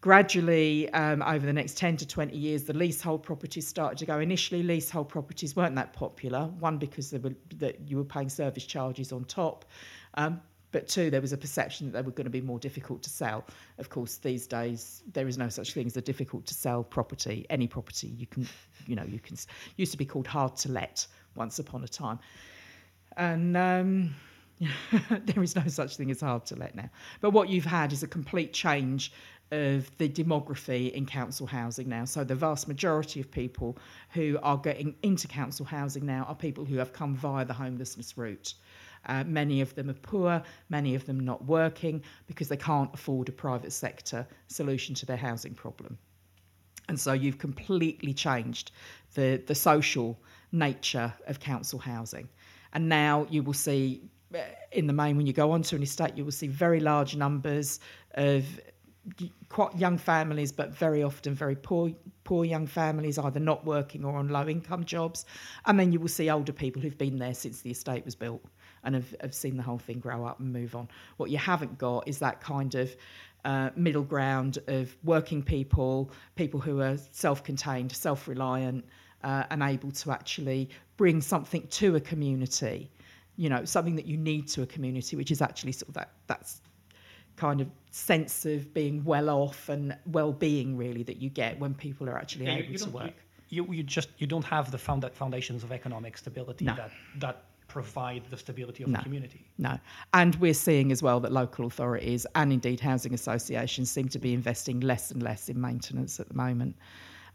Gradually, 0.00 0.90
um, 0.94 1.20
over 1.20 1.44
the 1.44 1.52
next 1.52 1.76
10 1.76 1.98
to 1.98 2.06
20 2.08 2.34
years, 2.34 2.62
the 2.62 2.72
leasehold 2.72 3.22
properties 3.22 3.68
started 3.68 3.98
to 3.98 4.06
go. 4.06 4.20
Initially, 4.20 4.62
leasehold 4.62 5.10
properties 5.10 5.54
weren't 5.54 5.74
that 5.74 5.92
popular. 5.92 6.46
One, 6.60 6.78
because 6.78 7.12
were, 7.12 7.34
that 7.56 7.86
you 7.86 7.98
were 7.98 8.04
paying 8.04 8.30
service 8.30 8.64
charges 8.64 9.12
on 9.12 9.24
top. 9.24 9.66
Um, 10.14 10.40
but 10.72 10.88
two, 10.88 11.10
there 11.10 11.20
was 11.20 11.32
a 11.32 11.36
perception 11.36 11.90
that 11.90 11.98
they 11.98 12.02
were 12.02 12.12
going 12.12 12.24
to 12.24 12.30
be 12.30 12.40
more 12.40 12.58
difficult 12.58 13.02
to 13.02 13.10
sell. 13.10 13.44
Of 13.78 13.88
course, 13.88 14.16
these 14.16 14.46
days 14.46 15.02
there 15.12 15.26
is 15.26 15.36
no 15.36 15.48
such 15.48 15.72
thing 15.72 15.86
as 15.86 15.96
a 15.96 16.00
difficult 16.00 16.46
to 16.46 16.54
sell 16.54 16.84
property. 16.84 17.46
Any 17.50 17.66
property 17.66 18.08
you 18.08 18.26
can, 18.26 18.46
you 18.86 18.96
know, 18.96 19.04
you 19.04 19.18
can. 19.18 19.36
Used 19.76 19.92
to 19.92 19.98
be 19.98 20.06
called 20.06 20.26
hard 20.26 20.56
to 20.56 20.70
let 20.70 21.06
once 21.34 21.58
upon 21.58 21.84
a 21.84 21.88
time, 21.88 22.18
and 23.16 23.56
um, 23.56 24.14
there 25.24 25.42
is 25.42 25.56
no 25.56 25.66
such 25.66 25.96
thing 25.96 26.10
as 26.10 26.20
hard 26.20 26.46
to 26.46 26.56
let 26.56 26.74
now. 26.74 26.90
But 27.20 27.30
what 27.30 27.48
you've 27.48 27.64
had 27.64 27.92
is 27.92 28.02
a 28.02 28.08
complete 28.08 28.52
change 28.52 29.12
of 29.52 29.90
the 29.98 30.08
demography 30.08 30.92
in 30.92 31.06
council 31.06 31.46
housing 31.46 31.88
now. 31.88 32.04
So 32.04 32.22
the 32.22 32.34
vast 32.34 32.68
majority 32.68 33.20
of 33.20 33.30
people 33.30 33.76
who 34.10 34.38
are 34.42 34.56
getting 34.56 34.94
into 35.02 35.26
council 35.26 35.66
housing 35.66 36.06
now 36.06 36.24
are 36.28 36.34
people 36.34 36.64
who 36.64 36.76
have 36.76 36.92
come 36.92 37.16
via 37.16 37.44
the 37.44 37.54
homelessness 37.54 38.16
route. 38.16 38.54
Uh, 39.06 39.24
many 39.24 39.60
of 39.60 39.74
them 39.74 39.90
are 39.90 39.94
poor, 39.94 40.42
many 40.68 40.94
of 40.94 41.06
them 41.06 41.20
not 41.20 41.44
working 41.44 42.02
because 42.26 42.48
they 42.48 42.56
can't 42.56 42.90
afford 42.92 43.28
a 43.28 43.32
private 43.32 43.72
sector 43.72 44.26
solution 44.48 44.94
to 44.94 45.06
their 45.06 45.16
housing 45.16 45.54
problem. 45.54 45.96
And 46.88 46.98
so 46.98 47.12
you've 47.12 47.38
completely 47.38 48.12
changed 48.12 48.72
the, 49.14 49.42
the 49.46 49.54
social 49.54 50.18
nature 50.52 51.12
of 51.28 51.40
council 51.40 51.78
housing. 51.78 52.28
And 52.72 52.88
now 52.88 53.26
you 53.30 53.42
will 53.42 53.54
see, 53.54 54.02
uh, 54.34 54.40
in 54.72 54.86
the 54.86 54.92
main, 54.92 55.16
when 55.16 55.26
you 55.26 55.32
go 55.32 55.52
onto 55.52 55.76
an 55.76 55.82
estate, 55.82 56.16
you 56.16 56.24
will 56.24 56.32
see 56.32 56.48
very 56.48 56.80
large 56.80 57.16
numbers 57.16 57.80
of 58.14 58.44
quite 59.48 59.76
young 59.76 59.98
families, 59.98 60.52
but 60.52 60.74
very 60.74 61.02
often 61.02 61.34
very 61.34 61.56
poor, 61.56 61.90
poor 62.24 62.44
young 62.44 62.66
families, 62.66 63.18
either 63.18 63.40
not 63.40 63.64
working 63.64 64.04
or 64.04 64.16
on 64.16 64.28
low 64.28 64.46
income 64.46 64.84
jobs. 64.84 65.24
And 65.66 65.78
then 65.78 65.92
you 65.92 66.00
will 66.00 66.08
see 66.08 66.28
older 66.28 66.52
people 66.52 66.82
who've 66.82 66.98
been 66.98 67.18
there 67.18 67.34
since 67.34 67.62
the 67.62 67.70
estate 67.70 68.04
was 68.04 68.14
built 68.14 68.44
and 68.84 68.94
have, 68.94 69.14
have 69.20 69.34
seen 69.34 69.56
the 69.56 69.62
whole 69.62 69.78
thing 69.78 69.98
grow 69.98 70.24
up 70.24 70.40
and 70.40 70.52
move 70.52 70.74
on. 70.74 70.88
What 71.16 71.30
you 71.30 71.38
haven't 71.38 71.78
got 71.78 72.08
is 72.08 72.18
that 72.18 72.40
kind 72.40 72.74
of 72.74 72.94
uh, 73.44 73.70
middle 73.76 74.02
ground 74.02 74.58
of 74.68 74.94
working 75.04 75.42
people, 75.42 76.10
people 76.36 76.60
who 76.60 76.80
are 76.80 76.96
self 77.12 77.42
contained, 77.44 77.92
self 77.92 78.28
reliant, 78.28 78.84
uh, 79.24 79.44
and 79.50 79.62
able 79.62 79.90
to 79.92 80.10
actually 80.10 80.70
bring 80.96 81.20
something 81.20 81.66
to 81.68 81.96
a 81.96 82.00
community. 82.00 82.90
You 83.36 83.48
know, 83.48 83.64
something 83.64 83.96
that 83.96 84.06
you 84.06 84.16
need 84.18 84.48
to 84.48 84.62
a 84.62 84.66
community, 84.66 85.16
which 85.16 85.30
is 85.30 85.40
actually 85.40 85.72
sort 85.72 85.88
of 85.88 85.94
that 85.94 86.12
that's 86.26 86.60
kind 87.36 87.62
of 87.62 87.68
sense 87.90 88.44
of 88.44 88.74
being 88.74 89.02
well 89.04 89.30
off 89.30 89.70
and 89.70 89.96
well 90.06 90.32
being 90.32 90.76
really 90.76 91.02
that 91.02 91.16
you 91.22 91.30
get 91.30 91.58
when 91.58 91.72
people 91.72 92.06
are 92.08 92.18
actually 92.18 92.44
Yeah, 92.44 92.56
able 92.56 92.72
you 92.72 92.78
to 92.78 92.90
work. 92.90 93.12
you, 93.48 93.64
you, 93.64 93.72
you 93.76 93.82
just 93.82 94.10
you 94.18 94.26
don't 94.26 94.44
have 94.44 94.70
the 94.70 94.76
found 94.76 95.08
foundations 95.14 95.64
of 95.64 95.72
economic 95.72 96.18
stability 96.18 96.66
No. 96.66 96.74
that 96.74 96.90
that 97.16 97.44
provide 97.70 98.22
the 98.30 98.36
stability 98.36 98.82
of 98.82 98.88
No. 98.90 98.98
the 98.98 99.04
community. 99.04 99.46
No. 99.56 99.78
And 100.12 100.34
we're 100.36 100.54
seeing 100.54 100.90
as 100.90 101.02
well 101.02 101.20
that 101.20 101.32
local 101.32 101.66
authorities 101.66 102.26
and 102.34 102.52
indeed 102.52 102.80
housing 102.80 103.14
associations 103.14 103.90
seem 103.90 104.08
to 104.08 104.18
be 104.18 104.34
investing 104.34 104.80
less 104.80 105.10
and 105.12 105.22
less 105.22 105.48
in 105.48 105.60
maintenance 105.60 106.18
at 106.18 106.28
the 106.28 106.34
moment. 106.34 106.76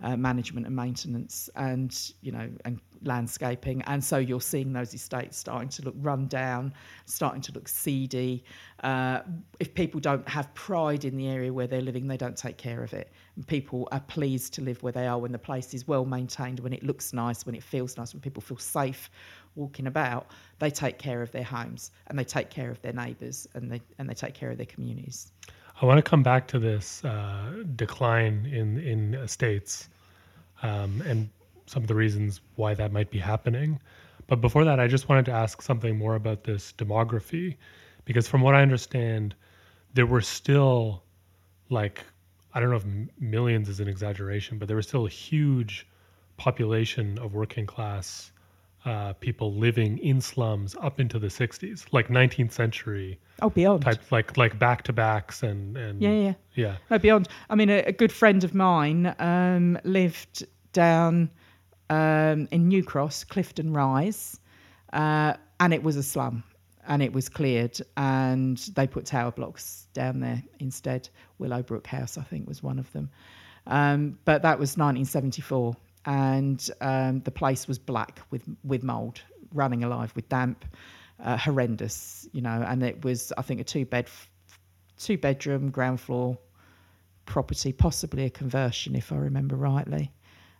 Uh, 0.03 0.17
management 0.17 0.67
and 0.67 0.75
maintenance 0.75 1.49
and 1.55 2.11
you 2.21 2.29
know 2.29 2.49
and 2.65 2.81
landscaping 3.03 3.81
and 3.83 4.03
so 4.03 4.17
you're 4.17 4.41
seeing 4.41 4.73
those 4.73 4.93
estates 4.93 5.37
starting 5.37 5.69
to 5.69 5.81
look 5.83 5.95
run 5.99 6.27
down 6.27 6.73
starting 7.05 7.41
to 7.41 7.53
look 7.53 7.65
seedy 7.69 8.43
uh, 8.83 9.21
if 9.61 9.73
people 9.73 10.01
don't 10.01 10.27
have 10.27 10.53
pride 10.53 11.05
in 11.05 11.15
the 11.15 11.29
area 11.29 11.51
where 11.53 11.65
they're 11.65 11.81
living 11.81 12.07
they 12.09 12.17
don't 12.17 12.35
take 12.35 12.57
care 12.57 12.83
of 12.83 12.93
it 12.93 13.09
and 13.37 13.47
people 13.47 13.87
are 13.93 14.01
pleased 14.01 14.53
to 14.53 14.61
live 14.61 14.83
where 14.83 14.91
they 14.91 15.07
are 15.07 15.17
when 15.17 15.31
the 15.31 15.39
place 15.39 15.73
is 15.73 15.87
well 15.87 16.03
maintained 16.03 16.59
when 16.59 16.73
it 16.73 16.83
looks 16.83 17.13
nice 17.13 17.45
when 17.45 17.55
it 17.55 17.63
feels 17.63 17.95
nice 17.95 18.13
when 18.13 18.19
people 18.19 18.41
feel 18.41 18.57
safe 18.57 19.09
walking 19.55 19.87
about 19.87 20.27
they 20.59 20.69
take 20.69 20.97
care 20.97 21.21
of 21.21 21.31
their 21.31 21.43
homes 21.43 21.91
and 22.07 22.17
they 22.19 22.23
take 22.23 22.49
care 22.49 22.69
of 22.69 22.81
their 22.81 22.93
neighbours 22.93 23.47
and 23.53 23.71
they 23.71 23.81
and 23.97 24.09
they 24.09 24.13
take 24.13 24.33
care 24.33 24.51
of 24.51 24.57
their 24.57 24.65
communities 24.65 25.31
I 25.81 25.85
want 25.85 25.97
to 25.97 26.09
come 26.09 26.23
back 26.23 26.47
to 26.47 26.59
this 26.59 27.03
uh, 27.03 27.63
decline 27.75 28.45
in 28.45 28.79
in 28.79 29.15
estates 29.15 29.89
um, 30.63 31.01
and 31.05 31.29
some 31.65 31.83
of 31.83 31.87
the 31.87 31.95
reasons 31.95 32.41
why 32.55 32.73
that 32.75 32.91
might 32.91 33.09
be 33.09 33.19
happening. 33.19 33.79
But 34.27 34.41
before 34.41 34.63
that, 34.65 34.79
I 34.79 34.87
just 34.87 35.09
wanted 35.09 35.25
to 35.25 35.31
ask 35.31 35.61
something 35.61 35.97
more 35.97 36.15
about 36.15 36.43
this 36.43 36.73
demography, 36.77 37.57
because 38.05 38.27
from 38.27 38.41
what 38.41 38.55
I 38.55 38.61
understand, 38.61 39.35
there 39.93 40.05
were 40.05 40.21
still 40.21 41.03
like 41.69 42.03
I 42.53 42.61
don't 42.61 42.69
know 42.69 42.77
if 42.77 42.85
millions 43.19 43.67
is 43.67 43.81
an 43.81 43.89
exaggeration, 43.89 44.57
but 44.57 44.69
there 44.69 44.77
was 44.77 44.87
still 44.87 45.05
a 45.05 45.09
huge 45.09 45.85
population 46.37 47.19
of 47.19 47.33
working 47.33 47.65
class 47.65 48.31
uh, 48.85 49.13
people 49.13 49.53
living 49.53 49.97
in 49.97 50.21
slums 50.21 50.75
up 50.81 50.99
into 50.99 51.19
the 51.19 51.27
60s, 51.27 51.85
like 51.91 52.07
19th 52.07 52.51
century 52.51 53.19
oh 53.41 53.49
beyond 53.49 53.83
type 53.83 53.99
like 54.11 54.37
like 54.37 54.57
back 54.57 54.83
to 54.83 54.93
backs 54.93 55.43
and 55.43 55.75
and 55.75 56.01
yeah 56.01 56.11
yeah 56.11 56.33
yeah 56.53 56.75
No, 56.89 56.97
beyond. 56.99 57.27
I 57.49 57.55
mean, 57.55 57.69
a, 57.69 57.79
a 57.79 57.91
good 57.91 58.11
friend 58.11 58.43
of 58.43 58.53
mine 58.53 59.13
um, 59.19 59.77
lived 59.83 60.45
down 60.71 61.29
um, 61.89 62.47
in 62.51 62.67
New 62.67 62.83
Cross, 62.83 63.25
Clifton 63.25 63.73
Rise, 63.73 64.39
uh, 64.93 65.33
and 65.59 65.73
it 65.73 65.83
was 65.83 65.95
a 65.97 66.03
slum, 66.03 66.43
and 66.87 67.01
it 67.01 67.11
was 67.11 67.27
cleared, 67.27 67.77
and 67.97 68.57
they 68.75 68.87
put 68.87 69.05
tower 69.05 69.31
blocks 69.31 69.87
down 69.93 70.19
there 70.19 70.41
instead. 70.59 71.09
Willowbrook 71.39 71.87
House, 71.87 72.17
I 72.17 72.23
think, 72.23 72.47
was 72.47 72.63
one 72.63 72.79
of 72.79 72.91
them. 72.93 73.09
Um, 73.67 74.19
but 74.25 74.43
that 74.43 74.59
was 74.59 74.77
1974, 74.77 75.75
and 76.05 76.69
um, 76.81 77.21
the 77.21 77.31
place 77.31 77.67
was 77.67 77.79
black 77.79 78.21
with 78.31 78.43
with 78.63 78.83
mould, 78.83 79.21
running 79.53 79.83
alive 79.83 80.13
with 80.15 80.29
damp, 80.29 80.65
uh, 81.23 81.37
horrendous, 81.37 82.27
you 82.31 82.41
know. 82.41 82.63
And 82.67 82.83
it 82.83 83.03
was, 83.03 83.33
I 83.37 83.41
think, 83.41 83.59
a 83.59 83.63
two 83.63 83.85
bed, 83.85 84.07
two 84.97 85.17
bedroom, 85.17 85.71
ground 85.71 85.99
floor 85.99 86.37
property, 87.25 87.73
possibly 87.73 88.25
a 88.25 88.29
conversion, 88.29 88.95
if 88.95 89.11
I 89.11 89.15
remember 89.15 89.55
rightly. 89.55 90.11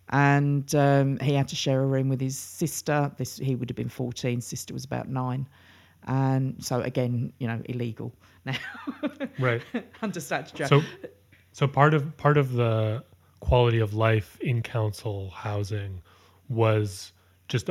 And 0.10 0.74
um, 0.76 1.18
he 1.20 1.34
had 1.34 1.48
to 1.50 1.56
share 1.56 1.82
a 1.82 1.86
room 1.86 2.10
with 2.10 2.22
his 2.22 2.38
sister. 2.38 3.12
This 3.18 3.38
he 3.38 3.56
would 3.56 3.70
have 3.70 3.78
been 3.78 3.90
fourteen. 3.90 4.42
Sister 4.42 4.74
was 4.74 4.86
about 4.86 5.10
nine, 5.10 5.48
and 6.06 6.64
so 6.64 6.82
again, 6.82 7.34
you 7.40 7.48
know, 7.48 7.62
illegal 7.66 8.14
now 8.46 8.58
right 9.40 9.64
under 10.04 10.20
statute. 10.20 10.68
so 10.68 10.82
so 11.54 11.68
part 11.68 11.96
of 11.96 12.16
part 12.18 12.38
of 12.38 12.54
the 12.54 13.04
quality 13.40 13.80
of 13.80 13.94
life 13.94 14.38
in 14.42 14.62
council 14.62 15.30
housing 15.30 16.02
was 16.50 17.12
just 17.48 17.70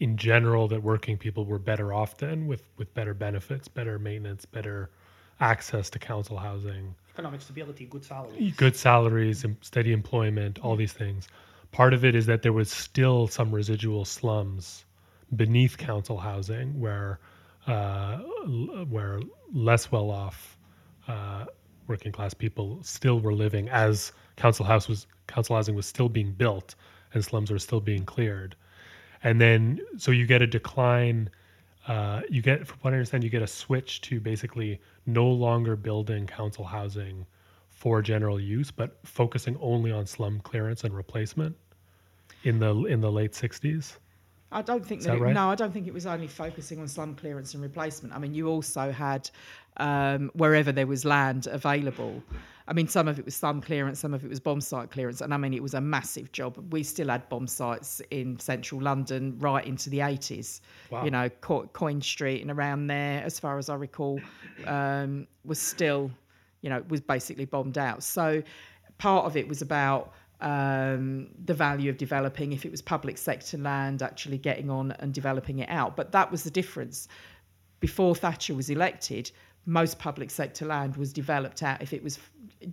in 0.00 0.16
general 0.16 0.68
that 0.68 0.82
working 0.82 1.16
people 1.16 1.44
were 1.44 1.58
better 1.58 1.92
off 1.92 2.18
then 2.18 2.46
with 2.46 2.62
with 2.76 2.92
better 2.94 3.14
benefits 3.14 3.68
better 3.68 3.98
maintenance 3.98 4.44
better 4.44 4.90
access 5.40 5.88
to 5.90 5.98
council 5.98 6.36
housing 6.36 6.94
Economic 7.14 7.42
stability, 7.42 7.86
good 7.86 8.04
salaries, 8.04 8.56
good 8.56 8.74
salaries, 8.74 9.46
steady 9.60 9.92
employment, 9.92 10.58
all 10.58 10.74
these 10.74 10.92
things. 10.92 11.28
Part 11.70 11.94
of 11.94 12.04
it 12.04 12.16
is 12.16 12.26
that 12.26 12.42
there 12.42 12.52
was 12.52 12.72
still 12.72 13.28
some 13.28 13.54
residual 13.54 14.04
slums 14.04 14.84
beneath 15.36 15.78
council 15.78 16.18
housing 16.18 16.80
where 16.80 17.20
uh, 17.68 18.16
where 18.88 19.20
less 19.52 19.92
well 19.92 20.10
off 20.10 20.58
uh, 21.06 21.44
working 21.86 22.12
class 22.12 22.34
people 22.34 22.78
still 22.82 23.20
were 23.20 23.34
living 23.34 23.68
as 23.68 24.12
council 24.36 24.64
house 24.64 24.88
was 24.88 25.06
council 25.26 25.56
housing 25.56 25.74
was 25.74 25.86
still 25.86 26.08
being 26.08 26.32
built 26.32 26.74
and 27.12 27.24
slums 27.24 27.50
were 27.50 27.58
still 27.58 27.80
being 27.80 28.04
cleared. 28.04 28.56
And 29.22 29.40
then 29.40 29.80
so 29.96 30.10
you 30.10 30.26
get 30.26 30.42
a 30.42 30.46
decline 30.46 31.30
uh, 31.86 32.22
you 32.30 32.40
get, 32.40 32.66
from 32.66 32.78
what 32.80 32.92
I 32.92 32.96
understand, 32.96 33.24
you 33.24 33.30
get 33.30 33.42
a 33.42 33.46
switch 33.46 34.00
to 34.02 34.20
basically 34.20 34.80
no 35.06 35.26
longer 35.26 35.76
building 35.76 36.26
council 36.26 36.64
housing 36.64 37.26
for 37.68 38.00
general 38.00 38.40
use, 38.40 38.70
but 38.70 38.96
focusing 39.04 39.58
only 39.60 39.92
on 39.92 40.06
slum 40.06 40.40
clearance 40.40 40.84
and 40.84 40.94
replacement 40.94 41.56
in 42.44 42.58
the 42.58 42.74
in 42.84 43.00
the 43.00 43.12
late 43.12 43.32
'60s. 43.32 43.98
I 44.54 44.62
don't 44.62 44.86
think 44.86 45.00
Is 45.00 45.06
that, 45.06 45.12
that 45.12 45.18
it, 45.18 45.22
right? 45.22 45.34
no, 45.34 45.50
I 45.50 45.54
don't 45.56 45.72
think 45.72 45.86
it 45.86 45.94
was 45.94 46.06
only 46.06 46.28
focusing 46.28 46.80
on 46.80 46.88
slum 46.88 47.14
clearance 47.14 47.54
and 47.54 47.62
replacement. 47.62 48.14
I 48.14 48.18
mean, 48.18 48.34
you 48.34 48.48
also 48.48 48.92
had 48.92 49.28
um, 49.78 50.30
wherever 50.34 50.70
there 50.70 50.86
was 50.86 51.04
land 51.04 51.48
available. 51.48 52.22
I 52.66 52.72
mean, 52.72 52.88
some 52.88 53.08
of 53.08 53.18
it 53.18 53.24
was 53.24 53.34
slum 53.34 53.60
clearance, 53.60 53.98
some 54.00 54.14
of 54.14 54.24
it 54.24 54.28
was 54.28 54.40
bomb 54.40 54.60
site 54.60 54.90
clearance, 54.90 55.20
and 55.20 55.34
I 55.34 55.36
mean, 55.36 55.52
it 55.52 55.62
was 55.62 55.74
a 55.74 55.80
massive 55.80 56.32
job. 56.32 56.72
We 56.72 56.82
still 56.82 57.08
had 57.08 57.28
bomb 57.28 57.46
sites 57.46 58.00
in 58.10 58.38
central 58.38 58.80
London 58.80 59.36
right 59.38 59.66
into 59.66 59.90
the 59.90 59.98
80s. 59.98 60.60
Wow. 60.90 61.04
You 61.04 61.10
know, 61.10 61.28
Co- 61.40 61.68
Coin 61.72 62.00
Street 62.00 62.40
and 62.40 62.50
around 62.50 62.86
there, 62.86 63.22
as 63.22 63.38
far 63.38 63.58
as 63.58 63.68
I 63.68 63.74
recall, 63.74 64.20
um, 64.66 65.26
was 65.44 65.58
still, 65.58 66.10
you 66.62 66.70
know, 66.70 66.82
was 66.88 67.02
basically 67.02 67.44
bombed 67.44 67.76
out. 67.76 68.02
So 68.02 68.42
part 68.98 69.26
of 69.26 69.36
it 69.36 69.46
was 69.46 69.60
about 69.60 70.14
um, 70.44 71.28
the 71.46 71.54
value 71.54 71.90
of 71.90 71.96
developing, 71.96 72.52
if 72.52 72.64
it 72.66 72.70
was 72.70 72.82
public 72.82 73.16
sector 73.18 73.56
land, 73.58 74.02
actually 74.02 74.38
getting 74.38 74.68
on 74.70 74.92
and 75.00 75.12
developing 75.12 75.58
it 75.60 75.70
out. 75.70 75.96
But 75.96 76.12
that 76.12 76.30
was 76.30 76.44
the 76.44 76.50
difference. 76.50 77.08
Before 77.80 78.14
Thatcher 78.14 78.54
was 78.54 78.68
elected, 78.70 79.30
most 79.66 79.98
public 79.98 80.30
sector 80.30 80.66
land 80.66 80.96
was 80.96 81.12
developed 81.12 81.62
out. 81.62 81.80
If 81.80 81.92
it 81.94 82.02
was 82.04 82.18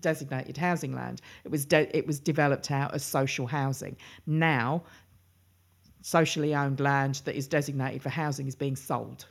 designated 0.01 0.57
housing 0.57 0.93
land, 0.93 1.21
it 1.45 1.51
was 1.51 1.65
de- 1.65 1.95
it 1.97 2.05
was 2.05 2.19
developed 2.19 2.71
out 2.71 2.93
as 2.93 3.03
social 3.03 3.47
housing. 3.47 3.95
Now, 4.27 4.83
socially 6.01 6.53
owned 6.53 6.79
land 6.81 7.21
that 7.25 7.35
is 7.35 7.47
designated 7.47 8.01
for 8.01 8.09
housing 8.09 8.47
is 8.47 8.55
being 8.55 8.75
sold 8.75 9.25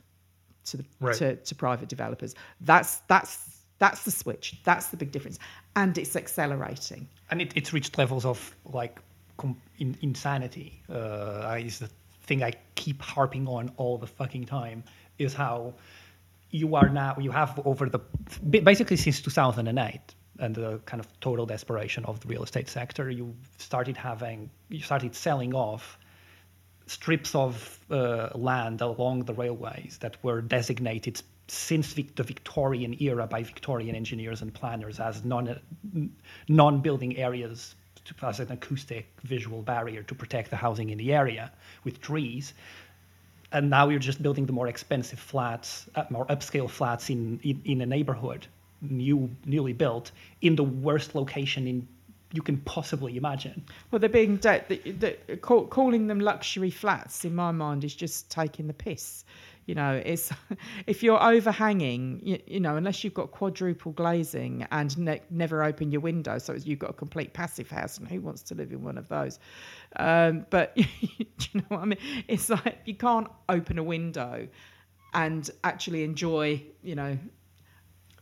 to 0.65 0.77
the 0.77 0.85
Right. 0.99 1.15
to, 1.15 1.35
to 1.35 1.55
private 1.55 1.89
developers. 1.89 2.33
That's 2.61 3.01
that's 3.07 3.50
that's 3.81 4.03
the 4.03 4.11
switch. 4.11 4.61
That's 4.63 4.87
the 4.89 4.97
big 4.97 5.11
difference, 5.11 5.39
and 5.75 5.97
it's 5.97 6.15
accelerating. 6.15 7.07
and 7.31 7.41
it, 7.41 7.51
it's 7.55 7.73
reached 7.73 7.97
levels 7.97 8.25
of 8.25 8.55
like 8.63 8.99
com- 9.37 9.59
in, 9.79 9.97
insanity. 10.03 10.83
Uh, 10.87 11.57
is 11.59 11.79
the 11.79 11.89
thing 12.27 12.43
I 12.43 12.51
keep 12.75 13.01
harping 13.01 13.47
on 13.47 13.71
all 13.77 13.97
the 13.97 14.05
fucking 14.05 14.45
time 14.45 14.83
is 15.17 15.33
how 15.33 15.73
you 16.51 16.75
are 16.75 16.89
now 16.89 17.15
you 17.19 17.31
have 17.31 17.59
over 17.65 17.89
the 17.89 17.99
basically 18.49 18.97
since 18.97 19.19
2008 19.21 19.99
and 20.39 20.55
the 20.55 20.79
kind 20.85 20.99
of 20.99 21.07
total 21.19 21.45
desperation 21.47 22.05
of 22.05 22.19
the 22.19 22.27
real 22.27 22.43
estate 22.43 22.69
sector 22.69 23.09
you 23.09 23.33
started 23.57 23.97
having 23.97 24.49
you 24.69 24.81
started 24.81 25.15
selling 25.15 25.55
off 25.55 25.97
strips 26.85 27.33
of 27.35 27.79
uh, 27.89 28.29
land 28.35 28.81
along 28.81 29.23
the 29.23 29.33
railways 29.33 29.97
that 30.01 30.21
were 30.23 30.41
designated 30.41 31.21
since 31.51 31.93
the 31.93 32.23
Victorian 32.23 32.95
era 33.01 33.27
by 33.27 33.43
Victorian 33.43 33.93
engineers 33.93 34.41
and 34.41 34.53
planners 34.53 35.01
as 35.01 35.25
non 35.25 35.59
non-building 36.47 37.17
areas 37.17 37.75
to, 38.05 38.25
as 38.25 38.39
an 38.39 38.53
acoustic 38.53 39.05
visual 39.23 39.61
barrier 39.61 40.01
to 40.03 40.15
protect 40.15 40.49
the 40.49 40.55
housing 40.55 40.91
in 40.91 40.97
the 40.97 41.13
area 41.13 41.51
with 41.83 41.99
trees. 41.99 42.53
And 43.51 43.69
now 43.69 43.89
you're 43.89 43.99
just 43.99 44.23
building 44.23 44.45
the 44.45 44.53
more 44.53 44.69
expensive 44.69 45.19
flats, 45.19 45.89
uh, 45.95 46.05
more 46.09 46.25
upscale 46.27 46.69
flats 46.69 47.09
in, 47.09 47.37
in, 47.43 47.61
in 47.65 47.81
a 47.81 47.85
neighborhood, 47.85 48.47
new 48.79 49.29
newly 49.45 49.73
built, 49.73 50.11
in 50.39 50.55
the 50.55 50.63
worst 50.63 51.15
location 51.15 51.67
in 51.67 51.85
you 52.33 52.41
can 52.41 52.57
possibly 52.59 53.17
imagine. 53.17 53.61
Well, 53.89 53.99
they're 53.99 54.07
being 54.07 54.37
de- 54.37 54.63
the, 54.69 55.17
the, 55.27 55.37
call, 55.37 55.67
calling 55.67 56.07
them 56.07 56.21
luxury 56.21 56.69
flats. 56.69 57.25
In 57.25 57.35
my 57.35 57.51
mind, 57.51 57.83
is 57.83 57.93
just 57.93 58.29
taking 58.29 58.67
the 58.67 58.73
piss. 58.73 59.25
You 59.67 59.75
know, 59.75 60.01
it's 60.03 60.31
if 60.87 61.03
you're 61.03 61.21
overhanging, 61.21 62.19
you, 62.23 62.39
you 62.47 62.59
know, 62.59 62.75
unless 62.77 63.03
you've 63.03 63.13
got 63.13 63.31
quadruple 63.31 63.91
glazing 63.91 64.65
and 64.71 64.97
ne- 64.97 65.21
never 65.29 65.63
open 65.63 65.91
your 65.91 66.01
window, 66.01 66.39
so 66.39 66.53
you've 66.53 66.79
got 66.79 66.89
a 66.89 66.93
complete 66.93 67.33
passive 67.33 67.69
house, 67.69 67.97
and 67.97 68.07
who 68.07 68.21
wants 68.21 68.41
to 68.43 68.55
live 68.55 68.71
in 68.71 68.83
one 68.83 68.97
of 68.97 69.07
those? 69.07 69.39
Um, 69.95 70.45
but 70.49 70.73
you 70.75 71.25
know 71.53 71.61
what 71.67 71.79
I 71.81 71.85
mean? 71.85 71.99
It's 72.27 72.49
like 72.49 72.79
you 72.85 72.95
can't 72.95 73.27
open 73.49 73.77
a 73.77 73.83
window 73.83 74.47
and 75.13 75.49
actually 75.63 76.03
enjoy, 76.05 76.63
you 76.81 76.95
know, 76.95 77.17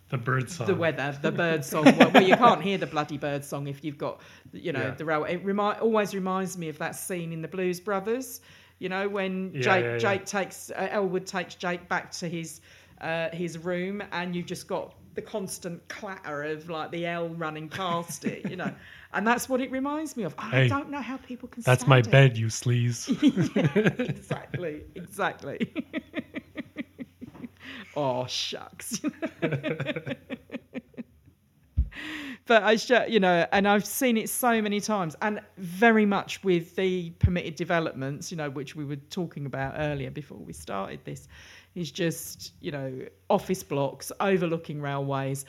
The 0.10 0.18
bird 0.18 0.50
song. 0.50 0.68
the 0.68 0.76
weather, 0.76 1.18
the 1.22 1.32
bird 1.44 1.64
song. 1.64 1.86
well, 1.86 2.12
well, 2.14 2.24
you 2.24 2.36
can't 2.36 2.62
hear 2.62 2.78
the 2.78 2.88
bloody 2.88 3.18
bird 3.18 3.46
song 3.46 3.68
if 3.68 3.84
you've 3.84 3.98
got, 3.98 4.20
you 4.52 4.74
know, 4.74 4.80
Yeah. 4.82 4.92
the 4.96 5.06
rail. 5.06 5.24
It 5.24 5.38
remi- 5.46 5.80
always 5.80 6.14
reminds 6.14 6.58
me 6.58 6.68
of 6.70 6.80
that 6.80 6.96
scene 6.96 7.32
in 7.32 7.42
the 7.42 7.48
Blues 7.48 7.80
Brothers. 7.80 8.42
You 8.80 8.90
know, 8.90 9.08
when 9.10 9.52
Yeah, 9.54 9.62
Jake 9.62 9.84
yeah, 9.86 9.92
yeah. 9.94 9.98
Jake 9.98 10.26
takes 10.26 10.72
uh, 10.72 10.88
Elwood 10.92 11.26
takes 11.28 11.56
Jake 11.56 11.88
back 11.90 12.12
to 12.12 12.28
his 12.30 12.62
uh, 13.02 13.30
his 13.32 13.58
room, 13.58 14.02
and 14.12 14.36
you've 14.36 14.46
just 14.48 14.68
got 14.68 14.96
the 15.16 15.22
constant 15.22 15.86
clatter 15.90 16.44
of 16.44 16.70
like 16.70 16.92
the 16.92 17.06
L 17.06 17.30
running 17.30 17.68
past 17.70 18.26
it. 18.26 18.50
You 18.50 18.56
know, 18.56 18.74
and 19.14 19.28
that's 19.28 19.48
what 19.50 19.62
it 19.62 19.72
reminds 19.72 20.16
me 20.18 20.24
of. 20.24 20.34
I 20.38 20.50
Hey, 20.50 20.68
don't 20.68 20.90
know 20.90 21.02
how 21.02 21.18
people 21.18 21.50
can. 21.50 21.62
That's 21.64 21.86
my 21.88 22.00
it. 22.00 22.10
bed, 22.10 22.38
you 22.38 22.48
sleaze. 22.48 23.08
exactly, 24.00 24.84
exactly. 24.96 25.74
oh 27.96 28.26
shucks. 28.28 29.02
But 32.46 32.64
I, 32.64 32.76
sh- 32.78 33.08
you 33.08 33.20
know, 33.20 33.46
and 33.52 33.68
I've 33.68 33.86
seen 33.86 34.18
it 34.18 34.30
so 34.30 34.62
many 34.62 34.82
times, 34.82 35.16
and 35.22 35.40
very 35.58 36.06
much 36.06 36.44
with 36.44 36.76
the 36.76 37.12
permitted 37.20 37.56
developments, 37.56 38.32
you 38.32 38.38
know, 38.38 38.50
which 38.50 38.76
we 38.76 38.86
were 38.86 38.96
talking 38.96 39.46
about 39.46 39.76
earlier 39.78 40.10
before 40.10 40.40
we 40.40 40.54
started 40.54 41.00
this, 41.06 41.28
is 41.76 41.92
just 41.92 42.54
you 42.60 42.72
know 42.72 42.94
office 43.30 43.64
blocks 43.64 44.12
overlooking 44.20 44.82
railways. 44.82 45.46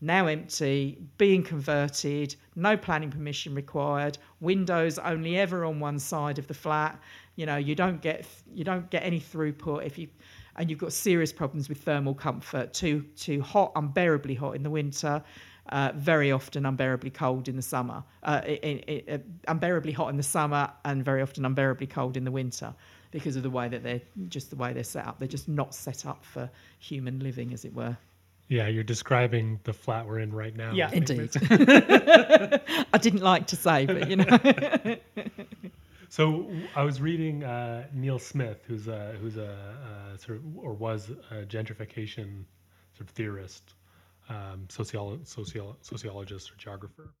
Now 0.00 0.26
empty, 0.26 0.98
being 1.16 1.42
converted, 1.42 2.34
no 2.56 2.76
planning 2.76 3.10
permission 3.10 3.54
required. 3.54 4.18
Windows 4.40 4.98
only 4.98 5.38
ever 5.38 5.64
on 5.64 5.80
one 5.80 5.98
side 5.98 6.38
of 6.38 6.46
the 6.46 6.52
flat. 6.52 7.00
You 7.36 7.46
know, 7.46 7.56
you 7.56 7.74
don't 7.74 8.02
get 8.02 8.26
you 8.52 8.64
don't 8.64 8.90
get 8.90 9.02
any 9.04 9.20
throughput 9.20 9.86
if 9.86 9.96
you, 9.96 10.08
and 10.56 10.68
you've 10.68 10.78
got 10.78 10.92
serious 10.92 11.32
problems 11.32 11.68
with 11.68 11.78
thermal 11.78 12.14
comfort. 12.14 12.74
Too 12.74 13.02
too 13.16 13.40
hot, 13.40 13.72
unbearably 13.76 14.34
hot 14.34 14.56
in 14.56 14.62
the 14.62 14.70
winter. 14.70 15.22
Uh, 15.70 15.92
very 15.96 16.30
often 16.30 16.66
unbearably 16.66 17.10
cold 17.10 17.48
in 17.48 17.56
the 17.56 17.62
summer. 17.62 18.04
Uh, 18.22 18.42
i 18.44 18.82
i 18.88 19.02
i 19.14 19.20
unbearably 19.48 19.92
hot 19.92 20.08
in 20.10 20.16
the 20.18 20.22
summer 20.22 20.70
and 20.84 21.02
very 21.02 21.22
often 21.22 21.44
unbearably 21.46 21.86
cold 21.86 22.16
in 22.18 22.24
the 22.24 22.30
winter 22.30 22.74
because 23.12 23.34
of 23.36 23.42
the 23.42 23.50
way 23.50 23.66
that 23.68 23.82
they're 23.82 24.02
just 24.28 24.50
the 24.50 24.56
way 24.56 24.72
they're 24.74 24.84
set 24.84 25.06
up. 25.06 25.18
They're 25.18 25.26
just 25.28 25.48
not 25.48 25.74
set 25.74 26.04
up 26.04 26.24
for 26.24 26.50
human 26.80 27.20
living, 27.20 27.54
as 27.54 27.64
it 27.64 27.72
were. 27.74 27.96
yeah, 28.48 28.68
you're 28.68 28.84
describing 28.84 29.58
the 29.64 29.72
flat 29.72 30.06
we're 30.06 30.18
in 30.18 30.32
right 30.34 30.54
now. 30.54 30.72
Yeah. 30.72 30.90
I 30.92 30.96
Indeed. 30.96 31.30
I 32.92 32.98
didn't 33.00 33.22
like 33.22 33.46
to 33.48 33.56
say, 33.56 33.86
but 33.86 34.10
you 34.10 34.16
know. 34.16 34.38
So 36.10 36.48
I 36.76 36.84
was 36.84 37.00
reading 37.00 37.42
uh, 37.42 37.88
Neil 37.92 38.20
Smith, 38.20 38.60
who's 38.68 38.86
a 38.86 39.16
who's 39.20 39.36
a, 39.36 39.50
uh 39.50 40.16
sort 40.16 40.38
of 40.38 40.58
or 40.58 40.72
was 40.72 41.10
a 41.32 41.42
gentrification 41.44 42.44
sort 42.96 43.00
of 43.00 43.08
theorist, 43.08 43.74
um, 44.28 44.66
sociolo- 44.68 45.20
sociolo- 45.26 45.76
sociologist 45.82 46.50
or 46.50 46.56
geographer. 46.56 47.12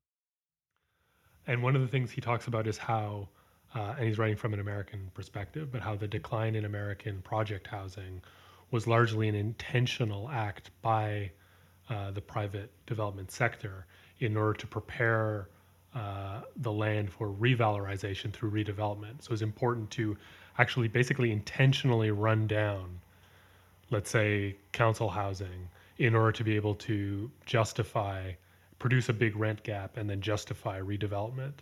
And 1.46 1.62
one 1.62 1.76
of 1.76 1.82
the 1.82 1.88
things 1.88 2.10
he 2.10 2.20
talks 2.20 2.46
about 2.46 2.66
is 2.66 2.78
how, 2.78 3.28
uh, 3.74 3.94
and 3.98 4.06
he's 4.06 4.18
writing 4.18 4.36
from 4.36 4.54
an 4.54 4.60
American 4.60 5.10
perspective, 5.14 5.70
but 5.70 5.82
how 5.82 5.94
the 5.94 6.08
decline 6.08 6.54
in 6.54 6.64
American 6.64 7.20
project 7.22 7.66
housing 7.66 8.22
was 8.70 8.86
largely 8.86 9.28
an 9.28 9.34
intentional 9.34 10.30
act 10.30 10.70
by 10.80 11.30
uh, 11.90 12.10
the 12.12 12.20
private 12.20 12.70
development 12.86 13.30
sector 13.30 13.86
in 14.20 14.36
order 14.36 14.54
to 14.54 14.66
prepare 14.66 15.48
uh, 15.94 16.40
the 16.56 16.72
land 16.72 17.12
for 17.12 17.28
revalorization 17.28 18.32
through 18.32 18.50
redevelopment. 18.50 19.22
So 19.22 19.32
it's 19.32 19.42
important 19.42 19.90
to 19.92 20.16
actually 20.58 20.88
basically 20.88 21.30
intentionally 21.30 22.10
run 22.10 22.46
down, 22.46 23.00
let's 23.90 24.10
say, 24.10 24.56
council 24.72 25.08
housing 25.08 25.68
in 25.98 26.14
order 26.14 26.32
to 26.32 26.44
be 26.44 26.56
able 26.56 26.74
to 26.74 27.30
justify, 27.46 28.32
produce 28.78 29.08
a 29.08 29.12
big 29.12 29.36
rent 29.36 29.62
gap 29.62 29.96
and 29.96 30.08
then 30.08 30.20
justify 30.20 30.80
redevelopment. 30.80 31.52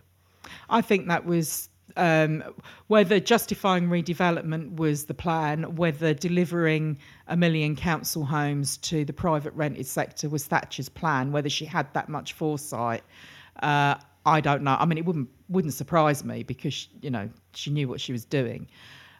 I 0.69 0.81
think 0.81 1.07
that 1.07 1.25
was 1.25 1.69
um, 1.95 2.43
whether 2.87 3.19
justifying 3.19 3.87
redevelopment 3.87 4.75
was 4.77 5.05
the 5.05 5.13
plan, 5.13 5.75
whether 5.75 6.13
delivering 6.13 6.97
a 7.27 7.37
million 7.37 7.75
council 7.75 8.25
homes 8.25 8.77
to 8.77 9.05
the 9.05 9.13
private 9.13 9.53
rented 9.53 9.85
sector 9.85 10.29
was 10.29 10.45
Thatcher's 10.45 10.89
plan, 10.89 11.31
whether 11.31 11.49
she 11.49 11.65
had 11.65 11.93
that 11.93 12.09
much 12.09 12.33
foresight. 12.33 13.03
Uh, 13.61 13.95
I 14.25 14.41
don't 14.41 14.63
know. 14.63 14.77
I 14.79 14.85
mean, 14.85 14.97
it 14.97 15.05
wouldn't 15.05 15.29
wouldn't 15.49 15.73
surprise 15.73 16.23
me 16.23 16.43
because 16.43 16.87
you 17.01 17.11
know 17.11 17.29
she 17.53 17.69
knew 17.69 17.87
what 17.87 17.99
she 18.01 18.11
was 18.11 18.25
doing. 18.25 18.67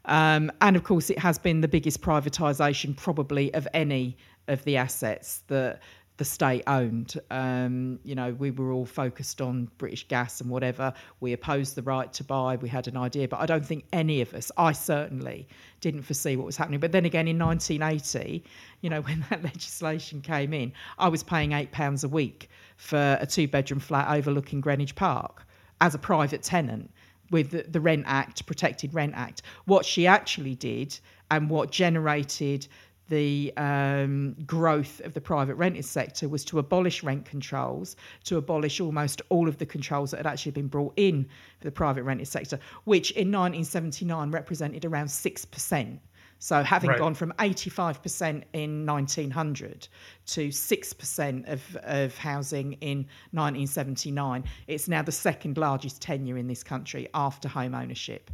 Um, 0.06 0.52
and 0.62 0.76
of 0.76 0.84
course, 0.84 1.10
it 1.10 1.20
has 1.20 1.38
been 1.38 1.62
the 1.62 1.68
biggest 1.68 2.02
privatisation 2.02 2.96
probably 2.96 3.54
of 3.54 3.68
any 3.74 4.18
of 4.48 4.64
the 4.66 4.78
assets 4.78 5.44
that 5.48 5.82
the 6.18 6.26
state 6.26 6.64
owned. 6.68 7.20
Um, 7.32 8.00
you 8.04 8.14
know, 8.14 8.34
we 8.34 8.52
were 8.52 8.72
all 8.72 8.86
focused 8.86 9.42
on 9.42 9.70
British 9.78 10.08
gas 10.08 10.42
and 10.42 10.50
whatever. 10.50 10.94
We 11.22 11.34
opposed 11.34 11.76
the 11.76 11.82
right 11.82 12.12
to 12.14 12.24
buy. 12.24 12.56
We 12.58 12.70
had 12.70 12.88
an 12.88 12.98
idea, 12.98 13.28
but 13.28 13.40
I 13.40 13.46
don't 13.46 13.66
think 13.66 13.86
any 13.92 14.22
of 14.22 14.34
us, 14.34 14.52
I 14.58 14.74
certainly 14.74 15.48
didn't 15.82 16.04
foresee 16.04 16.36
what 16.36 16.46
was 16.46 16.56
happening. 16.56 16.80
But 16.80 16.92
then 16.92 17.06
again, 17.06 17.28
in 17.28 17.40
1980, 17.40 18.44
you 18.82 18.90
know, 18.90 19.02
when 19.08 19.26
that 19.30 19.44
legislation 19.44 20.22
came 20.22 20.54
in, 20.54 20.74
I 21.00 21.08
was 21.08 21.24
paying 21.24 21.50
£8 21.50 22.04
a 22.04 22.08
week 22.08 22.50
for 22.78 23.18
a 23.20 23.26
two 23.26 23.48
bedroom 23.48 23.80
flat 23.80 24.16
overlooking 24.16 24.62
Greenwich 24.62 24.96
Park 24.96 25.46
as 25.82 25.96
a 25.96 26.00
private 26.00 26.44
tenant 26.44 26.92
with 27.34 27.52
the, 27.52 27.64
the 27.64 27.82
Rent 27.82 28.06
Act, 28.08 28.46
Protected 28.46 28.94
Rent 28.94 29.14
Act. 29.16 29.42
What 29.66 29.86
she 29.86 30.08
actually 30.08 30.56
did 30.56 30.98
and 31.32 31.50
what 31.50 31.72
generated 31.72 32.68
the 33.10 33.52
um, 33.58 34.36
growth 34.46 35.02
of 35.02 35.14
the 35.14 35.20
private 35.20 35.56
rented 35.56 35.84
sector 35.84 36.30
was 36.30 36.46
to 36.46 36.60
abolish 36.60 37.04
rent 37.04 37.26
controls, 37.26 37.98
to 38.24 38.38
abolish 38.38 38.80
almost 38.80 39.22
all 39.28 39.50
of 39.50 39.58
the 39.58 39.66
controls 39.66 40.12
that 40.12 40.18
had 40.18 40.28
actually 40.28 40.54
been 40.54 40.68
brought 40.68 40.94
in 40.96 41.26
for 41.60 41.66
the 41.66 41.72
private 41.72 42.04
rented 42.04 42.28
sector, 42.28 42.58
which 42.86 43.12
in 43.12 43.28
1979 43.28 44.32
represented 44.32 44.86
around 44.86 45.08
6%. 45.08 46.00
So 46.44 46.62
having 46.62 46.90
Right. 46.90 47.00
gone 47.00 47.14
from 47.14 47.32
85% 47.40 48.44
in 48.52 48.86
1900 48.86 49.88
to 50.26 50.50
6% 50.50 51.48
of, 51.48 51.78
of 51.84 52.18
housing 52.18 52.74
in 52.82 53.08
1979, 53.32 54.44
it's 54.68 54.90
now 54.90 55.02
the 55.02 55.14
second 55.14 55.58
largest 55.58 56.02
tenure 56.02 56.38
in 56.38 56.48
this 56.48 56.62
country 56.62 57.08
after 57.14 57.48
home 57.48 57.74
ownership. 57.74 58.30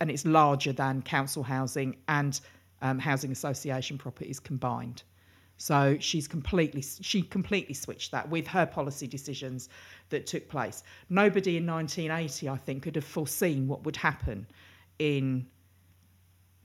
And 0.00 0.10
it's 0.10 0.24
larger 0.26 0.72
than 0.72 1.02
council 1.02 1.44
housing 1.44 1.98
and 2.08 2.40
um, 2.80 2.98
housing 2.98 3.30
association 3.30 3.96
properties 3.96 4.40
combined. 4.40 5.04
So 5.56 5.96
she's 6.00 6.26
completely 6.26 6.82
she 6.82 7.22
completely 7.22 7.74
switched 7.74 8.10
that 8.10 8.28
with 8.28 8.48
her 8.48 8.66
policy 8.66 9.06
decisions 9.06 9.68
that 10.08 10.26
took 10.26 10.48
place. 10.48 10.82
Nobody 11.10 11.58
in 11.58 11.66
1980, 11.66 12.48
I 12.48 12.56
think, 12.56 12.82
could 12.82 12.96
have 12.96 13.04
foreseen 13.04 13.68
what 13.68 13.84
would 13.84 13.94
happen 13.94 14.48
in 14.98 15.46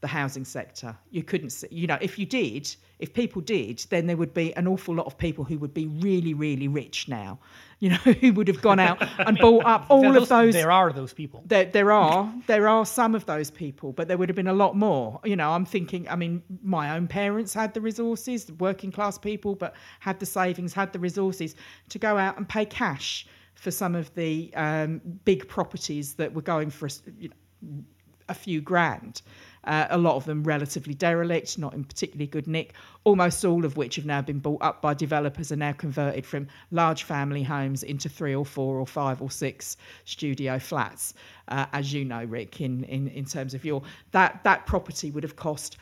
the 0.01 0.07
housing 0.07 0.45
sector. 0.45 0.95
You 1.09 1.23
couldn't 1.23 1.49
see, 1.49 1.67
you 1.71 1.87
know, 1.87 1.97
if 2.01 2.19
you 2.19 2.25
did, 2.25 2.73
if 2.99 3.13
people 3.13 3.41
did, 3.41 3.79
then 3.89 4.05
there 4.05 4.17
would 4.17 4.33
be 4.33 4.55
an 4.55 4.67
awful 4.67 4.93
lot 4.93 5.07
of 5.07 5.17
people 5.17 5.43
who 5.43 5.57
would 5.57 5.73
be 5.73 5.87
really, 5.87 6.33
really 6.33 6.67
rich 6.67 7.07
now, 7.07 7.39
you 7.79 7.89
know, 7.89 7.95
who 7.95 8.33
would 8.33 8.47
have 8.47 8.61
gone 8.61 8.79
out 8.79 8.97
and 9.19 9.37
bought 9.37 9.65
up 9.65 9.85
all 9.89 10.01
There- 10.01 10.17
of 10.17 10.29
those. 10.29 10.53
There 10.53 10.71
are 10.71 10.91
those 10.91 11.13
people. 11.13 11.43
There, 11.45 11.65
there 11.65 11.91
are 11.91 12.31
there 12.47 12.67
are 12.67 12.85
some 12.85 13.15
of 13.15 13.25
those 13.25 13.49
people, 13.51 13.91
but 13.91 14.07
there 14.07 14.17
would 14.17 14.29
have 14.29 14.35
been 14.35 14.47
a 14.47 14.53
lot 14.53 14.75
more. 14.75 15.19
You 15.23 15.35
know, 15.35 15.51
I'm 15.51 15.65
thinking. 15.65 16.07
I 16.09 16.15
mean, 16.15 16.41
my 16.61 16.95
own 16.95 17.07
parents 17.07 17.53
had 17.53 17.73
the 17.73 17.81
resources, 17.81 18.51
working 18.59 18.91
class 18.91 19.17
people, 19.17 19.55
but 19.55 19.73
had 19.99 20.19
the 20.19 20.25
savings, 20.25 20.73
had 20.73 20.93
the 20.93 20.99
resources 20.99 21.55
to 21.89 21.99
go 21.99 22.17
out 22.17 22.37
and 22.37 22.47
pay 22.47 22.65
cash 22.65 23.27
for 23.55 23.71
some 23.71 23.95
of 23.95 24.13
the 24.13 24.51
um, 24.55 25.01
big 25.25 25.47
properties 25.47 26.13
that 26.15 26.31
were 26.33 26.43
going 26.43 26.69
for 26.69 26.85
a 26.85 26.91
you 27.19 27.29
know, 27.29 27.83
a 28.29 28.33
few 28.33 28.61
grand. 28.61 29.21
Uh, 29.67 29.85
a 29.89 29.97
lot 29.97 30.15
of 30.15 30.23
them 30.23 30.43
relatively 30.43 30.93
derelict, 30.93 31.57
not 31.57 31.73
in 31.73 31.83
particularly 31.83 32.25
good 32.25 32.47
nick, 32.47 32.73
almost 33.03 33.43
all 33.43 33.65
of 33.65 33.75
which 33.75 33.97
have 33.97 34.05
now 34.05 34.21
been 34.21 34.39
bought 34.39 34.61
up 34.63 34.81
by 34.81 34.93
developers 34.93 35.51
and 35.51 35.59
now 35.59 35.73
converted 35.73 36.25
from 36.25 36.47
large 36.71 37.03
family 37.03 37.43
homes 37.43 37.83
into 37.83 38.07
three 38.07 38.33
or 38.33 38.45
four 38.45 38.79
or 38.79 38.87
five 38.87 39.21
or 39.21 39.29
six 39.29 39.75
studio 40.05 40.57
flats. 40.57 41.13
Uh, 41.49 41.65
as 41.73 41.91
you 41.91 42.05
know, 42.05 42.23
Rick, 42.23 42.61
in, 42.61 42.85
in, 42.85 43.09
in 43.09 43.25
terms 43.25 43.53
of 43.53 43.65
your 43.65 43.81
that 44.11 44.41
that 44.43 44.65
property 44.65 45.11
would 45.11 45.23
have 45.23 45.35
cost 45.35 45.77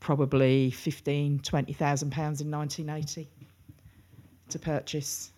probably 0.00 0.70
fifteen, 0.70 1.40
twenty 1.40 1.72
thousand 1.72 2.10
pounds 2.12 2.40
in 2.40 2.48
nineteen 2.48 2.88
eighty 2.88 3.28
to 4.48 4.58
purchase. 4.58 5.32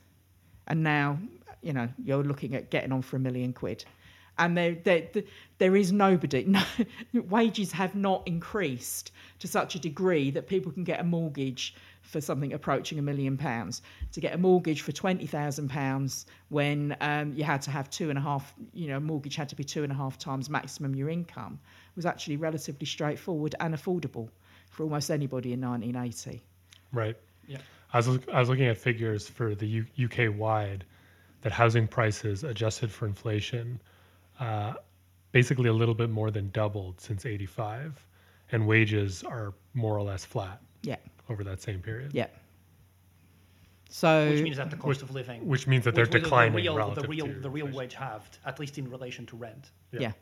And 0.67 0.83
now, 0.83 1.19
you 1.63 1.73
know, 1.73 1.89
you're 2.05 2.23
looking 2.23 2.55
at 2.55 2.71
getting 2.71 2.93
on 2.93 3.03
for 3.03 3.17
a 3.17 3.21
million 3.21 3.53
quid 3.53 3.85
and 4.41 4.57
there, 4.57 4.75
there, 4.83 5.09
there 5.59 5.77
is 5.77 5.93
nobody. 5.93 6.45
No, 7.13 7.23
wages 7.29 7.71
have 7.73 7.95
not 7.95 8.27
increased 8.27 9.13
to 9.39 9.47
such 9.47 9.75
a 9.75 9.79
degree 9.79 10.31
that 10.33 10.49
people 10.49 10.73
can 10.73 10.83
get 10.83 10.99
a 10.99 11.05
mortgage 11.05 11.75
for 12.03 12.21
something 12.21 12.53
approaching 12.53 12.99
a 12.99 13.03
million 13.03 13.37
pounds. 13.37 13.83
To 14.13 14.21
get 14.21 14.35
a 14.35 14.39
mortgage 14.39 14.81
for 14.81 14.93
twenty 14.93 15.27
thousand 15.27 15.69
pounds 15.69 16.27
when 16.49 16.97
um, 17.01 17.33
you 17.35 17.45
had 17.45 17.63
to 17.63 17.71
have 17.71 17.91
two 17.91 18.09
and 18.09 18.19
a 18.19 18.23
half, 18.23 18.53
you 18.73 18.89
know, 18.89 18.99
mortgage 18.99 19.37
had 19.37 19.49
to 19.51 19.57
be 19.57 19.63
two 19.63 19.83
and 19.85 19.93
a 19.93 19.95
half 19.95 20.19
times 20.19 20.51
maximum 20.51 20.95
your 20.95 21.11
income 21.11 21.61
was 21.95 22.07
actually 22.07 22.37
relatively 22.37 22.87
straightforward 22.87 23.55
and 23.61 23.75
affordable 23.75 24.29
for 24.71 24.85
almost 24.85 25.11
anybody 25.11 25.53
in 25.53 25.61
1980. 25.61 26.43
Right. 26.93 27.17
Yeah. 27.47 27.59
I 27.93 27.99
was 27.99 28.09
look- 28.09 28.29
I 28.29 28.41
was 28.41 28.49
looking 28.49 28.67
at 28.67 28.79
figures 28.79 29.29
for 29.29 29.55
the 29.55 29.67
U- 29.67 29.87
UK 30.07 30.35
wide 30.35 30.85
that 31.43 31.53
housing 31.53 31.87
prices 31.87 32.45
adjusted 32.45 32.91
for 32.91 33.07
inflation 33.07 33.81
uh, 34.41 34.75
basically 35.33 35.69
a 35.69 35.73
little 35.73 35.95
bit 35.95 36.11
more 36.11 36.31
than 36.31 36.51
doubled 36.51 37.01
since 37.01 37.25
85 37.27 38.05
and 38.53 38.67
wages 38.67 39.23
are 39.23 39.55
more 39.75 39.97
or 39.97 40.03
less 40.03 40.25
flat 40.25 40.61
Yeah. 40.83 40.97
over 41.29 41.45
that 41.45 41.63
same 41.63 41.81
period 41.81 42.13
Yeah. 42.15 42.27
So 43.93 44.31
which 44.31 44.43
means 44.43 44.57
that 44.57 44.71
the 44.71 44.77
cost 44.77 45.03
of 45.03 45.11
living, 45.13 45.47
which 45.47 45.67
means 45.67 45.85
that 45.85 45.95
they're 45.95 46.05
which- 46.05 46.15
which 46.15 46.23
declining 46.25 46.53
the 46.55 46.63
real, 46.63 46.77
relative 46.77 47.03
the 47.05 47.09
real, 47.09 47.27
to 47.27 47.41
the 47.41 47.51
real 47.51 47.67
wage 47.69 47.95
halved, 47.95 48.39
at 48.45 48.59
least 48.61 48.79
in 48.79 48.89
relation 48.91 49.27
to 49.27 49.37
rent. 49.37 49.71
yeah. 49.93 50.13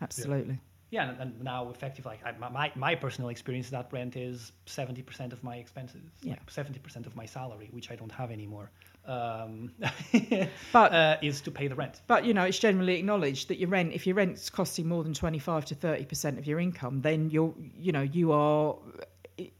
Absolutely. 0.00 0.54
Yeah, 0.54 0.60
and, 1.02 1.20
and 1.20 1.42
now 1.42 1.68
effectively, 1.70 2.18
like, 2.24 2.34
I, 2.42 2.48
my 2.48 2.70
my 2.76 2.94
personal 2.94 3.30
experience 3.30 3.66
is 3.66 3.72
that 3.72 3.92
rent 3.92 4.16
is 4.16 4.52
seventy 4.66 5.02
percent 5.02 5.32
of 5.32 5.42
my 5.42 5.56
expenses, 5.56 6.02
Yeah. 6.22 6.36
seventy 6.48 6.78
percent 6.78 7.06
of 7.06 7.16
my 7.16 7.26
salary, 7.26 7.68
which 7.72 7.90
I 7.90 7.96
don't 7.96 8.12
have 8.12 8.30
anymore. 8.30 8.70
Um, 9.06 9.72
But- 10.72 10.92
uh, 10.92 11.16
is 11.20 11.40
to 11.42 11.50
pay 11.50 11.68
the 11.68 11.74
rent. 11.74 12.00
But 12.06 12.24
you 12.24 12.32
know, 12.34 12.44
it's 12.44 12.58
generally 12.58 12.98
acknowledged 12.98 13.48
that 13.48 13.58
your 13.58 13.68
rent, 13.68 13.92
if 13.92 14.06
your 14.06 14.16
rent's 14.16 14.48
costing 14.50 14.86
more 14.88 15.02
than 15.02 15.12
twenty 15.14 15.38
five 15.38 15.64
to 15.66 15.74
thirty 15.74 16.04
percent 16.04 16.38
of 16.38 16.46
your 16.46 16.60
income, 16.60 17.02
then 17.02 17.30
you're, 17.30 17.54
you 17.76 17.92
know, 17.92 18.02
you 18.02 18.32
are 18.32 18.76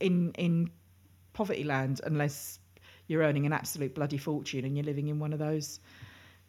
in 0.01 0.33
in 0.39 0.71
poverty 1.33 1.65
land 1.65 2.01
unless 2.05 2.61
you're 3.07 3.23
earning 3.23 3.45
an 3.45 3.53
absolute 3.53 3.95
bloody 3.95 4.17
fortune 4.17 4.65
and 4.65 4.77
you're 4.77 4.85
living 4.87 5.09
in 5.09 5.19
one 5.19 5.33
of 5.33 5.39
those 5.39 5.81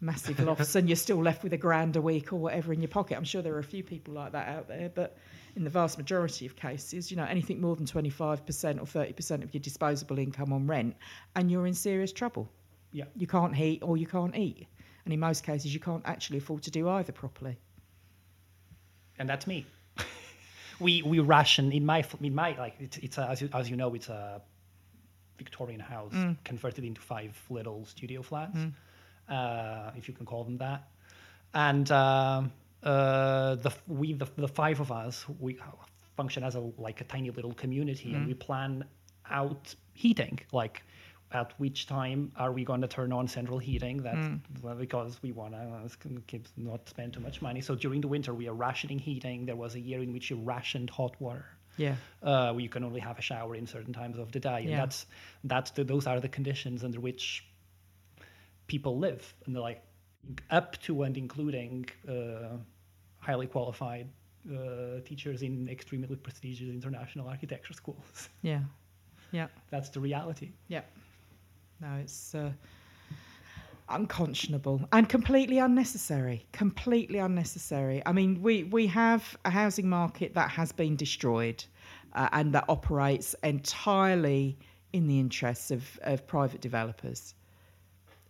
massive 0.01 0.39
loss 0.39 0.75
and 0.75 0.89
you're 0.89 0.95
still 0.95 1.21
left 1.21 1.43
with 1.43 1.53
a 1.53 1.57
grand 1.57 1.95
a 1.95 2.01
week 2.01 2.33
or 2.33 2.37
whatever 2.37 2.73
in 2.73 2.81
your 2.81 2.89
pocket. 2.89 3.17
I'm 3.17 3.23
sure 3.23 3.41
there 3.41 3.55
are 3.55 3.59
a 3.59 3.63
few 3.63 3.83
people 3.83 4.13
like 4.13 4.33
that 4.33 4.47
out 4.47 4.67
there, 4.67 4.89
but 4.93 5.17
in 5.55 5.63
the 5.63 5.69
vast 5.69 5.97
majority 5.97 6.45
of 6.45 6.55
cases, 6.55 7.09
you 7.09 7.17
know, 7.17 7.25
anything 7.25 7.61
more 7.61 7.75
than 7.75 7.85
25% 7.85 8.21
or 8.21 8.85
30% 8.85 9.43
of 9.43 9.53
your 9.53 9.61
disposable 9.61 10.19
income 10.19 10.51
on 10.51 10.67
rent, 10.67 10.95
and 11.35 11.49
you're 11.49 11.65
in 11.65 11.73
serious 11.73 12.11
trouble. 12.11 12.49
Yeah. 12.91 13.05
You 13.15 13.27
can't 13.27 13.55
heat 13.55 13.81
or 13.81 13.97
you 13.97 14.05
can't 14.05 14.35
eat. 14.35 14.67
And 15.05 15.13
in 15.13 15.19
most 15.19 15.43
cases, 15.43 15.73
you 15.73 15.79
can't 15.79 16.03
actually 16.05 16.39
afford 16.39 16.63
to 16.63 16.71
do 16.71 16.89
either 16.89 17.11
properly. 17.11 17.57
and 19.19 19.29
that's 19.29 19.47
me. 19.47 19.65
we 20.79 21.01
we 21.03 21.19
ration 21.19 21.71
in 21.71 21.85
my 21.85 22.03
in 22.21 22.35
my 22.35 22.57
like 22.57 22.75
it's, 22.79 22.97
it's 22.97 23.17
a, 23.17 23.29
as 23.29 23.41
you, 23.41 23.49
as 23.53 23.69
you 23.69 23.75
know 23.75 23.93
it's 23.93 24.09
a 24.09 24.41
Victorian 25.37 25.79
house 25.79 26.13
mm. 26.13 26.35
converted 26.43 26.83
into 26.83 27.01
five 27.01 27.39
little 27.49 27.85
studio 27.85 28.21
flats, 28.21 28.57
mm. 28.57 28.73
Uh, 29.29 29.91
if 29.97 30.07
you 30.07 30.13
can 30.13 30.25
call 30.25 30.43
them 30.43 30.57
that, 30.57 30.87
and 31.53 31.91
um 31.91 32.51
uh, 32.83 33.55
the 33.55 33.71
we 33.87 34.13
the, 34.13 34.27
the 34.37 34.47
five 34.47 34.79
of 34.79 34.91
us 34.91 35.25
we 35.39 35.57
function 36.15 36.43
as 36.43 36.55
a 36.55 36.59
like 36.77 37.01
a 37.01 37.03
tiny 37.05 37.31
little 37.31 37.53
community 37.53 38.13
and 38.13 38.27
we 38.27 38.33
plan 38.33 38.85
out 39.29 39.73
heating. 39.93 40.39
Like 40.51 40.83
at 41.31 41.53
which 41.59 41.87
time 41.87 42.31
are 42.37 42.51
we 42.51 42.63
going 42.63 42.81
to 42.81 42.87
turn 42.87 43.11
on 43.11 43.27
central 43.27 43.57
heating 43.57 44.03
that 44.03 44.15
well, 44.61 44.75
because 44.75 45.19
we 45.23 45.31
want 45.31 45.53
to 45.53 46.21
keep 46.27 46.47
not 46.55 46.87
spend 46.87 47.13
too 47.13 47.19
much 47.19 47.41
money. 47.41 47.61
So 47.61 47.73
during 47.75 48.01
the 48.01 48.07
winter 48.07 48.33
we 48.33 48.47
are 48.47 48.53
rationing 48.53 48.99
heating. 48.99 49.45
There 49.47 49.55
was 49.55 49.73
a 49.75 49.79
year 49.79 50.01
in 50.03 50.13
which 50.13 50.29
you 50.29 50.37
rationed 50.37 50.89
hot 50.89 51.19
water. 51.19 51.45
Yeah. 51.77 51.95
uh, 52.23 52.51
where 52.53 52.61
you 52.61 52.69
can 52.69 52.85
only 52.85 53.01
have 53.01 53.19
a 53.19 53.21
shower 53.21 53.53
in 53.53 53.67
certain 53.67 53.93
times 53.93 54.17
of 54.17 54.31
the 54.31 54.39
day. 54.39 54.59
And 54.59 54.69
Yeah. 54.69 54.77
that's 54.77 55.05
that's 55.43 55.71
the, 55.71 55.83
those 55.83 56.07
are 56.07 56.21
the 56.21 56.29
conditions 56.29 56.83
under 56.85 57.01
which 57.01 57.43
people 58.67 58.97
live 58.97 59.33
and 59.45 59.55
they're 59.55 59.61
like 59.61 59.83
up 60.49 60.79
to 60.81 61.03
and 61.03 61.17
including 61.17 61.85
uh, 62.09 62.57
highly 63.19 63.47
qualified 63.47 64.07
uh, 64.51 64.99
teachers 65.05 65.41
in 65.41 65.67
extremely 65.69 66.15
prestigious 66.15 66.69
international 66.69 67.27
architecture 67.27 67.73
schools 67.73 68.29
Yeah. 68.41 68.61
Yeah. 69.31 69.47
that's 69.69 69.89
the 69.89 69.99
reality 69.99 70.51
Yeah. 70.67 70.81
No, 71.81 71.95
it's 72.01 72.33
uh, 72.33 72.51
unconscionable 73.89 74.81
and 74.91 75.07
completely 75.07 75.59
unnecessary. 75.59 76.45
Completely 76.51 77.19
unnecessary. 77.19 78.01
I 78.05 78.11
mean, 78.11 78.41
we, 78.41 78.63
we 78.63 78.87
have 78.87 79.37
a 79.45 79.49
housing 79.49 79.89
market 79.89 80.33
that 80.35 80.49
has 80.51 80.71
been 80.71 80.95
destroyed 80.95 81.63
uh, 82.13 82.29
and 82.31 82.53
that 82.53 82.65
operates 82.69 83.35
entirely 83.43 84.57
in 84.93 85.07
the 85.07 85.19
interests 85.19 85.71
of, 85.71 85.99
of 86.03 86.25
private 86.25 86.61
developers. 86.61 87.35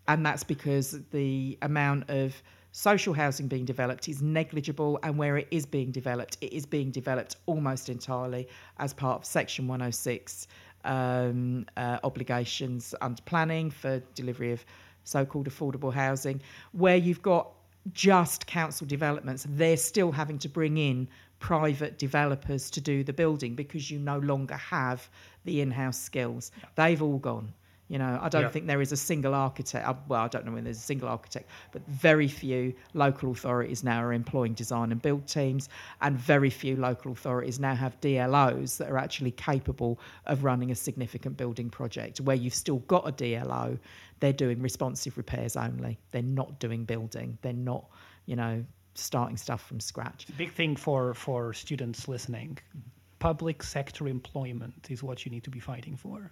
And 0.08 0.26
that's 0.26 0.44
because 0.44 1.00
the 1.12 1.58
amount 1.62 2.10
of 2.10 2.42
social 2.72 3.14
housing 3.14 3.48
being 3.48 3.66
developed 3.66 4.10
is 4.10 4.22
negligible, 4.22 5.00
and 5.04 5.18
where 5.18 5.38
it 5.38 5.48
is 5.50 5.66
being 5.66 5.92
developed, 5.92 6.38
it 6.42 6.52
is 6.54 6.66
being 6.66 6.92
developed 6.92 7.38
almost 7.46 7.90
entirely 7.90 8.48
as 8.80 8.94
part 8.94 9.22
of 9.22 9.26
Section 9.26 9.68
106 9.68 10.48
um, 10.84 11.66
uh, 11.78 12.00
obligations 12.04 12.94
under 13.02 13.22
planning 13.24 13.72
for 13.72 14.00
delivery 14.14 14.52
of 14.52 14.64
so 15.04 15.26
called 15.26 15.48
affordable 15.48 15.94
housing, 15.94 16.42
where 16.74 16.98
you've 16.98 17.22
got 17.22 17.52
just 17.94 18.48
council 18.48 18.88
developments, 18.88 19.46
they're 19.50 19.78
still 19.78 20.12
having 20.12 20.40
to 20.40 20.50
bring 20.50 20.78
in 20.78 21.08
private 21.40 21.98
developers 22.00 22.70
to 22.72 22.82
do 22.82 23.04
the 23.04 23.14
building 23.14 23.56
because 23.56 23.92
you 23.92 24.00
no 24.00 24.18
longer 24.20 24.56
have 24.56 25.08
the 25.44 25.62
in 25.62 25.70
house 25.70 26.00
skills. 26.00 26.52
They've 26.76 27.02
all 27.02 27.20
gone. 27.20 27.54
You 27.88 28.00
know, 28.00 28.18
I 28.20 28.30
don't 28.30 28.42
Yeah. 28.42 28.50
think 28.50 28.66
there 28.66 28.82
is 28.82 28.92
a 28.92 28.98
single 28.98 29.36
architect. 29.36 29.88
uh, 29.88 29.94
Well, 30.08 30.22
I 30.22 30.28
don't 30.28 30.44
know 30.46 30.52
when 30.54 30.64
there's 30.64 30.78
a 30.78 30.82
single 30.82 31.08
architect, 31.08 31.48
but 31.72 31.86
very 31.88 32.28
few 32.28 32.74
local 32.96 33.32
authorities 33.32 33.84
now 33.84 34.02
are 34.04 34.12
employing 34.12 34.54
design 34.56 34.92
and 34.92 35.00
build 35.02 35.28
teams, 35.28 35.70
and 36.02 36.18
very 36.18 36.50
few 36.50 36.76
local 36.78 37.12
authorities 37.12 37.60
now 37.60 37.76
have 37.76 38.00
DLOs 38.02 38.78
that 38.78 38.90
are 38.90 38.98
actually 38.98 39.32
capable 39.32 40.00
of 40.26 40.44
running 40.44 40.72
a 40.72 40.76
significant 40.76 41.38
building 41.38 41.70
project. 41.70 42.20
Where 42.22 42.36
you've 42.36 42.56
still 42.56 42.80
got 42.80 43.08
a 43.08 43.12
DLO, 43.12 43.78
they're 44.20 44.34
doing 44.34 44.62
responsive 44.62 45.16
repairs 45.18 45.56
only. 45.56 46.00
They're 46.12 46.24
not 46.24 46.60
doing 46.60 46.86
building. 46.86 47.38
They're 47.44 47.54
not, 47.54 47.86
you 48.26 48.36
know, 48.36 48.66
starting 48.96 49.38
stuff 49.38 49.62
from 49.68 49.80
scratch. 49.80 50.26
big 50.38 50.52
thing 50.54 50.76
for 50.76 51.14
for 51.14 51.54
students 51.54 52.08
listening 52.08 52.58
public 53.26 53.64
sector 53.64 54.08
employment 54.08 54.88
is 54.92 55.02
what 55.02 55.26
you 55.26 55.32
need 55.32 55.44
to 55.44 55.50
be 55.50 55.60
fighting 55.60 55.96
for 55.96 56.32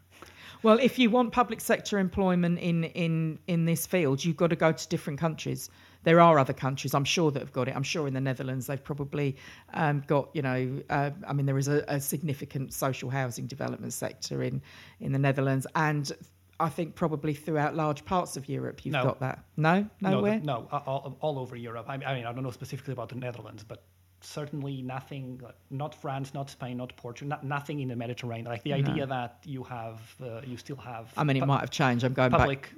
Well, 0.61 0.77
if 0.79 0.99
you 0.99 1.09
want 1.09 1.31
public 1.31 1.59
sector 1.59 1.97
employment 1.97 2.59
in, 2.59 2.83
in, 2.83 3.39
in 3.47 3.65
this 3.65 3.87
field, 3.87 4.23
you've 4.23 4.37
got 4.37 4.51
to 4.51 4.55
go 4.55 4.71
to 4.71 4.87
different 4.89 5.19
countries. 5.19 5.71
There 6.03 6.19
are 6.21 6.37
other 6.37 6.53
countries, 6.53 6.93
I'm 6.93 7.03
sure, 7.03 7.31
that 7.31 7.39
have 7.39 7.51
got 7.51 7.67
it. 7.67 7.75
I'm 7.75 7.81
sure 7.93 8.07
in 8.07 8.13
the 8.13 8.21
Netherlands 8.21 8.67
they've 8.67 8.83
probably 8.83 9.37
um, 9.73 10.03
got, 10.05 10.29
you 10.33 10.43
know, 10.43 10.83
uh, 10.91 11.09
I 11.27 11.33
mean, 11.33 11.47
there 11.47 11.57
is 11.57 11.67
a, 11.67 11.83
a 11.87 11.99
significant 11.99 12.73
social 12.73 13.09
housing 13.09 13.47
development 13.47 13.93
sector 13.93 14.43
in, 14.43 14.61
in 14.99 15.13
the 15.13 15.19
Netherlands. 15.19 15.65
And 15.75 16.11
I 16.59 16.69
think 16.69 16.93
probably 16.93 17.33
throughout 17.33 17.75
large 17.75 18.05
parts 18.05 18.37
of 18.37 18.47
Europe 18.47 18.85
you've 18.85 18.93
No. 18.93 19.03
got 19.03 19.19
that. 19.21 19.43
No? 19.57 19.89
no 19.99 20.09
Nowhere? 20.11 20.39
the- 20.39 20.45
no 20.45 20.67
all, 20.71 21.17
all 21.21 21.39
over 21.39 21.55
europe 21.55 21.85
I 21.89 21.97
mean 21.97 22.07
i 22.07 22.31
don't 22.31 22.43
know 22.43 22.51
specifically 22.51 22.93
about 22.93 23.09
the 23.09 23.15
netherlands 23.15 23.63
but 23.63 23.83
certainly 24.25 24.81
nothing, 24.81 25.41
not 25.69 25.93
france 25.95 26.33
not 26.33 26.49
spain 26.49 26.77
not 26.77 26.95
portugal 26.95 27.29
not, 27.29 27.43
nothing 27.43 27.79
in 27.81 27.87
the 27.87 27.95
mediterranean 27.95 28.45
like 28.45 28.63
the 28.63 28.73
idea 28.73 29.05
that 29.05 29.37
you 29.45 29.63
have 29.63 29.99
uh, 30.21 30.41
you 30.45 30.57
still 30.57 30.75
have 30.77 31.11
I 31.17 31.23
mean, 31.23 31.37
it 31.37 31.41
pu- 31.41 31.45
might 31.47 31.61
have 31.61 31.71
changed. 31.71 32.03
I'm 32.05 32.13
going 32.13 32.31
back. 32.31 32.39
public 32.39 32.73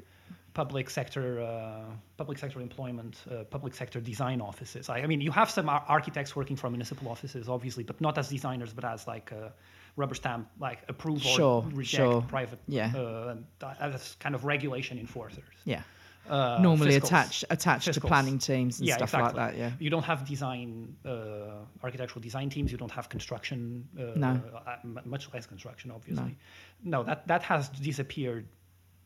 public 0.53 0.89
sector 0.89 1.41
uh, 1.41 1.83
public 2.17 2.37
sector 2.37 2.61
employment 2.61 3.17
uh, 3.29 3.43
public 3.55 3.73
sector 3.73 3.99
design 3.99 4.39
offices 4.41 4.89
I, 4.89 4.97
I 5.01 5.07
mean 5.07 5.21
you 5.21 5.31
have 5.31 5.49
some 5.49 5.67
ar- 5.69 5.85
architects 5.87 6.35
working 6.35 6.55
from 6.55 6.71
municipal 6.73 7.09
offices 7.09 7.49
obviously 7.49 7.83
but 7.83 7.99
not 8.01 8.17
as 8.17 8.29
designers 8.29 8.71
but 8.73 8.85
as 8.85 9.05
like 9.07 9.31
a 9.31 9.51
rubber 9.97 10.15
stamp 10.15 10.47
like 10.59 10.79
approve 10.87 11.17
or 11.25 11.35
Sure, 11.39 11.61
reject 11.73 12.03
sure. 12.03 12.21
private 12.23 12.59
Yeah. 12.67 12.91
uh, 12.95 13.35
as 13.79 14.15
kind 14.19 14.33
of 14.35 14.45
regulation 14.45 14.97
enforcers 14.99 15.43
Yeah. 15.65 15.81
Uh, 16.29 16.59
Normally 16.61 16.91
fiscals. 16.91 17.03
attached 17.03 17.45
attached 17.49 17.93
to 17.93 18.01
planning 18.01 18.39
teams 18.39 18.79
and 18.79 18.87
yeah, 18.87 18.95
stuff 18.95 19.09
exactly. 19.09 19.39
like 19.41 19.53
that. 19.53 19.59
Yeah. 19.59 19.71
You 19.79 19.89
don't 19.89 20.03
have 20.03 20.27
design, 20.27 20.95
uh, 21.05 21.65
architectural 21.83 22.21
design 22.21 22.49
teams. 22.49 22.71
You 22.71 22.77
don't 22.77 22.91
have 22.91 23.09
construction. 23.09 23.87
Uh, 23.97 24.13
No. 24.15 24.41
uh, 24.65 24.75
much 25.05 25.31
less 25.33 25.45
construction, 25.45 25.91
obviously. 25.91 26.35
No. 26.83 27.03
that 27.03 27.27
that 27.27 27.43
has 27.43 27.69
disappeared 27.69 28.47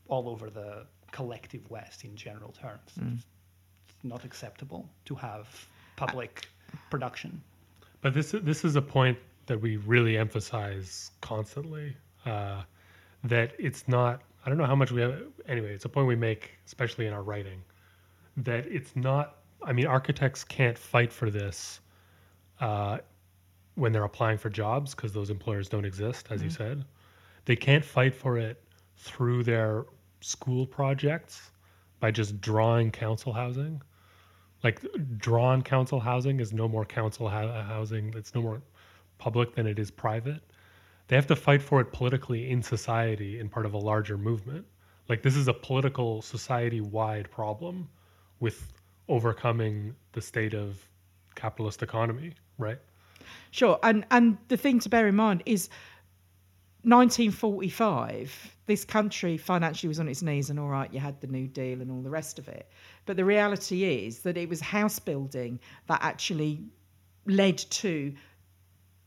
all 0.08 0.30
over 0.30 0.50
the 0.50 0.86
collective 1.12 1.70
West 1.70 2.04
in 2.04 2.16
general 2.16 2.52
terms. 2.52 2.92
Mm. 3.00 3.18
It's 3.90 4.04
not 4.04 4.24
acceptable 4.26 4.90
to 5.06 5.16
have 5.16 5.48
public 5.96 6.48
production. 6.90 7.42
But 8.02 8.14
this 8.14 8.32
this 8.32 8.64
is 8.64 8.76
a 8.76 8.82
point 8.82 9.18
that 9.48 9.60
we 9.60 9.78
really 9.78 10.18
emphasize 10.18 11.12
constantly. 11.22 11.96
Uh, 12.26 12.62
that 13.24 13.52
it's 13.60 13.88
not. 13.88 14.22
I 14.46 14.50
don't 14.50 14.58
know 14.58 14.66
how 14.66 14.76
much 14.76 14.92
we 14.92 15.02
have. 15.02 15.22
Anyway, 15.48 15.74
it's 15.74 15.86
a 15.86 15.90
point 15.90 16.08
we 16.08 16.16
make, 16.16 16.52
especially 16.66 17.08
in 17.08 17.14
our 17.14 17.24
writing, 17.24 17.62
that 18.38 18.66
it's 18.68 18.96
not. 18.96 19.38
I 19.64 19.74
mean, 19.74 19.88
architects 19.88 20.44
can't 20.44 20.78
fight 20.78 21.12
for 21.12 21.30
this 21.30 21.82
uh, 22.62 23.00
when 23.76 23.92
they're 23.92 24.06
applying 24.06 24.38
for 24.38 24.50
jobs 24.50 24.96
because 24.96 25.12
those 25.12 25.30
employers 25.30 25.68
don't 25.68 25.86
exist, 25.86 26.28
as 26.30 26.42
you 26.42 26.50
said. 26.50 26.86
They 27.46 27.58
can't 27.58 27.84
fight 27.84 28.16
for 28.16 28.38
it 28.38 28.64
through 28.96 29.44
their 29.44 29.86
school 30.22 30.66
projects 30.66 31.52
by 32.00 32.12
just 32.12 32.40
drawing 32.42 32.92
council 32.92 33.34
housing 33.34 33.82
like 34.64 34.82
drawn 35.18 35.62
council 35.62 36.00
housing 36.00 36.40
is 36.40 36.52
no 36.52 36.68
more 36.68 36.86
council 36.86 37.30
hou- 37.30 37.48
housing 37.64 38.14
it's 38.16 38.36
no 38.36 38.42
more 38.42 38.62
public 39.18 39.56
than 39.56 39.68
it 39.68 39.80
is 39.80 39.90
private 39.90 40.42
they 41.10 41.16
have 41.16 41.28
to 41.28 41.36
fight 41.36 41.62
for 41.62 41.82
it 41.82 41.92
politically 41.92 42.50
in 42.50 42.64
society 42.64 43.40
in 43.40 43.50
part 43.50 43.66
of 43.66 43.74
a 43.74 43.78
larger 43.78 44.18
movement. 44.18 44.66
Like 45.10 45.24
this 45.24 45.36
is 45.36 45.48
a 45.48 45.54
political 45.54 46.22
society 46.22 46.82
wide 46.82 47.30
problem 47.32 47.90
with 48.40 48.72
overcoming 49.10 49.96
the 50.14 50.22
state 50.22 50.54
of 50.54 50.78
capitalist 51.36 51.82
economy, 51.82 52.36
right? 52.60 52.78
Sure, 53.52 53.80
and 53.84 54.06
and 54.12 54.38
the 54.48 54.58
thing 54.58 54.80
to 54.82 54.90
bear 54.90 55.08
in 55.08 55.16
mind 55.16 55.42
is 55.48 55.70
1945, 56.84 58.56
this 58.68 58.86
country 58.86 59.36
financially 59.36 59.90
was 59.90 60.00
on 60.00 60.08
its 60.08 60.22
knees, 60.22 60.50
and 60.52 60.60
all 60.60 60.70
right, 60.70 60.94
you 60.94 61.00
had 61.00 61.20
the 61.22 61.28
New 61.28 61.48
Deal 61.48 61.82
and 61.82 61.92
all 61.92 62.02
the 62.02 62.10
rest 62.10 62.40
of 62.40 62.48
it. 62.48 62.70
But 63.06 63.18
the 63.18 63.26
reality 63.26 64.06
is 64.06 64.20
that 64.20 64.38
it 64.38 64.48
was 64.48 64.62
house 64.62 65.00
building 65.00 65.60
that 65.88 66.00
actually 66.04 66.62
led 67.26 67.58
to 67.58 68.14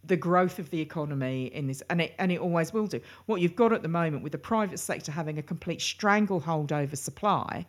the 0.04 0.16
growth 0.16 0.58
of 0.58 0.70
the 0.70 0.80
economy 0.80 1.46
in 1.46 1.66
this, 1.66 1.82
and 1.90 2.00
it 2.00 2.14
and 2.18 2.32
it 2.32 2.40
always 2.40 2.72
will 2.72 2.86
do. 2.86 3.00
What 3.26 3.40
you've 3.40 3.56
got 3.56 3.72
at 3.72 3.82
the 3.82 3.88
moment 3.88 4.22
with 4.22 4.32
the 4.32 4.38
private 4.38 4.78
sector 4.78 5.12
having 5.12 5.38
a 5.38 5.42
complete 5.42 5.80
stranglehold 5.80 6.72
over 6.72 6.96
supply 6.96 7.66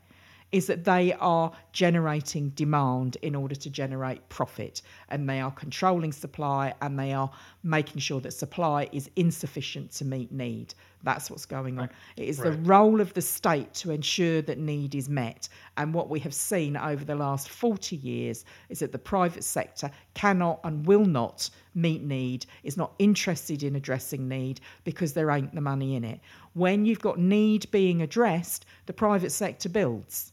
is 0.52 0.68
that 0.68 0.84
they 0.84 1.14
are 1.14 1.52
generating 1.72 2.50
demand 2.50 3.18
in 3.24 3.34
order 3.34 3.56
to 3.56 3.70
generate 3.72 4.30
profit 4.30 4.84
and 5.10 5.28
they 5.28 5.42
are 5.42 5.50
controlling 5.52 6.12
supply 6.12 6.72
and 6.82 6.98
they 6.98 7.12
are 7.12 7.30
making 7.64 8.00
sure 8.00 8.22
that 8.22 8.32
supply 8.32 8.88
is 8.92 9.10
insufficient 9.16 9.92
to 9.92 10.06
meet 10.06 10.32
need 10.32 10.76
that's 11.04 11.30
what's 11.30 11.46
going 11.46 11.80
on. 11.80 11.90
It 12.16 12.30
is 12.30 12.38
the 12.38 12.54
role 12.64 13.02
of 13.02 13.14
the 13.14 13.22
state 13.22 13.74
to 13.76 13.92
ensure 13.92 14.42
that 14.44 14.58
need 14.58 14.96
is 14.96 15.10
met. 15.10 15.50
And 15.78 15.94
what 15.94 16.10
we 16.10 16.20
have 16.22 16.34
seen 16.34 16.78
over 16.78 17.04
the 17.04 17.16
last 17.16 17.50
40 17.50 17.98
years 17.98 18.46
is 18.70 18.80
that 18.80 18.92
the 18.92 19.00
private 19.00 19.44
sector 19.44 19.92
cannot 20.14 20.62
and 20.64 20.86
will 20.86 21.06
not 21.06 21.50
meet 21.76 22.04
need 22.04 22.46
is 22.64 22.78
not 22.78 22.94
interested 23.00 23.64
in 23.64 23.76
addressing 23.76 24.28
need 24.28 24.62
because 24.86 25.14
there 25.14 25.30
ain't 25.30 25.54
the 25.54 25.62
money 25.62 25.96
in 25.96 26.04
it. 26.04 26.22
When 26.54 26.86
you've 26.86 27.02
got 27.02 27.20
need 27.20 27.70
being 27.72 28.02
addressed 28.02 28.66
the 28.86 28.94
private 28.94 29.32
sector 29.32 29.70
builds 29.70 30.32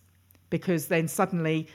because 0.50 0.86
then 0.86 1.08
suddenly 1.08 1.68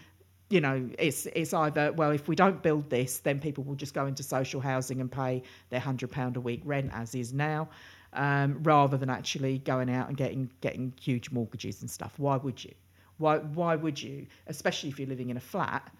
you 0.50 0.62
know 0.62 0.88
it's 1.00 1.26
it's 1.28 1.54
either 1.54 1.92
well 1.94 2.12
if 2.12 2.28
we 2.28 2.36
don't 2.36 2.62
build 2.62 2.88
this 2.90 3.18
then 3.20 3.40
people 3.40 3.64
will 3.64 3.76
just 3.76 3.96
go 3.96 4.06
into 4.06 4.22
social 4.22 4.62
housing 4.62 5.02
and 5.02 5.12
pay 5.12 5.42
their 5.70 5.80
100 5.80 6.12
pound 6.12 6.38
a 6.38 6.40
week 6.40 6.62
rent 6.64 6.92
as 6.94 7.16
is 7.16 7.34
now 7.34 7.68
um, 8.16 8.64
rather 8.64 8.98
than 8.98 9.10
actually 9.10 9.60
going 9.60 9.90
out 9.90 10.08
and 10.08 10.18
getting 10.18 10.50
getting 10.62 10.94
huge 11.00 11.32
mortgages 11.32 11.82
and 11.82 11.90
stuff. 11.90 12.14
Why 12.18 12.38
would 12.38 12.64
you? 12.64 12.74
Why 13.18 13.38
why 13.38 13.76
would 13.76 14.02
you 14.02 14.28
especially 14.48 14.90
if 14.90 15.00
you're 15.00 15.08
living 15.10 15.30
in 15.30 15.38
a 15.38 15.42
flat 15.42 15.92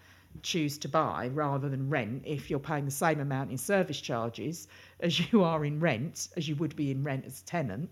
choose 0.42 0.76
to 0.78 0.88
buy 0.88 1.30
rather 1.32 1.68
than 1.68 1.88
rent 1.88 2.22
if 2.26 2.50
you're 2.50 2.58
paying 2.58 2.84
the 2.84 2.90
same 2.90 3.20
amount 3.20 3.50
in 3.50 3.56
service 3.56 4.00
charges 4.00 4.68
as 5.00 5.32
you 5.32 5.44
are 5.50 5.64
in 5.64 5.80
rent 5.80 6.28
as 6.36 6.46
you 6.48 6.56
would 6.56 6.76
be 6.76 6.90
in 6.90 7.02
rent 7.04 7.24
as 7.24 7.40
a 7.40 7.44
tenant? 7.44 7.90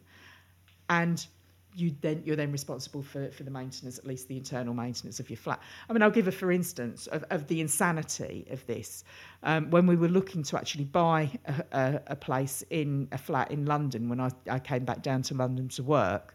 And 0.88 1.26
you 1.74 1.94
then 2.00 2.22
you're 2.24 2.36
then 2.36 2.52
responsible 2.52 3.02
for, 3.02 3.30
for 3.30 3.42
the 3.42 3.50
maintenance, 3.50 3.98
at 3.98 4.06
least 4.06 4.28
the 4.28 4.36
internal 4.36 4.74
maintenance 4.74 5.20
of 5.20 5.28
your 5.28 5.36
flat. 5.36 5.60
I 5.88 5.92
mean, 5.92 6.02
I'll 6.02 6.10
give 6.10 6.28
a 6.28 6.32
for 6.32 6.52
instance 6.52 7.06
of, 7.08 7.24
of 7.30 7.46
the 7.48 7.60
insanity 7.60 8.46
of 8.50 8.64
this. 8.66 9.04
Um, 9.42 9.70
when 9.70 9.86
we 9.86 9.96
were 9.96 10.08
looking 10.08 10.42
to 10.44 10.56
actually 10.56 10.84
buy 10.84 11.30
a, 11.46 11.64
a, 11.72 12.00
a 12.08 12.16
place 12.16 12.62
in 12.70 13.08
a 13.12 13.18
flat 13.18 13.50
in 13.50 13.66
London, 13.66 14.08
when 14.08 14.20
I, 14.20 14.30
I 14.48 14.58
came 14.58 14.84
back 14.84 15.02
down 15.02 15.22
to 15.22 15.34
London 15.34 15.68
to 15.70 15.82
work, 15.82 16.34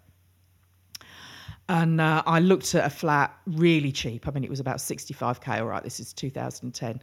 and 1.70 2.02
uh, 2.02 2.24
I 2.26 2.40
looked 2.40 2.74
at 2.74 2.84
a 2.84 2.90
flat 2.90 3.38
really 3.46 3.92
cheap. 3.92 4.28
I 4.28 4.32
mean, 4.32 4.44
it 4.44 4.50
was 4.50 4.60
about 4.60 4.78
65k. 4.78 5.60
All 5.60 5.68
right, 5.68 5.84
this 5.84 6.00
is 6.00 6.14
2010. 6.14 7.02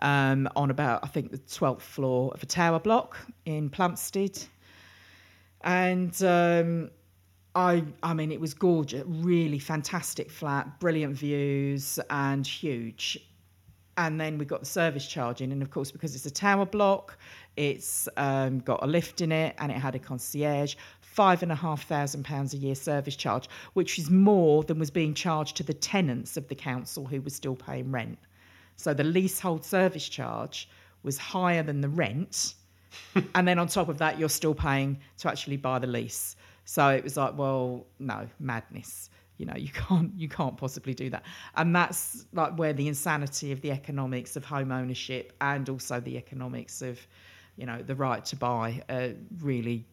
Um, 0.00 0.48
on 0.56 0.70
about 0.70 1.04
I 1.04 1.06
think 1.06 1.30
the 1.30 1.38
12th 1.38 1.82
floor 1.82 2.32
of 2.34 2.42
a 2.42 2.46
tower 2.46 2.80
block 2.80 3.16
in 3.44 3.70
Plumstead, 3.70 4.40
and 5.60 6.20
um, 6.22 6.90
I 7.54 7.84
I 8.02 8.14
mean 8.14 8.32
it 8.32 8.40
was 8.40 8.54
gorgeous, 8.54 9.04
really 9.06 9.58
fantastic 9.58 10.30
flat, 10.30 10.80
brilliant 10.80 11.16
views, 11.16 11.98
and 12.10 12.46
huge. 12.46 13.18
And 13.96 14.20
then 14.20 14.38
we 14.38 14.44
got 14.44 14.58
the 14.58 14.66
service 14.66 15.06
charge 15.06 15.40
in, 15.40 15.52
and 15.52 15.62
of 15.62 15.70
course 15.70 15.92
because 15.92 16.16
it's 16.16 16.26
a 16.26 16.30
tower 16.30 16.66
block, 16.66 17.16
it's 17.56 18.08
um, 18.16 18.58
got 18.58 18.82
a 18.82 18.86
lift 18.86 19.20
in 19.20 19.30
it, 19.30 19.54
and 19.58 19.70
it 19.70 19.76
had 19.76 19.94
a 19.94 20.00
concierge. 20.00 20.74
Five 21.00 21.44
and 21.44 21.52
a 21.52 21.54
half 21.54 21.86
thousand 21.86 22.24
pounds 22.24 22.54
a 22.54 22.56
year 22.56 22.74
service 22.74 23.14
charge, 23.14 23.48
which 23.74 24.00
is 24.00 24.10
more 24.10 24.64
than 24.64 24.80
was 24.80 24.90
being 24.90 25.14
charged 25.14 25.56
to 25.58 25.62
the 25.62 25.74
tenants 25.74 26.36
of 26.36 26.48
the 26.48 26.56
council 26.56 27.06
who 27.06 27.20
were 27.20 27.30
still 27.30 27.54
paying 27.54 27.92
rent. 27.92 28.18
So 28.74 28.92
the 28.92 29.04
leasehold 29.04 29.64
service 29.64 30.08
charge 30.08 30.68
was 31.04 31.16
higher 31.16 31.62
than 31.62 31.80
the 31.80 31.88
rent, 31.88 32.54
and 33.36 33.46
then 33.46 33.60
on 33.60 33.68
top 33.68 33.88
of 33.88 33.98
that, 33.98 34.18
you're 34.18 34.28
still 34.28 34.54
paying 34.54 34.98
to 35.18 35.28
actually 35.28 35.56
buy 35.56 35.78
the 35.78 35.86
lease. 35.86 36.34
So 36.64 36.88
it 36.88 37.04
was 37.04 37.16
like, 37.16 37.36
well, 37.36 37.86
no, 37.98 38.26
madness. 38.38 39.10
You 39.36 39.46
know, 39.46 39.56
you 39.56 39.68
can't 39.68 40.12
you 40.16 40.28
can't 40.28 40.56
possibly 40.56 40.94
do 40.94 41.10
that. 41.10 41.24
And 41.56 41.74
that's 41.74 42.26
like 42.32 42.56
where 42.56 42.72
the 42.72 42.86
insanity 42.88 43.52
of 43.52 43.60
the 43.60 43.72
economics 43.72 44.36
of 44.36 44.44
home 44.44 44.70
ownership 44.70 45.32
and 45.40 45.68
also 45.68 46.00
the 46.00 46.16
economics 46.16 46.82
of, 46.82 46.98
you 47.56 47.66
know, 47.66 47.82
the 47.82 47.94
right 47.96 48.24
to 48.26 48.36
buy 48.36 48.82
uh, 48.88 49.08
really, 49.40 49.84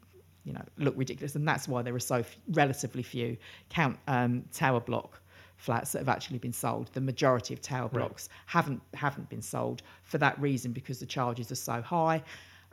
you 0.44 0.54
know, 0.54 0.64
look 0.78 0.94
ridiculous. 0.96 1.36
And 1.36 1.48
that's 1.48 1.68
why 1.68 1.82
there 1.82 1.96
are 1.96 2.00
so 2.00 2.18
f- 2.18 2.38
relatively 2.50 3.04
few 3.04 3.36
count 3.70 3.98
um, 4.08 4.46
tower 4.54 4.80
block 4.80 5.20
flats 5.58 5.92
that 5.92 6.00
have 6.00 6.10
actually 6.10 6.40
been 6.40 6.54
sold. 6.54 6.90
The 6.94 7.02
majority 7.02 7.54
of 7.54 7.62
tower 7.62 7.90
blocks 7.90 8.30
haven't 8.46 8.82
haven't 8.94 9.30
been 9.30 9.44
sold 9.44 9.84
for 10.04 10.18
that 10.20 10.40
reason 10.42 10.72
because 10.72 11.00
the 11.00 11.06
charges 11.06 11.52
are 11.52 11.56
so 11.56 11.82
high. 11.82 12.24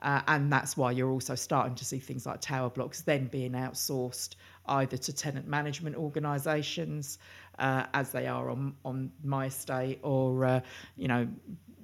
Uh, 0.01 0.23
and 0.29 0.53
that's 0.53 0.77
why 0.77 0.93
you're 0.93 1.11
also 1.11 1.35
starting 1.35 1.75
to 1.75 1.85
see 1.85 1.99
things 1.99 2.25
like 2.25 2.41
tower 2.41 2.71
blocks 2.71 3.01
then 3.03 3.27
being 3.27 3.53
outsourced 3.53 4.37
either 4.67 4.97
to 4.97 5.13
tenant 5.13 5.47
management 5.49 5.97
organisations, 5.97 7.19
uh, 7.59 7.85
as 7.95 8.13
they 8.13 8.27
are 8.27 8.51
on, 8.51 8.75
on 8.85 9.11
my 9.25 9.47
estate, 9.47 9.99
or 10.03 10.45
uh, 10.45 10.61
you 10.97 11.09
know 11.09 11.27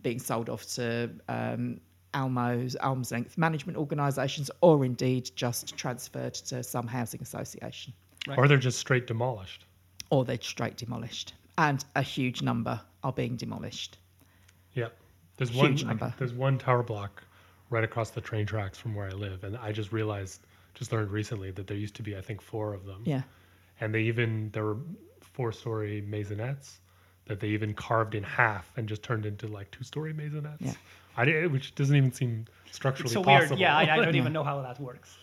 being 0.02 0.18
sold 0.18 0.48
off 0.50 0.66
to 0.74 1.10
um, 1.28 1.80
ALMOs 2.12 2.76
arm's 2.80 3.10
length 3.10 3.36
management 3.38 3.76
organisations, 3.78 4.50
or 4.60 4.84
indeed 4.84 5.30
just 5.34 5.76
transferred 5.76 6.34
to 6.34 6.62
some 6.62 6.86
housing 6.86 7.20
association, 7.22 7.92
Or 8.36 8.46
they're 8.46 8.58
just 8.58 8.78
straight 8.78 9.06
demolished. 9.06 9.64
or 10.10 10.24
they're 10.24 10.38
straight 10.40 10.76
demolished, 10.76 11.34
and 11.58 11.84
a 11.96 12.02
huge 12.02 12.42
number 12.42 12.80
are 13.02 13.12
being 13.12 13.36
demolished. 13.36 13.98
Yeah. 14.74 14.88
There's 15.36 15.52
one 15.52 15.74
number. 15.74 16.14
there's 16.18 16.32
one 16.32 16.58
tower 16.58 16.82
block 16.84 17.24
right 17.70 17.84
across 17.84 18.10
the 18.10 18.20
train 18.20 18.46
tracks 18.46 18.78
from 18.78 18.94
where 18.94 19.06
I 19.06 19.12
live 19.12 19.44
and 19.44 19.56
I 19.56 19.72
just 19.72 19.92
realized 19.92 20.46
just 20.74 20.92
learned 20.92 21.10
recently 21.10 21.50
that 21.52 21.66
there 21.66 21.76
used 21.76 21.94
to 21.96 22.02
be 22.02 22.16
I 22.16 22.20
think 22.20 22.40
4 22.40 22.74
of 22.74 22.84
them. 22.84 23.02
Yeah. 23.04 23.22
And 23.80 23.94
they 23.94 24.02
even 24.02 24.50
there 24.52 24.64
were 24.64 24.78
four-story 25.20 26.04
maisonettes 26.08 26.78
that 27.26 27.40
they 27.40 27.48
even 27.48 27.74
carved 27.74 28.14
in 28.14 28.22
half 28.22 28.70
and 28.76 28.88
just 28.88 29.02
turned 29.02 29.26
into 29.26 29.46
like 29.48 29.70
two-story 29.70 30.12
maisonettes. 30.12 30.60
Yeah. 30.60 30.72
I 31.16 31.24
did, 31.24 31.52
which 31.52 31.74
doesn't 31.74 31.94
even 31.94 32.12
seem 32.12 32.46
structurally 32.70 33.06
It's 33.06 33.14
so 33.14 33.22
possible. 33.22 33.56
weird. 33.56 33.60
Yeah, 33.60 33.76
I, 33.76 33.94
I 33.94 34.04
don't 34.04 34.14
even 34.22 34.32
know 34.32 34.44
how 34.44 34.60
that 34.62 34.80
works. 34.80 35.16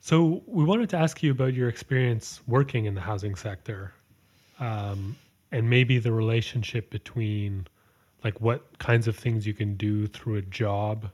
So 0.00 0.42
we 0.46 0.64
wanted 0.64 0.90
to 0.90 0.96
ask 0.96 1.22
you 1.22 1.30
about 1.30 1.54
your 1.54 1.68
experience 1.68 2.40
working 2.48 2.86
in 2.86 2.94
the 2.94 3.00
housing 3.00 3.36
sector, 3.36 3.92
um, 4.58 5.16
and 5.52 5.70
maybe 5.70 5.98
the 5.98 6.10
relationship 6.10 6.90
between, 6.90 7.66
like, 8.24 8.40
what 8.40 8.78
kinds 8.78 9.06
of 9.06 9.14
things 9.14 9.46
you 9.46 9.54
can 9.54 9.76
do 9.76 10.08
through 10.08 10.36
a 10.36 10.42
job 10.42 11.08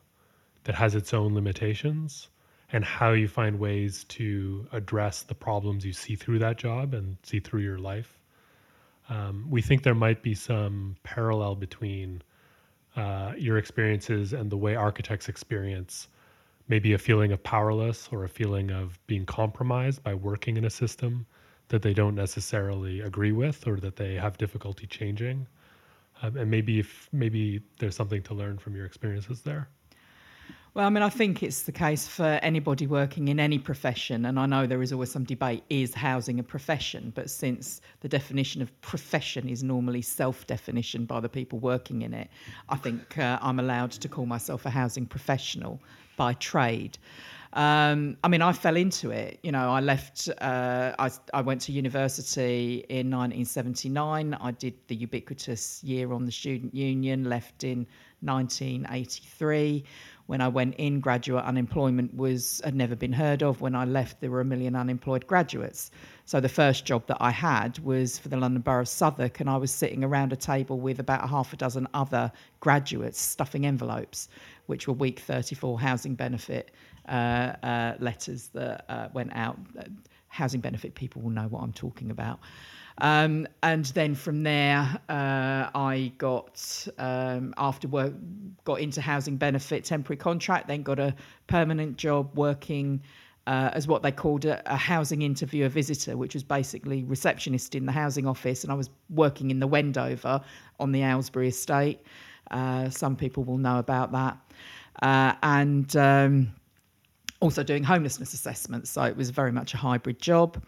that 0.69 0.75
has 0.75 0.95
its 0.95 1.15
own 1.15 1.35
limitations, 1.35 2.29
and 2.71 2.85
how 2.85 3.13
you 3.13 3.27
find 3.27 3.59
ways 3.59 4.05
to 4.05 4.69
address 4.71 5.23
the 5.23 5.35
problems 5.35 5.83
you 5.83 5.95
see 5.95 6.15
through 6.15 6.39
that 6.39 6.59
job 6.59 6.93
and 6.93 7.17
see 7.23 7.41
through 7.41 7.63
your 7.63 7.79
life. 7.79 8.19
Um, 9.09 9.47
we 9.49 9.63
think 9.63 9.83
there 9.83 9.95
might 9.95 10.23
be 10.23 10.35
some 10.35 10.97
parallel 11.05 11.55
between 11.55 12.21
uh, 12.97 13.33
your 13.39 13.57
experiences 13.57 14.35
and 14.35 14.51
the 14.51 14.59
way 14.59 14.75
architects 14.75 15.31
experience 15.31 16.07
maybe 16.69 16.93
a 16.93 16.99
feeling 16.99 17.33
of 17.33 17.43
powerless 17.43 18.07
or 18.13 18.25
a 18.25 18.29
feeling 18.29 18.71
of 18.71 18.99
being 19.07 19.25
compromised 19.25 20.03
by 20.03 20.13
working 20.13 20.59
in 20.59 20.67
a 20.67 20.71
system 20.71 21.25
that 21.69 21.81
they 21.81 21.95
don't 21.95 22.15
necessarily 22.15 23.01
agree 23.01 23.33
with 23.33 23.67
or 23.67 23.81
that 23.81 23.97
they 23.97 24.17
have 24.17 24.37
difficulty 24.37 24.87
changing. 24.87 25.47
Um, 26.21 26.37
and 26.37 26.51
maybe 26.51 26.79
if 26.79 27.09
maybe 27.11 27.63
there's 27.79 27.97
something 27.97 28.23
to 28.25 28.35
learn 28.35 28.59
from 28.59 28.77
your 28.77 28.85
experiences 28.85 29.41
there. 29.41 29.71
Well, 30.79 30.87
I 30.87 30.91
mean, 30.91 31.03
I 31.03 31.09
think 31.09 31.43
it's 31.43 31.63
the 31.65 31.73
case 31.73 32.07
for 32.07 32.39
anybody 32.41 32.87
working 32.87 33.27
in 33.27 33.41
any 33.41 33.59
profession, 33.59 34.27
and 34.27 34.39
I 34.39 34.47
know 34.47 34.65
there 34.65 34.81
is 34.81 34.93
always 34.93 35.11
some 35.11 35.25
debate 35.25 35.65
is 35.69 35.93
housing 35.93 36.39
a 36.39 36.45
profession? 36.45 37.11
But 37.17 37.31
since 37.31 37.81
the 37.99 38.09
definition 38.09 38.63
of 38.63 38.71
profession 38.81 39.49
is 39.49 39.65
normally 39.65 40.03
self 40.03 40.47
definition 40.47 41.05
by 41.05 41.19
the 41.19 41.29
people 41.29 41.59
working 41.59 42.03
in 42.03 42.15
it, 42.15 42.31
I 42.69 42.77
think 42.77 43.19
uh, 43.19 43.41
I'm 43.43 43.59
allowed 43.59 43.91
to 43.91 44.09
call 44.09 44.25
myself 44.25 44.67
a 44.67 44.71
housing 44.71 45.05
professional 45.05 45.81
by 46.17 46.35
trade. 46.35 46.97
Um, 47.55 48.17
I 48.23 48.29
mean, 48.29 48.43
I 48.43 48.53
fell 48.53 48.77
into 48.77 49.11
it. 49.11 49.41
You 49.43 49.51
know, 49.51 49.73
I 49.73 49.81
left, 49.81 50.29
uh, 50.41 50.95
I, 50.97 51.11
I 51.35 51.41
went 51.41 51.61
to 51.63 51.73
university 51.73 52.85
in 52.89 53.11
1979. 53.11 54.33
I 54.35 54.51
did 54.53 54.75
the 54.87 54.95
ubiquitous 54.95 55.83
year 55.83 56.13
on 56.13 56.25
the 56.25 56.31
student 56.31 56.73
union, 56.73 57.25
left 57.25 57.65
in 57.65 57.85
1983 58.21 59.85
When 60.29 60.43
I 60.43 60.49
went 60.49 60.75
in, 60.75 61.01
graduate 61.01 61.47
unemployment 61.47 62.15
was 62.15 62.61
had 62.63 62.75
never 62.75 62.95
been 62.95 63.15
heard 63.15 63.43
of. 63.43 63.63
When 63.63 63.75
I 63.75 63.87
left, 63.87 64.21
there 64.21 64.31
were 64.31 64.43
a 64.43 64.45
million 64.45 64.77
unemployed 64.77 65.27
graduates. 65.27 65.91
So 66.27 66.39
the 66.39 66.51
first 66.51 66.85
job 66.85 67.07
that 67.07 67.17
I 67.19 67.31
had 67.31 67.79
was 67.79 68.19
for 68.19 68.29
the 68.29 68.37
London 68.37 68.61
Borough 68.61 68.83
of 68.83 68.89
Southwark, 68.89 69.41
and 69.41 69.49
I 69.49 69.57
was 69.57 69.71
sitting 69.71 70.05
around 70.05 70.35
a 70.35 70.37
table 70.37 70.79
with 70.79 71.01
about 71.01 71.25
a 71.25 71.29
half 71.29 71.55
a 71.55 71.57
dozen 71.57 71.89
other 71.95 72.31
graduates 72.61 73.19
stuffing 73.19 73.65
envelopes, 73.65 74.29
which 74.67 74.87
were 74.87 74.93
week 74.93 75.21
34 75.21 75.81
housing 75.81 76.15
benefit 76.15 76.73
uh, 77.09 77.55
uh, 77.63 77.95
letters 77.99 78.49
that 78.49 78.85
uh, 78.91 79.09
went 79.15 79.35
out. 79.35 79.59
Housing 80.29 80.61
benefit 80.61 80.95
people 80.95 81.23
will 81.23 81.31
know 81.31 81.49
what 81.49 81.63
I'm 81.63 81.73
talking 81.73 82.11
about. 82.11 82.39
Um, 83.01 83.47
and 83.63 83.85
then 83.87 84.15
from 84.15 84.43
there, 84.43 85.01
uh, 85.09 85.71
I 85.75 86.13
got 86.19 86.89
um, 86.99 87.55
after 87.57 87.87
work 87.87 88.13
got 88.65 88.81
into 88.81 89.01
housing 89.01 89.37
benefit 89.37 89.85
temporary 89.85 90.17
contract, 90.17 90.67
then 90.69 90.83
got 90.83 90.99
a 90.99 91.15
permanent 91.47 91.97
job 91.97 92.37
working. 92.37 93.03
Uh, 93.47 93.71
as 93.73 93.89
what 93.89 94.03
they 94.03 94.13
called 94.13 94.45
a, 94.45 94.61
a, 94.71 94.77
housing 94.77 95.23
interviewer 95.23 95.71
visitor, 95.71 96.19
which 96.19 96.35
was 96.35 96.43
basically 96.43 97.03
receptionist 97.05 97.75
in 97.75 97.87
the 97.87 97.93
housing 97.93 98.27
office, 98.27 98.63
and 98.63 98.71
I 98.71 98.75
was 98.75 98.91
working 99.09 99.51
in 99.51 99.59
the 99.59 99.67
Wendover 99.67 100.43
on 100.79 100.93
the 100.93 101.03
Aylesbury 101.03 101.49
estate. 101.49 101.99
Uh, 102.51 102.91
some 102.91 103.17
people 103.17 103.45
will 103.45 103.57
know 103.57 103.79
about 103.79 104.13
that, 104.13 104.37
uh, 105.01 105.33
and 105.43 105.97
um, 105.97 106.53
also 107.41 107.63
doing 107.63 107.83
homelessness 107.83 108.35
assessments. 108.35 108.91
So 108.91 109.05
it 109.05 109.17
was 109.17 109.31
very 109.31 109.53
much 109.53 109.73
a 109.73 109.79
hybrid 109.79 110.21
job. 110.21 110.63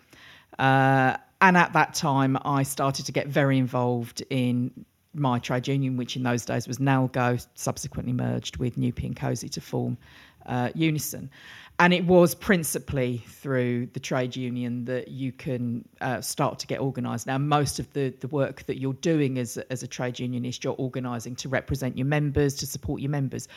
And 1.40 1.56
at 1.56 1.72
that 1.72 1.94
time, 1.94 2.36
I 2.44 2.62
started 2.62 3.06
to 3.06 3.12
get 3.12 3.26
very 3.26 3.58
involved 3.58 4.22
in 4.30 4.84
my 5.14 5.38
trade 5.38 5.66
union, 5.66 5.96
which 5.96 6.16
in 6.16 6.22
those 6.22 6.44
days 6.44 6.68
was 6.68 6.78
NALGO, 6.78 7.44
subsequently 7.54 8.12
merged 8.12 8.58
with 8.58 8.76
NUPE 8.76 9.00
and 9.00 9.16
COHSE 9.16 9.50
to 9.50 9.60
form 9.60 9.98
uh, 10.46 10.70
Unison. 10.74 11.30
And 11.78 11.94
it 11.94 12.04
was 12.04 12.34
principally 12.34 13.24
through 13.26 13.86
the 13.94 14.00
trade 14.00 14.36
union 14.36 14.84
that 14.84 15.08
you 15.08 15.32
can 15.32 15.88
uh, 16.02 16.20
start 16.20 16.58
to 16.58 16.66
get 16.66 16.78
organised. 16.78 17.26
Now, 17.26 17.38
most 17.38 17.78
of 17.78 17.90
the, 17.94 18.10
the 18.20 18.28
work 18.28 18.66
that 18.66 18.78
you're 18.78 18.92
doing 18.92 19.38
as, 19.38 19.56
as 19.70 19.82
a 19.82 19.86
trade 19.86 20.18
unionist, 20.18 20.62
you're 20.62 20.76
organising 20.76 21.34
to 21.36 21.48
represent 21.48 21.96
your 21.96 22.06
members, 22.06 22.54
to 22.56 22.66
support 22.66 23.00
your 23.00 23.10
members. 23.10 23.48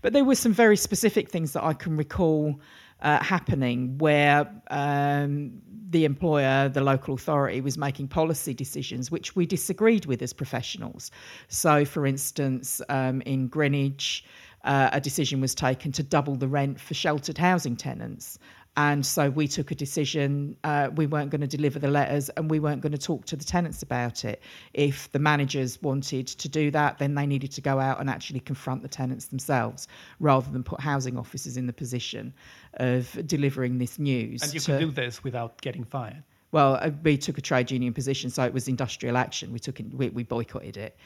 But 0.00 0.12
there 0.12 0.24
were 0.24 0.36
some 0.36 0.52
very 0.52 0.76
specific 0.76 1.28
things 1.28 1.54
that 1.54 1.64
I 1.64 1.72
can 1.72 1.96
recall 1.96 2.60
uh, 3.02 3.22
happening 3.22 3.98
where 3.98 4.50
um, 4.70 5.52
the 5.90 6.04
employer, 6.04 6.68
the 6.68 6.80
local 6.80 7.14
authority, 7.14 7.60
was 7.60 7.76
making 7.76 8.08
policy 8.08 8.54
decisions 8.54 9.10
which 9.10 9.36
we 9.36 9.46
disagreed 9.46 10.06
with 10.06 10.22
as 10.22 10.32
professionals. 10.32 11.10
So, 11.48 11.84
for 11.84 12.06
instance, 12.06 12.80
um, 12.88 13.20
in 13.22 13.48
Greenwich, 13.48 14.24
uh, 14.64 14.90
a 14.92 15.00
decision 15.00 15.40
was 15.40 15.54
taken 15.54 15.92
to 15.92 16.02
double 16.02 16.36
the 16.36 16.48
rent 16.48 16.80
for 16.80 16.94
sheltered 16.94 17.38
housing 17.38 17.76
tenants. 17.76 18.38
And 18.76 19.04
so 19.04 19.28
we 19.28 19.48
took 19.48 19.70
a 19.70 19.74
decision. 19.74 20.56
Uh, 20.64 20.88
we 20.94 21.06
weren't 21.06 21.30
going 21.30 21.42
to 21.42 21.46
deliver 21.46 21.78
the 21.78 21.88
letters 21.88 22.30
and 22.30 22.50
we 22.50 22.58
weren't 22.58 22.80
going 22.80 22.92
to 22.92 22.98
talk 22.98 23.26
to 23.26 23.36
the 23.36 23.44
tenants 23.44 23.82
about 23.82 24.24
it. 24.24 24.42
If 24.72 25.12
the 25.12 25.18
managers 25.18 25.80
wanted 25.82 26.26
to 26.28 26.48
do 26.48 26.70
that, 26.70 26.98
then 26.98 27.14
they 27.14 27.26
needed 27.26 27.52
to 27.52 27.60
go 27.60 27.78
out 27.78 28.00
and 28.00 28.08
actually 28.08 28.40
confront 28.40 28.82
the 28.82 28.88
tenants 28.88 29.26
themselves 29.26 29.88
rather 30.20 30.50
than 30.50 30.62
put 30.62 30.80
housing 30.80 31.18
officers 31.18 31.58
in 31.58 31.66
the 31.66 31.72
position 31.72 32.32
of 32.74 33.18
delivering 33.26 33.76
this 33.76 33.98
news. 33.98 34.42
And 34.42 34.54
you 34.54 34.60
to, 34.60 34.72
could 34.72 34.80
do 34.80 34.90
this 34.90 35.22
without 35.22 35.60
getting 35.60 35.84
fired. 35.84 36.22
Well, 36.50 36.78
uh, 36.80 36.90
we 37.02 37.18
took 37.18 37.36
a 37.38 37.42
trade 37.42 37.70
union 37.70 37.92
position, 37.92 38.30
so 38.30 38.42
it 38.44 38.54
was 38.54 38.68
industrial 38.68 39.16
action. 39.18 39.52
We 39.52 39.58
took 39.58 39.80
it, 39.80 39.92
we, 39.92 40.08
we 40.10 40.22
boycotted 40.22 40.76
it. 40.76 40.96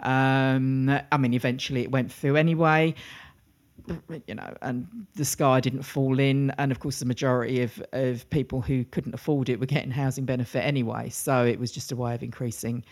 Um, 0.00 0.90
I 1.10 1.16
mean, 1.16 1.32
eventually 1.32 1.82
it 1.82 1.90
went 1.90 2.12
through 2.12 2.36
anyway 2.36 2.94
you 4.26 4.34
know, 4.34 4.56
and 4.62 4.86
the 5.14 5.24
sky 5.24 5.60
didn't 5.60 5.82
fall 5.82 6.18
in. 6.18 6.50
And 6.58 6.72
of 6.72 6.80
course, 6.80 6.98
the 7.00 7.06
majority 7.06 7.62
of, 7.62 7.82
of 7.92 8.28
people 8.30 8.60
who 8.60 8.84
couldn't 8.84 9.14
afford 9.14 9.48
it 9.48 9.60
were 9.60 9.66
getting 9.66 9.90
housing 9.90 10.24
benefit 10.24 10.60
anyway. 10.64 11.08
So 11.08 11.44
it 11.44 11.58
was 11.58 11.72
just 11.72 11.92
a 11.92 11.96
way 11.96 12.14
of 12.14 12.22
increasing 12.22 12.84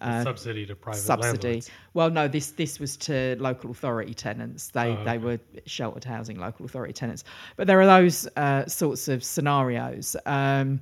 uh, 0.00 0.22
subsidy 0.24 0.66
to 0.66 0.74
private 0.74 0.98
subsidy. 0.98 1.46
Landlords. 1.48 1.70
Well, 1.94 2.10
no, 2.10 2.28
this 2.28 2.50
this 2.50 2.80
was 2.80 2.96
to 2.98 3.36
local 3.38 3.70
authority 3.70 4.14
tenants. 4.14 4.68
They 4.68 4.88
Oh, 4.88 4.92
okay. 4.92 5.04
they 5.04 5.18
were 5.18 5.38
sheltered 5.66 6.04
housing 6.04 6.38
local 6.38 6.66
authority 6.66 6.92
tenants. 6.92 7.24
But 7.56 7.66
there 7.66 7.80
are 7.80 7.86
those 7.86 8.26
uh, 8.36 8.66
sorts 8.66 9.08
of 9.08 9.22
scenarios. 9.22 10.16
Um, 10.26 10.80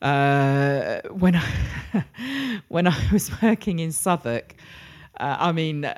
uh, 0.00 1.00
when 1.10 1.36
I, 1.36 2.04
when 2.68 2.86
I 2.88 3.08
was 3.12 3.30
working 3.40 3.78
in 3.78 3.92
Southwark, 3.92 4.56
uh, 5.22 5.36
I 5.38 5.52
mean, 5.52 5.84
uh, 5.84 5.94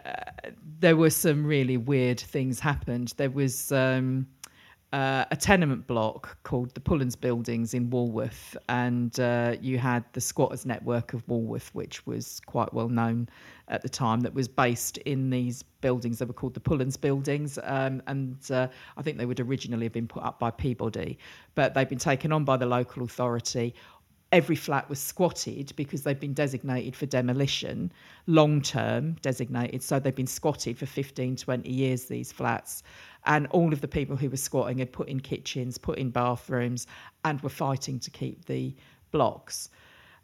there 0.81 0.97
were 0.97 1.11
some 1.11 1.47
really 1.47 1.79
weird 1.79 2.21
things 2.21 2.61
happened. 2.61 3.15
There 3.17 3.31
was 3.31 3.73
um, 3.73 4.27
uh, 4.93 5.25
a 5.31 5.37
tenement 5.37 5.87
block 5.87 6.37
called 6.43 6.75
the 6.75 6.81
Pullens 6.81 7.17
Buildings 7.17 7.73
in 7.73 7.89
Walworth, 7.89 8.55
and 8.69 9.19
uh, 9.19 9.57
you 9.63 9.79
had 9.79 10.05
the 10.13 10.21
Squatters 10.21 10.67
Network 10.67 11.15
of 11.15 11.27
Walworth, 11.27 11.75
which 11.75 12.07
was 12.07 12.39
quite 12.45 12.73
well 12.75 12.91
known 12.91 13.31
at 13.69 13.81
the 13.81 13.89
time. 13.89 14.21
That 14.21 14.35
was 14.35 14.47
based 14.47 14.99
in 14.99 15.31
these 15.31 15.63
buildings 15.81 16.19
that 16.19 16.29
were 16.29 16.35
called 16.35 16.53
the 16.53 16.61
Pullens 16.61 16.99
Buildings, 16.99 17.59
um, 17.63 18.03
and 18.07 18.37
uh, 18.51 18.69
I 18.99 19.03
think 19.03 19.17
they 19.17 19.27
would 19.27 19.41
originally 19.41 19.87
have 19.87 19.93
been 19.95 20.07
put 20.07 20.23
up 20.23 20.39
by 20.39 20.51
Peabody, 20.51 21.19
but 21.55 21.73
they've 21.73 21.89
been 21.89 21.99
taken 21.99 22.31
on 22.31 22.45
by 22.45 22.59
the 22.59 22.67
local 22.67 23.05
authority 23.05 23.75
every 24.35 24.57
flat 24.57 24.89
was 24.89 24.99
squatted 24.99 25.73
because 25.77 26.03
they've 26.03 26.19
been 26.19 26.35
designated 26.35 26.97
for 26.97 27.07
demolition, 27.07 27.93
long 28.27 28.61
term 28.61 29.13
designated. 29.23 29.81
So 29.81 30.01
they've 30.01 30.15
been 30.15 30.27
squatted 30.27 30.77
for 30.77 30.87
15, 30.87 31.37
20 31.37 31.71
years, 31.71 32.07
these 32.07 32.33
flats. 32.33 32.83
And 33.27 33.47
all 33.53 33.73
of 33.73 33.81
the 33.81 33.87
people 33.87 34.17
who 34.17 34.29
were 34.29 34.37
squatting 34.37 34.79
had 34.79 34.93
put 34.93 35.09
in 35.09 35.21
kitchens, 35.21 35.79
put 35.79 35.99
in 35.99 36.11
bathrooms, 36.11 36.89
and 37.25 37.41
were 37.43 37.49
fighting 37.49 38.01
to 38.01 38.11
keep 38.11 38.47
the 38.47 38.75
blocks. 39.13 39.71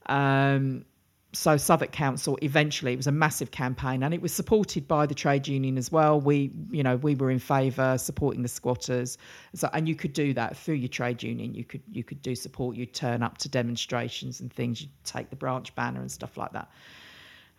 Um, 0.06 0.84
so 1.32 1.56
Southwark 1.56 1.92
Council 1.92 2.36
eventually 2.42 2.92
it 2.92 2.96
was 2.96 3.06
a 3.06 3.12
massive 3.12 3.50
campaign 3.50 4.02
and 4.02 4.12
it 4.12 4.20
was 4.20 4.32
supported 4.32 4.88
by 4.88 5.06
the 5.06 5.14
trade 5.14 5.46
union 5.46 5.78
as 5.78 5.92
well. 5.92 6.20
We 6.20 6.50
you 6.70 6.82
know 6.82 6.96
we 6.96 7.14
were 7.14 7.30
in 7.30 7.38
favour 7.38 7.98
supporting 7.98 8.42
the 8.42 8.48
squatters. 8.48 9.16
So 9.54 9.70
and 9.72 9.88
you 9.88 9.94
could 9.94 10.12
do 10.12 10.34
that 10.34 10.56
through 10.56 10.74
your 10.74 10.88
trade 10.88 11.22
union. 11.22 11.54
You 11.54 11.64
could 11.64 11.82
you 11.90 12.02
could 12.02 12.22
do 12.22 12.34
support. 12.34 12.76
You'd 12.76 12.94
turn 12.94 13.22
up 13.22 13.38
to 13.38 13.48
demonstrations 13.48 14.40
and 14.40 14.52
things. 14.52 14.80
You'd 14.80 14.90
take 15.04 15.30
the 15.30 15.36
branch 15.36 15.74
banner 15.74 16.00
and 16.00 16.10
stuff 16.10 16.36
like 16.36 16.52
that. 16.52 16.68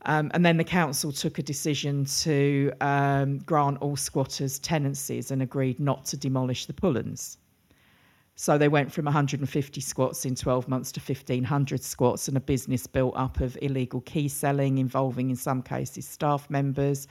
Um, 0.04 0.32
and 0.34 0.44
then 0.44 0.58
the 0.58 0.64
council 0.64 1.12
took 1.12 1.38
a 1.38 1.44
decision 1.44 2.06
to 2.06 2.72
um, 2.82 3.38
grant 3.40 3.78
all 3.82 3.96
squatters 3.96 4.58
tenancies 4.58 5.30
and 5.30 5.42
agreed 5.44 5.80
not 5.80 6.06
to 6.06 6.18
demolish 6.18 6.66
the 6.66 6.74
Pullens. 6.74 7.38
So 8.42 8.58
they 8.58 8.70
went 8.70 8.92
from 8.92 9.06
150 9.06 9.82
squats 9.82 10.26
in 10.26 10.34
12 10.34 10.68
months 10.68 10.92
to 10.94 11.00
1,500 11.00 11.84
squats, 11.84 12.28
and 12.28 12.36
a 12.36 12.40
business 12.40 12.88
built 12.88 13.14
up 13.16 13.40
of 13.40 13.56
illegal 13.62 14.02
key 14.02 14.28
selling, 14.28 14.80
involving 14.80 15.30
in 15.30 15.36
some 15.36 15.62
cases 15.62 16.08
staff 16.08 16.50
members. 16.50 17.08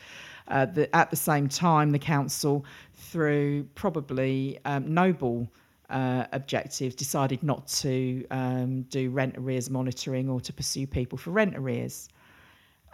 Uh, 0.48 0.66
the, 0.66 0.92
at 0.96 1.08
the 1.08 1.16
same 1.16 1.48
time, 1.48 1.92
the 1.92 2.00
council, 2.00 2.64
through 2.94 3.62
probably 3.76 4.58
um, 4.64 4.92
noble 4.92 5.48
uh, 5.88 6.24
objectives, 6.32 6.96
decided 6.96 7.44
not 7.44 7.68
to 7.68 8.26
um, 8.32 8.82
do 8.90 9.08
rent 9.10 9.36
arrears 9.38 9.70
monitoring 9.70 10.28
or 10.28 10.40
to 10.40 10.52
pursue 10.52 10.84
people 10.84 11.16
for 11.16 11.30
rent 11.30 11.56
arrears. 11.56 12.08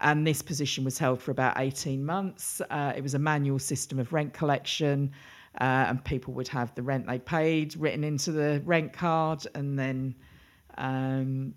And 0.03 0.27
this 0.27 0.43
position 0.43 0.85
was 0.85 0.99
held 0.99 1.23
for 1.23 1.31
about 1.31 1.59
18 1.59 2.05
months. 2.05 2.61
Uh, 2.69 2.93
it 2.95 3.03
was 3.03 3.15
a 3.15 3.19
manual 3.19 3.59
system 3.59 3.99
of 3.99 4.13
rent 4.13 4.35
collection 4.35 5.11
uh, 5.61 5.87
and 5.89 6.05
people 6.05 6.35
would 6.35 6.49
have 6.49 6.75
the 6.75 6.83
rent 6.83 7.07
they 7.07 7.19
paid 7.19 7.77
written 7.77 8.05
into 8.05 8.33
the 8.33 8.63
rent 8.65 8.93
card, 8.93 9.47
and 9.55 9.79
then 9.79 10.15
um, 10.79 11.55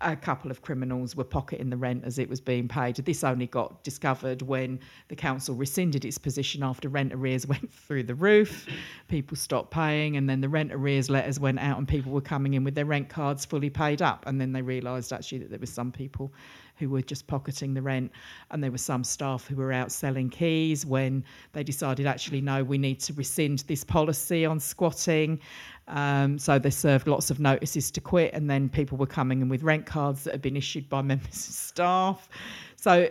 a 0.00 0.16
couple 0.16 0.50
of 0.50 0.62
criminals 0.62 1.16
were 1.16 1.24
pocketing 1.24 1.70
the 1.70 1.76
rent 1.76 2.04
as 2.04 2.18
it 2.18 2.28
was 2.28 2.40
being 2.40 2.68
paid. 2.68 2.96
This 2.96 3.24
only 3.24 3.46
got 3.46 3.82
discovered 3.84 4.42
when 4.42 4.80
the 5.08 5.16
council 5.16 5.54
rescinded 5.54 6.04
its 6.04 6.18
position 6.18 6.62
after 6.62 6.88
rent 6.88 7.12
arrears 7.12 7.46
went 7.46 7.72
through 7.72 8.04
the 8.04 8.14
roof. 8.14 8.66
People 9.08 9.36
stopped 9.36 9.70
paying, 9.70 10.16
and 10.16 10.28
then 10.28 10.40
the 10.40 10.48
rent 10.48 10.72
arrears 10.72 11.10
letters 11.10 11.38
went 11.38 11.58
out, 11.58 11.78
and 11.78 11.86
people 11.86 12.12
were 12.12 12.20
coming 12.20 12.54
in 12.54 12.64
with 12.64 12.74
their 12.74 12.84
rent 12.84 13.08
cards 13.08 13.44
fully 13.44 13.70
paid 13.70 14.02
up. 14.02 14.24
And 14.26 14.40
then 14.40 14.52
they 14.52 14.62
realised 14.62 15.12
actually 15.12 15.38
that 15.38 15.50
there 15.50 15.60
were 15.60 15.66
some 15.66 15.92
people 15.92 16.32
who 16.80 16.88
were 16.90 17.02
just 17.02 17.26
pocketing 17.28 17.74
the 17.74 17.82
rent, 17.82 18.10
and 18.50 18.64
there 18.64 18.72
were 18.72 18.78
some 18.78 19.04
staff 19.04 19.46
who 19.46 19.54
were 19.54 19.72
out 19.72 19.92
selling 19.92 20.30
keys 20.30 20.84
when 20.84 21.22
they 21.52 21.62
decided 21.62 22.06
actually 22.06 22.40
no, 22.40 22.64
we 22.64 22.78
need 22.78 22.98
to 23.00 23.12
rescind 23.12 23.60
this 23.68 23.84
policy 23.84 24.44
on 24.44 24.58
squatting. 24.58 25.38
Um, 25.86 26.38
so 26.38 26.58
they 26.58 26.70
served 26.70 27.06
lots 27.06 27.30
of 27.30 27.38
notices 27.38 27.90
to 27.92 28.00
quit, 28.00 28.32
and 28.32 28.48
then 28.48 28.68
people 28.68 28.96
were 28.96 29.06
coming 29.06 29.42
in 29.42 29.48
with 29.48 29.62
rent 29.62 29.86
cards 29.86 30.24
that 30.24 30.32
had 30.32 30.42
been 30.42 30.56
issued 30.56 30.88
by 30.88 31.02
members 31.12 31.48
of 31.48 31.54
staff. 31.54 32.28
So 32.76 33.08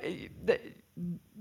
uh, 0.49 0.53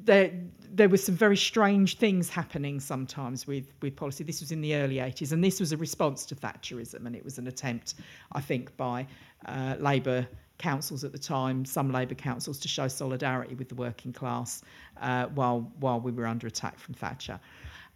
there, 0.05 0.33
there 0.73 0.89
were 0.89 0.97
some 0.97 1.15
very 1.15 1.37
strange 1.37 1.99
things 1.99 2.29
happening 2.29 2.81
sometimes 2.81 3.47
with, 3.47 3.73
with 3.83 3.97
policy. 3.97 4.25
This 4.25 4.41
was 4.41 4.53
in 4.53 4.61
the 4.61 4.75
early 4.75 4.97
80s, 4.97 5.33
and 5.33 5.43
this 5.43 5.61
was 5.61 5.73
a 5.73 5.77
response 5.77 6.25
to 6.27 6.35
Thatcherism, 6.35 7.07
and 7.07 7.15
it 7.15 7.25
was 7.25 7.39
an 7.39 7.47
attempt, 7.47 7.95
I 8.33 8.41
think, 8.41 8.77
by 8.77 9.07
uh, 9.47 9.77
Labour 9.79 10.27
councils 10.59 11.05
at 11.05 11.13
the 11.13 11.19
time, 11.19 11.65
some 11.65 11.91
Labour 11.91 12.15
councils, 12.15 12.59
to 12.61 12.69
show 12.69 12.89
solidarity 12.89 13.55
with 13.55 13.69
the 13.69 13.75
working 13.75 14.13
class 14.13 14.63
uh, 15.01 15.27
while 15.27 15.73
while 15.81 16.01
we 16.01 16.13
were 16.13 16.27
under 16.27 16.47
attack 16.47 16.79
from 16.79 16.95
Thatcher. 16.95 17.41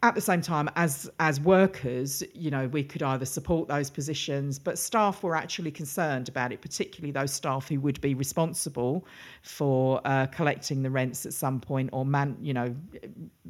at 0.04 0.16
the 0.16 0.20
same 0.20 0.40
time, 0.40 0.68
as 0.74 1.10
as 1.20 1.40
workers, 1.40 2.22
you 2.34 2.50
know, 2.50 2.66
we 2.68 2.82
could 2.82 3.02
either 3.02 3.24
support 3.24 3.68
those 3.68 3.88
positions, 3.90 4.58
but 4.58 4.78
staff 4.78 5.22
were 5.22 5.36
actually 5.36 5.70
concerned 5.70 6.28
about 6.28 6.52
it, 6.52 6.60
particularly 6.60 7.12
those 7.12 7.32
staff 7.32 7.68
who 7.68 7.78
would 7.80 8.00
be 8.00 8.14
responsible 8.14 9.06
for 9.42 10.00
uh, 10.04 10.26
collecting 10.26 10.82
the 10.82 10.90
rents 10.90 11.24
at 11.24 11.32
some 11.32 11.60
point 11.60 11.90
or 11.92 12.04
man, 12.04 12.36
you 12.40 12.52
know, 12.52 12.74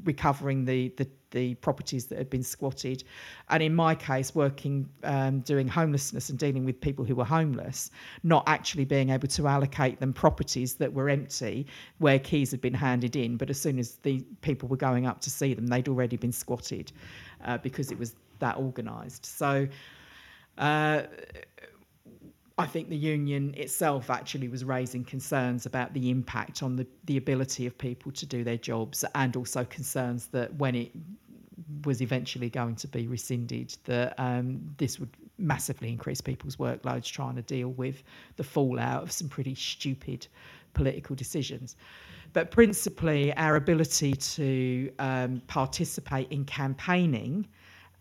recovering 0.05 0.65
the 0.65 0.93
the 0.99 1.09
the 1.33 1.55
properties 1.57 2.07
that 2.07 2.19
had 2.19 2.31
been 2.31 2.43
squatted. 2.43 3.03
And 3.51 3.63
in 3.63 3.75
my 3.75 3.95
case, 3.95 4.35
working 4.35 4.89
um, 5.03 5.41
doing 5.41 5.67
homelessness 5.67 6.31
and 6.31 6.39
dealing 6.39 6.65
with 6.65 6.81
people 6.81 7.05
who 7.05 7.17
were 7.17 7.25
homeless, 7.25 7.91
not 8.23 8.45
actually 8.47 8.85
being 8.85 9.11
able 9.11 9.29
to 9.29 9.49
allocate 9.49 9.99
them 9.99 10.13
properties 10.13 10.75
that 10.75 10.93
were 10.93 11.09
empty 11.09 11.67
where 11.99 12.19
keys 12.19 12.51
had 12.53 12.61
been 12.61 12.75
handed 12.75 13.17
in. 13.17 13.37
But 13.37 13.51
as 13.51 13.61
soon 13.61 13.79
as 13.79 13.97
the 13.97 14.25
people 14.41 14.69
were 14.69 14.77
going 14.77 15.07
up 15.07 15.21
to 15.23 15.31
see 15.31 15.53
them, 15.55 15.67
they'd 15.67 15.89
already 15.89 16.17
been 16.17 16.33
squatted 16.33 16.93
uh, 17.45 17.59
because 17.59 17.91
it 17.91 17.99
was 17.99 18.15
that 18.39 18.57
organised. 18.57 19.27
So. 19.27 19.67
Uh, 20.59 21.03
I 22.63 22.67
think 22.67 22.89
the 22.89 22.97
union 22.97 23.55
itself 23.57 24.09
actually 24.09 24.47
was 24.47 24.65
raising 24.65 25.05
concerns 25.05 25.67
about 25.67 25.93
the 25.95 26.11
impact 26.11 26.63
on 26.63 26.77
the, 26.77 26.87
the 27.07 27.17
ability 27.17 27.67
of 27.67 27.77
people 27.77 28.13
to 28.13 28.25
do 28.25 28.45
their 28.45 28.57
jobs 28.57 29.05
and 29.17 29.35
also 29.35 29.65
concerns 29.65 30.29
that 30.29 30.55
when 30.55 30.77
it 30.77 30.93
was 31.85 32.01
eventually 32.01 32.49
going 32.49 32.77
to 32.77 32.87
be 32.87 33.09
rescinded, 33.09 33.77
that 33.85 34.15
um, 34.17 34.61
this 34.79 35.01
would 35.01 35.11
massively 35.39 35.89
increase 35.89 36.21
people's 36.21 36.55
workloads 36.55 37.11
trying 37.11 37.35
to 37.35 37.43
deal 37.43 37.71
with 37.71 38.05
the 38.37 38.45
fallout 38.45 39.03
of 39.03 39.11
some 39.11 39.29
pretty 39.29 39.57
stupid 39.57 40.29
political 40.73 41.17
decisions. 41.17 41.75
But 42.33 42.53
principally, 42.53 43.37
our 43.37 43.57
ability 43.57 44.13
to 44.13 44.93
um, 45.01 45.43
participate 45.49 46.31
in 46.31 46.45
campaigning 46.45 47.49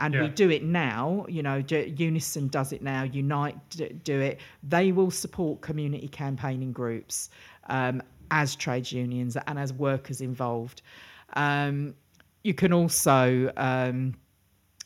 and 0.02 0.14
Yeah. 0.14 0.24
we 0.24 0.28
do 0.30 0.49
it 0.49 0.64
now. 0.64 1.26
You 1.30 1.43
know, 1.43 1.62
do, 1.62 1.78
Unison 1.95 2.47
does 2.49 2.74
it 2.74 2.82
now. 2.82 3.04
Unite 3.04 3.58
do, 3.70 3.88
do 4.04 4.20
it. 4.20 4.39
They 4.64 4.91
will 4.91 5.12
support 5.12 5.62
community 5.62 6.08
campaigning 6.08 6.74
groups 6.74 7.30
um, 7.70 8.02
as 8.32 8.56
trades 8.56 8.91
unions 8.91 9.38
and 9.47 9.58
as 9.58 9.72
workers 9.72 10.20
involved. 10.20 10.82
Um, 11.34 11.95
you 12.43 12.54
can 12.54 12.74
also. 12.74 13.54
Um, 13.56 14.16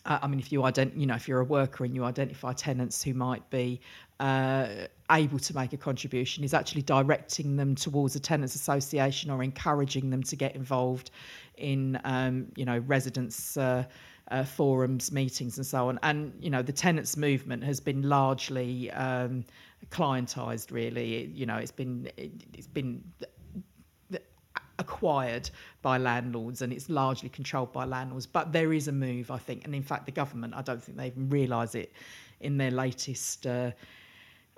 I 0.08 0.28
mean, 0.28 0.40
if 0.40 0.52
you 0.52 0.60
ident- 0.60 0.96
you 1.00 1.08
know, 1.08 1.16
if 1.16 1.28
you're 1.28 1.40
a 1.40 1.46
worker 1.46 1.84
and 1.84 1.96
you 1.96 2.04
identify 2.04 2.54
tenants 2.54 3.02
who 3.02 3.16
might 3.16 3.50
be 3.50 3.82
uh, 4.20 4.68
able 5.10 5.40
to 5.40 5.56
make 5.56 5.74
a 5.74 5.78
contribution, 5.78 6.44
is 6.44 6.54
actually 6.54 6.84
directing 6.84 7.56
them 7.56 7.74
towards 7.74 8.16
a 8.16 8.20
tenants 8.20 8.54
association 8.54 9.32
or 9.32 9.42
encouraging 9.42 10.12
them 10.12 10.22
to 10.22 10.36
get 10.36 10.56
involved 10.56 11.10
in, 11.58 12.00
um, 12.04 12.46
you 12.56 12.66
know, 12.66 12.78
residents. 12.86 13.58
Uh, 13.58 13.84
uh, 14.32 14.44
forums, 14.44 15.12
meetings, 15.12 15.58
and 15.58 15.66
so 15.66 15.90
on. 15.90 16.00
And 16.04 16.34
you 16.40 16.50
know, 16.50 16.62
the 16.62 16.74
tenants 16.74 17.18
movement 17.18 17.64
has 17.64 17.80
been 17.80 18.02
largely 18.04 18.92
um, 18.92 19.46
clientized. 19.90 20.72
Really, 20.72 21.26
you 21.34 21.46
know, 21.46 21.58
it's 21.58 21.72
been 21.72 22.10
it, 22.18 22.32
it's 22.54 22.68
been 22.68 23.04
acquired 24.80 25.50
by 25.82 25.98
landlords 25.98 26.62
and 26.62 26.74
it's 26.74 26.90
largely 26.90 27.30
controlled 27.30 27.72
by 27.72 27.86
landlords. 27.86 28.26
But 28.26 28.52
there 28.52 28.74
is 28.74 28.88
a 28.88 28.92
move, 28.92 29.32
I 29.32 29.38
think, 29.38 29.66
and 29.66 29.74
in 29.76 29.84
fact, 29.84 30.06
the 30.06 30.12
government, 30.12 30.54
I 30.56 30.62
don't 30.62 30.84
think 30.84 30.98
they 30.98 31.08
even 31.08 31.30
realise 31.30 31.76
it 31.76 31.94
in 32.42 32.58
their 32.58 32.72
latest 32.72 33.48
uh, 33.48 33.72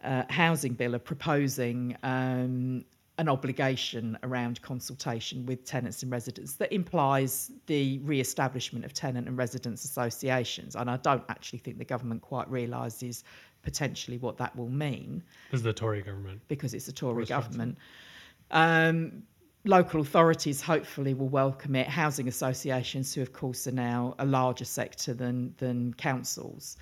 uh, 0.04 0.24
housing 0.30 0.74
bill, 0.74 0.96
are 0.96 1.00
proposing. 1.00 1.96
Um, 2.04 2.86
an 3.18 3.28
obligation 3.28 4.18
around 4.24 4.62
consultation 4.62 5.46
with 5.46 5.66
tenants 5.66 6.04
and 6.04 6.12
residents 6.12 6.56
that 6.56 6.72
implies 6.72 7.52
the 7.66 7.98
re-establishment 8.00 8.86
of 8.86 8.94
tenant 8.94 9.28
and 9.28 9.38
residents 9.38 9.84
associations 9.84 10.76
and 10.76 10.90
I 10.90 10.98
don't 10.98 11.24
actually 11.28 11.60
think 11.60 11.80
the 11.80 11.86
government 11.86 12.22
quite 12.22 12.50
realises 12.50 13.24
potentially 13.64 14.18
what 14.20 14.38
that 14.38 14.56
will 14.56 14.70
mean 14.70 15.24
is 15.52 15.64
the 15.64 15.74
Tory 15.74 16.02
government. 16.02 16.42
because 16.48 16.74
it's 16.74 16.88
a 16.88 16.94
Tory 16.94 17.26
government. 17.26 17.78
Um, 18.52 19.24
local 19.66 20.02
authorities 20.02 20.62
hopefully 20.62 21.14
will 21.14 21.30
welcome 21.30 21.76
it. 21.76 21.88
Housing 21.88 22.28
associations, 22.28 23.14
who 23.14 23.22
of 23.22 23.34
course 23.34 23.68
are 23.68 23.72
now 23.72 24.16
a 24.20 24.26
larger 24.26 24.66
sector 24.66 25.14
than 25.14 25.54
than 25.58 25.94
councils, 25.96 26.78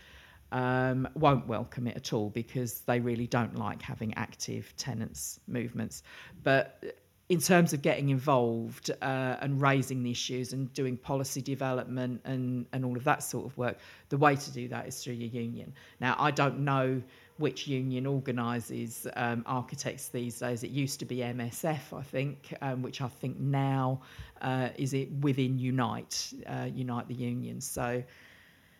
um, 0.55 1.05
won't 1.15 1.47
welcome 1.47 1.85
it 1.85 1.97
at 1.97 2.13
all 2.13 2.29
because 2.29 2.79
they 2.81 3.01
really 3.01 3.27
don't 3.27 3.57
like 3.57 3.81
having 3.81 4.13
active 4.13 4.73
tenants 4.77 5.37
movements. 5.47 6.01
But 6.43 6.81
in 7.27 7.41
terms 7.41 7.73
of 7.73 7.81
getting 7.81 8.07
involved 8.07 8.89
uh, 9.01 9.35
and 9.41 9.61
raising 9.61 10.01
the 10.01 10.11
issues 10.11 10.53
and 10.53 10.73
doing 10.73 10.95
policy 10.95 11.41
development 11.41 12.21
and, 12.23 12.67
and 12.71 12.85
all 12.85 12.95
of 12.95 13.03
that 13.03 13.21
sort 13.21 13.45
of 13.45 13.57
work, 13.57 13.79
the 14.07 14.17
way 14.17 14.37
to 14.37 14.51
do 14.51 14.69
that 14.69 14.87
is 14.87 15.03
through 15.03 15.15
your 15.15 15.27
union. 15.27 15.73
Now, 15.99 16.15
I 16.17 16.31
don't 16.31 16.59
know 16.59 17.01
which 17.35 17.67
union 17.67 18.05
organises 18.05 19.07
um, 19.17 19.43
architects 19.45 20.07
these 20.07 20.39
days. 20.39 20.63
It 20.63 20.71
used 20.71 20.99
to 20.99 21.05
be 21.05 21.17
MSF, 21.17 21.91
I 21.91 22.01
think, 22.01 22.53
um, 22.61 22.81
which 22.81 23.01
I 23.01 23.09
think 23.09 23.37
now 23.41 24.03
uh, 24.41 24.69
is 24.77 24.93
it 24.93 25.11
within 25.19 25.59
Unite, 25.59 26.31
uh, 26.47 26.69
Unite 26.73 27.09
the 27.09 27.15
Union. 27.15 27.59
So 27.59 28.03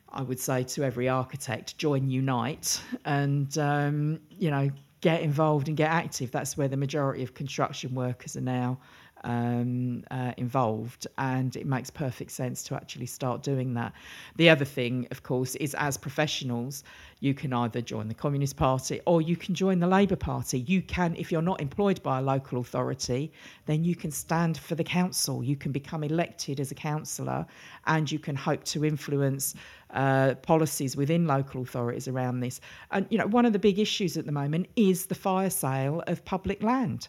I 0.09 0.21
would 0.21 0.39
say 0.39 0.63
to 0.63 0.83
every 0.83 1.09
architect, 1.09 1.77
join 1.77 2.09
Unite 2.09 2.81
and, 3.03 3.57
um, 3.57 4.19
you 4.29 4.49
know, 4.49 4.69
get 5.01 5.21
involved 5.21 5.67
and 5.67 5.75
get 5.75 5.89
active. 5.89 6.31
That's 6.31 6.57
where 6.57 6.67
the 6.67 6.77
majority 6.77 7.23
of 7.23 7.33
construction 7.33 7.93
workers 7.93 8.35
are 8.35 8.41
now 8.41 8.79
um, 9.25 10.03
uh, 10.11 10.31
involved, 10.37 11.07
and 11.17 11.55
it 11.55 11.65
makes 11.65 11.89
perfect 11.89 12.31
sense 12.31 12.63
to 12.63 12.75
actually 12.75 13.07
start 13.07 13.43
doing 13.43 13.73
that. 13.73 13.91
The 14.37 14.49
other 14.49 14.65
thing, 14.65 15.07
of 15.11 15.23
course, 15.23 15.55
is 15.55 15.73
as 15.73 15.97
professionals, 15.97 16.83
you 17.19 17.33
can 17.33 17.51
either 17.51 17.81
join 17.81 18.07
the 18.07 18.13
Communist 18.13 18.55
Party 18.55 19.01
or 19.05 19.21
you 19.21 19.35
can 19.35 19.55
join 19.55 19.79
the 19.79 19.87
Labour 19.87 20.15
Party. 20.15 20.59
You 20.59 20.81
can, 20.83 21.15
if 21.15 21.31
you're 21.31 21.41
not 21.41 21.59
employed 21.59 22.01
by 22.03 22.19
a 22.19 22.21
local 22.21 22.59
authority, 22.59 23.31
then 23.65 23.83
you 23.83 23.95
can 23.95 24.11
stand 24.11 24.57
for 24.57 24.75
the 24.75 24.83
council. 24.83 25.43
You 25.43 25.55
can 25.55 25.71
become 25.71 26.03
elected 26.03 26.59
as 26.59 26.71
a 26.71 26.75
councillor, 26.75 27.45
and 27.87 28.11
you 28.11 28.19
can 28.19 28.35
hope 28.35 28.63
to 28.65 28.85
influence 28.85 29.55
uh, 29.89 30.35
policies 30.35 30.95
within 30.95 31.25
local 31.25 31.63
authorities 31.63 32.07
around 32.07 32.41
this. 32.41 32.61
And 32.91 33.07
you 33.09 33.17
know, 33.17 33.27
one 33.27 33.45
of 33.45 33.53
the 33.53 33.59
big 33.59 33.79
issues 33.79 34.17
at 34.17 34.25
the 34.25 34.31
moment 34.31 34.67
is 34.75 35.07
the 35.07 35.15
fire 35.15 35.49
sale 35.49 36.03
of 36.05 36.23
public 36.25 36.61
land. 36.61 37.07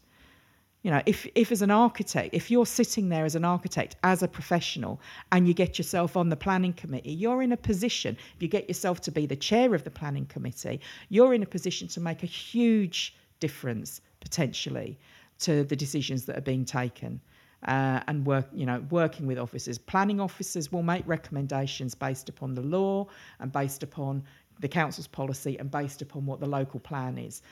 You 0.86 0.92
know, 0.92 1.02
if, 1.04 1.26
if 1.34 1.50
as 1.50 1.62
an 1.62 1.72
architect, 1.72 2.32
if 2.32 2.48
you're 2.48 2.64
sitting 2.64 3.08
there 3.08 3.24
as 3.24 3.34
an 3.34 3.44
architect, 3.44 3.96
as 4.04 4.22
a 4.22 4.28
professional, 4.28 5.00
and 5.32 5.48
you 5.48 5.52
get 5.52 5.78
yourself 5.78 6.16
on 6.16 6.28
the 6.28 6.36
planning 6.36 6.72
committee, 6.72 7.10
you're 7.10 7.42
in 7.42 7.50
a 7.50 7.56
position, 7.56 8.16
if 8.36 8.40
you 8.40 8.46
get 8.46 8.68
yourself 8.68 9.00
to 9.00 9.10
be 9.10 9.26
the 9.26 9.34
chair 9.34 9.74
of 9.74 9.82
the 9.82 9.90
planning 9.90 10.26
committee, 10.26 10.80
you're 11.08 11.34
in 11.34 11.42
a 11.42 11.46
position 11.46 11.88
to 11.88 12.00
make 12.00 12.22
a 12.22 12.26
huge 12.26 13.16
difference 13.40 14.00
potentially 14.20 14.96
to 15.40 15.64
the 15.64 15.74
decisions 15.74 16.24
that 16.26 16.38
are 16.38 16.46
being 16.52 16.64
taken. 16.64 17.20
Uh, 17.66 18.00
and 18.06 18.24
work, 18.24 18.46
you 18.52 18.66
know, 18.66 18.84
working 18.90 19.26
with 19.26 19.38
officers. 19.38 19.78
Planning 19.78 20.20
officers 20.20 20.70
will 20.70 20.84
make 20.84 21.02
recommendations 21.08 21.96
based 21.96 22.28
upon 22.28 22.54
the 22.54 22.60
law 22.60 23.08
and 23.40 23.50
based 23.50 23.82
upon 23.82 24.22
the 24.60 24.68
council's 24.68 25.08
policy 25.08 25.58
and 25.58 25.68
based 25.70 26.00
upon 26.00 26.26
what 26.26 26.38
the 26.38 26.46
local 26.46 26.78
plan 26.78 27.18
is 27.18 27.42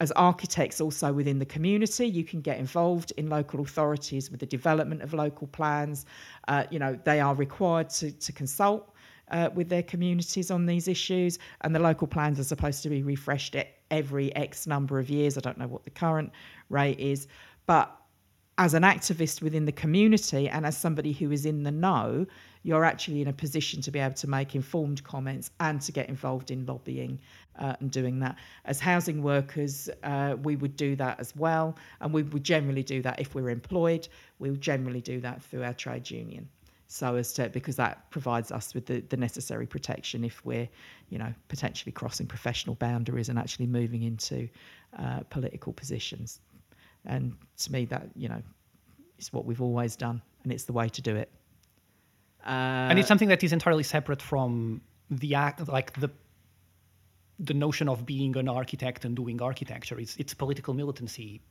as 0.00 0.12
architects 0.12 0.80
also 0.80 1.12
within 1.12 1.38
the 1.38 1.46
community 1.46 2.06
you 2.06 2.24
can 2.24 2.40
get 2.40 2.58
involved 2.58 3.12
in 3.16 3.28
local 3.28 3.60
authorities 3.60 4.30
with 4.30 4.40
the 4.40 4.46
development 4.46 5.02
of 5.02 5.12
local 5.12 5.46
plans. 5.48 6.06
Uh, 6.46 6.64
you 6.70 6.78
know 6.78 6.98
they 7.04 7.20
are 7.20 7.34
required 7.34 7.88
to, 7.90 8.10
to 8.12 8.32
consult 8.32 8.94
uh, 9.30 9.50
with 9.54 9.68
their 9.68 9.82
communities 9.82 10.50
on 10.50 10.66
these 10.66 10.88
issues 10.88 11.38
and 11.62 11.74
the 11.74 11.80
local 11.80 12.06
plans 12.06 12.38
are 12.38 12.44
supposed 12.44 12.82
to 12.82 12.88
be 12.88 13.02
refreshed 13.02 13.56
every 13.90 14.34
x 14.36 14.66
number 14.66 14.98
of 14.98 15.10
years. 15.10 15.36
I 15.36 15.40
don't 15.40 15.58
know 15.58 15.68
what 15.68 15.84
the 15.84 15.90
current 15.90 16.32
rate 16.70 16.98
is. 16.98 17.26
But 17.66 17.94
as 18.58 18.74
an 18.74 18.82
activist 18.82 19.40
within 19.40 19.64
the 19.64 19.72
community 19.72 20.48
and 20.48 20.66
as 20.66 20.76
somebody 20.76 21.12
who 21.12 21.30
is 21.30 21.46
in 21.46 21.62
the 21.62 21.70
know, 21.70 22.26
you're 22.68 22.84
actually 22.84 23.22
in 23.22 23.28
a 23.28 23.32
position 23.32 23.80
to 23.80 23.90
be 23.90 23.98
able 23.98 24.14
to 24.14 24.28
make 24.28 24.54
informed 24.54 25.02
comments 25.02 25.50
and 25.58 25.80
to 25.80 25.90
get 25.90 26.06
involved 26.10 26.50
in 26.50 26.66
lobbying 26.66 27.18
uh, 27.58 27.74
and 27.80 27.90
doing 27.90 28.18
that. 28.18 28.36
As 28.66 28.78
housing 28.78 29.22
workers, 29.22 29.88
uh, 30.02 30.36
we 30.42 30.54
would 30.54 30.76
do 30.76 30.94
that 30.96 31.18
as 31.18 31.34
well, 31.34 31.76
and 32.02 32.12
we 32.12 32.22
would 32.24 32.44
generally 32.44 32.82
do 32.82 33.00
that 33.00 33.20
if 33.20 33.34
we're 33.34 33.48
employed. 33.48 34.06
We 34.38 34.50
would 34.50 34.60
generally 34.60 35.00
do 35.00 35.18
that 35.22 35.42
through 35.42 35.64
our 35.64 35.72
trade 35.72 36.10
union. 36.10 36.46
So 36.88 37.16
as 37.16 37.32
to 37.34 37.48
because 37.48 37.76
that 37.76 38.10
provides 38.10 38.52
us 38.52 38.74
with 38.74 38.84
the, 38.84 39.00
the 39.00 39.16
necessary 39.16 39.66
protection 39.66 40.22
if 40.22 40.44
we're, 40.44 40.68
you 41.08 41.16
know, 41.16 41.32
potentially 41.48 41.92
crossing 41.92 42.26
professional 42.26 42.74
boundaries 42.74 43.30
and 43.30 43.38
actually 43.38 43.66
moving 43.66 44.02
into 44.02 44.46
uh, 44.98 45.20
political 45.30 45.72
positions. 45.72 46.40
And 47.06 47.34
to 47.62 47.72
me, 47.72 47.86
that 47.86 48.08
you 48.14 48.28
know, 48.28 48.42
is 49.18 49.32
what 49.32 49.46
we've 49.46 49.62
always 49.62 49.96
done, 49.96 50.20
and 50.44 50.52
it's 50.52 50.64
the 50.64 50.74
way 50.74 50.90
to 50.90 51.00
do 51.00 51.16
it. 51.16 51.30
Uh, 52.48 52.88
and 52.90 52.98
it's 52.98 53.08
something 53.08 53.28
that 53.28 53.44
is 53.44 53.52
entirely 53.52 53.82
separate 53.82 54.22
from 54.22 54.80
the 55.10 55.34
act, 55.34 55.68
like 55.68 55.92
the 56.00 56.10
the 57.38 57.54
notion 57.54 57.88
of 57.88 58.04
being 58.04 58.36
an 58.36 58.48
architect 58.48 59.04
and 59.04 59.14
doing 59.14 59.40
architecture. 59.42 59.98
It's 60.00 60.16
it's 60.16 60.32
political 60.34 60.72
militancy 60.74 61.42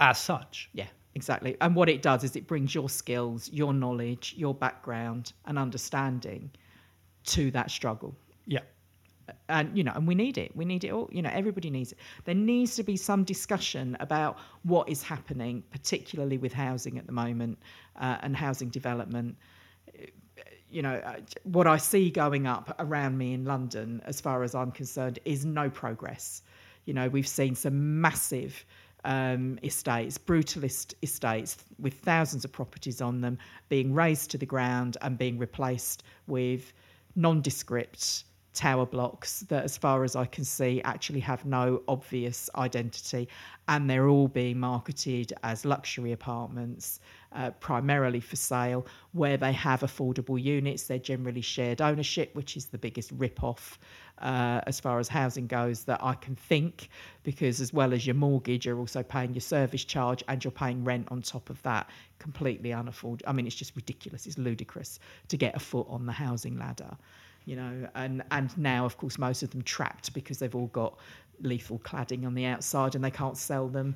as 0.00 0.18
such. 0.18 0.70
yeah, 0.72 0.86
exactly. 1.14 1.56
And 1.60 1.74
what 1.76 1.88
it 1.88 2.02
does 2.02 2.24
is 2.24 2.34
it 2.34 2.46
brings 2.46 2.74
your 2.74 2.88
skills, 2.88 3.50
your 3.50 3.72
knowledge, 3.72 4.34
your 4.36 4.54
background, 4.54 5.32
and 5.44 5.58
understanding 5.58 6.50
to 7.26 7.50
that 7.52 7.70
struggle. 7.70 8.16
Yeah. 8.46 8.60
And 9.48 9.76
you 9.76 9.84
know, 9.84 9.92
and 9.94 10.06
we 10.06 10.14
need 10.14 10.38
it. 10.38 10.56
We 10.56 10.64
need 10.64 10.84
it 10.84 10.90
all. 10.92 11.08
You 11.12 11.20
know, 11.20 11.30
everybody 11.32 11.68
needs 11.68 11.92
it. 11.92 11.98
There 12.24 12.34
needs 12.34 12.76
to 12.76 12.82
be 12.82 12.96
some 12.96 13.24
discussion 13.24 13.96
about 14.00 14.38
what 14.62 14.88
is 14.88 15.02
happening, 15.02 15.62
particularly 15.70 16.38
with 16.38 16.52
housing 16.52 16.96
at 16.96 17.06
the 17.06 17.12
moment 17.12 17.58
uh, 17.96 18.18
and 18.20 18.34
housing 18.36 18.70
development. 18.70 19.36
You 20.68 20.82
know, 20.82 20.94
uh, 20.94 21.16
what 21.44 21.66
I 21.66 21.76
see 21.76 22.10
going 22.10 22.46
up 22.46 22.74
around 22.78 23.16
me 23.16 23.32
in 23.32 23.44
London, 23.44 24.02
as 24.04 24.20
far 24.20 24.42
as 24.42 24.54
I'm 24.54 24.72
concerned, 24.72 25.18
is 25.24 25.44
no 25.44 25.70
progress. 25.70 26.42
You 26.84 26.94
know, 26.94 27.08
we've 27.08 27.26
seen 27.26 27.54
some 27.54 28.00
massive 28.00 28.64
um, 29.04 29.58
estates, 29.62 30.18
brutalist 30.18 30.94
estates 31.02 31.56
with 31.78 31.94
thousands 31.94 32.44
of 32.44 32.52
properties 32.52 33.00
on 33.00 33.20
them 33.20 33.38
being 33.68 33.94
razed 33.94 34.30
to 34.32 34.38
the 34.38 34.46
ground 34.46 34.96
and 35.00 35.16
being 35.16 35.38
replaced 35.38 36.02
with 36.26 36.72
nondescript 37.14 38.24
tower 38.56 38.86
blocks 38.86 39.40
that, 39.48 39.64
as 39.64 39.76
far 39.76 40.02
as 40.02 40.16
I 40.16 40.24
can 40.24 40.44
see, 40.44 40.80
actually 40.82 41.20
have 41.20 41.44
no 41.44 41.82
obvious 41.86 42.48
identity. 42.56 43.28
And 43.68 43.88
they're 43.88 44.08
all 44.08 44.28
being 44.28 44.58
marketed 44.58 45.32
as 45.42 45.64
luxury 45.64 46.12
apartments, 46.12 47.00
uh, 47.32 47.50
primarily 47.50 48.20
for 48.20 48.36
sale. 48.36 48.86
Where 49.12 49.36
they 49.36 49.52
have 49.52 49.80
affordable 49.80 50.42
units, 50.42 50.84
they're 50.84 50.98
generally 50.98 51.42
shared 51.42 51.80
ownership, 51.82 52.34
which 52.34 52.56
is 52.56 52.66
the 52.66 52.78
biggest 52.78 53.12
rip 53.12 53.44
off. 53.44 53.78
Uh, 54.18 54.62
as 54.66 54.80
far 54.80 54.98
as 54.98 55.08
housing 55.08 55.46
goes, 55.46 55.84
that 55.84 56.02
I 56.02 56.14
can 56.14 56.34
think, 56.34 56.88
because 57.22 57.60
as 57.60 57.72
well 57.74 57.92
as 57.92 58.06
your 58.06 58.14
mortgage, 58.14 58.64
you're 58.64 58.78
also 58.78 59.02
paying 59.02 59.34
your 59.34 59.42
service 59.42 59.84
charge 59.84 60.24
and 60.28 60.42
you're 60.42 60.50
paying 60.50 60.82
rent 60.84 61.08
on 61.10 61.20
top 61.20 61.50
of 61.50 61.62
that. 61.62 61.90
Completely 62.18 62.70
unaffordable. 62.70 63.22
I 63.26 63.32
mean, 63.32 63.46
it's 63.46 63.56
just 63.56 63.76
ridiculous. 63.76 64.26
It's 64.26 64.38
ludicrous 64.38 64.98
to 65.28 65.36
get 65.36 65.54
a 65.54 65.60
foot 65.60 65.86
on 65.90 66.06
the 66.06 66.12
housing 66.12 66.58
ladder 66.58 66.96
you 67.46 67.56
know, 67.56 67.88
and 67.94 68.22
and 68.30 68.56
now 68.58 68.84
of 68.84 68.98
course 68.98 69.18
most 69.18 69.42
of 69.42 69.50
them 69.50 69.62
trapped 69.62 70.12
because 70.12 70.38
they've 70.38 70.54
all 70.54 70.66
got 70.66 70.98
lethal 71.40 71.78
cladding 71.78 72.26
on 72.26 72.34
the 72.34 72.44
outside 72.44 72.94
and 72.94 73.02
they 73.02 73.10
can't 73.10 73.38
sell 73.38 73.68
them, 73.68 73.94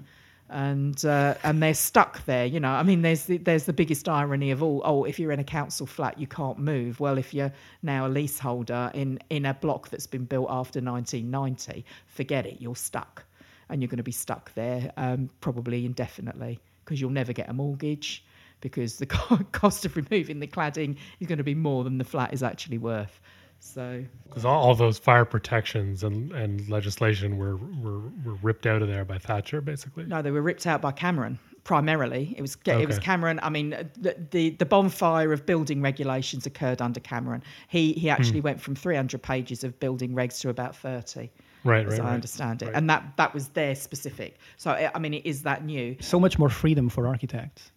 and 0.49 1.05
uh, 1.05 1.35
and 1.43 1.63
they're 1.63 1.75
stuck 1.75 2.25
there. 2.25 2.47
You 2.47 2.61
know, 2.61 2.71
I 2.71 2.83
mean, 2.83 3.03
there's 3.03 3.25
the, 3.25 3.39
there's 3.39 3.65
the 3.65 3.73
biggest 3.73 4.09
irony 4.09 4.51
of 4.51 4.63
all. 4.63 4.81
Oh, 4.85 5.05
if 5.05 5.19
you're 5.19 5.33
in 5.33 5.41
a 5.41 5.45
council 5.45 5.87
flat, 5.87 6.19
you 6.19 6.27
can't 6.27 6.59
move. 6.59 7.01
Well, 7.01 7.19
if 7.19 7.35
you're 7.35 7.53
now 7.83 8.07
a 8.07 8.09
leaseholder 8.09 8.91
in 8.95 9.19
in 9.31 9.45
a 9.47 9.55
block 9.55 9.91
that's 9.91 10.07
been 10.07 10.25
built 10.25 10.49
after 10.49 10.81
1990, 10.81 11.85
forget 12.07 12.47
it. 12.47 12.61
You're 12.61 12.77
stuck, 12.77 13.25
and 13.69 13.83
you're 13.83 13.89
going 13.89 13.99
to 13.99 14.03
be 14.05 14.13
stuck 14.13 14.55
there 14.55 14.93
um, 14.97 15.29
probably 15.41 15.85
indefinitely 15.85 16.61
because 16.85 17.01
you'll 17.01 17.11
never 17.11 17.33
get 17.33 17.49
a 17.49 17.53
mortgage 17.53 18.25
because 18.61 18.99
the 18.99 19.07
cost 19.53 19.85
of 19.85 19.97
removing 19.97 20.41
the 20.41 20.47
cladding 20.47 20.97
is 21.21 21.27
going 21.27 21.39
to 21.39 21.45
be 21.45 21.55
more 21.55 21.85
than 21.85 21.99
the 21.99 22.05
flat 22.05 22.33
is 22.33 22.43
actually 22.43 22.79
worth. 22.79 23.21
So 23.61 24.05
because 24.25 24.45
all, 24.45 24.61
all, 24.61 24.75
those 24.75 24.99
fire 24.99 25.27
protections 25.27 26.03
and, 26.03 26.33
and 26.33 26.67
legislation 26.69 27.37
were, 27.37 27.57
were 27.57 28.01
were 28.25 28.35
ripped 28.43 28.67
out 28.67 28.81
of 28.81 28.89
there 28.89 29.05
by 29.05 29.19
Thatcher, 29.19 29.61
basically. 29.61 30.05
No, 30.05 30.23
they 30.23 30.31
were 30.31 30.43
ripped 30.43 30.67
out 30.67 30.81
by 30.81 30.93
Cameron. 30.93 31.39
Primarily, 31.63 32.35
it 32.39 32.41
was 32.41 32.57
okay. 32.57 32.83
it 32.83 32.89
was 32.89 32.99
Cameron. 32.99 33.39
I 33.43 33.51
mean, 33.51 33.71
the, 33.99 34.17
the, 34.31 34.51
the 34.51 34.65
bonfire 34.65 35.31
of 35.35 35.45
building 35.45 35.83
regulations 35.83 36.47
occurred 36.47 36.81
under 36.81 37.01
Cameron. 37.01 37.43
He 37.69 37.93
he 37.93 38.09
actually 38.09 38.41
hmm. 38.41 38.47
went 38.47 38.61
from 38.63 38.75
300 38.75 39.23
pages 39.23 39.63
of 39.63 39.79
building 39.79 40.15
regs 40.15 40.41
to 40.41 40.49
about 40.49 40.75
30. 40.75 41.31
Right, 41.63 41.87
as 41.87 41.93
right, 41.93 42.01
I 42.01 42.05
right. 42.05 42.15
understand 42.15 42.63
it, 42.63 42.67
right. 42.67 42.75
and 42.75 42.89
that 42.89 43.13
that 43.19 43.35
was 43.35 43.49
their 43.49 43.75
specific. 43.75 44.39
So 44.57 44.71
I 44.71 44.99
mean, 44.99 45.13
it 45.13 45.27
is 45.27 45.43
that 45.43 45.65
new. 45.65 45.97
So 46.01 46.19
much 46.19 46.39
more 46.39 46.49
freedom 46.49 46.89
for 46.89 47.07
architects 47.07 47.71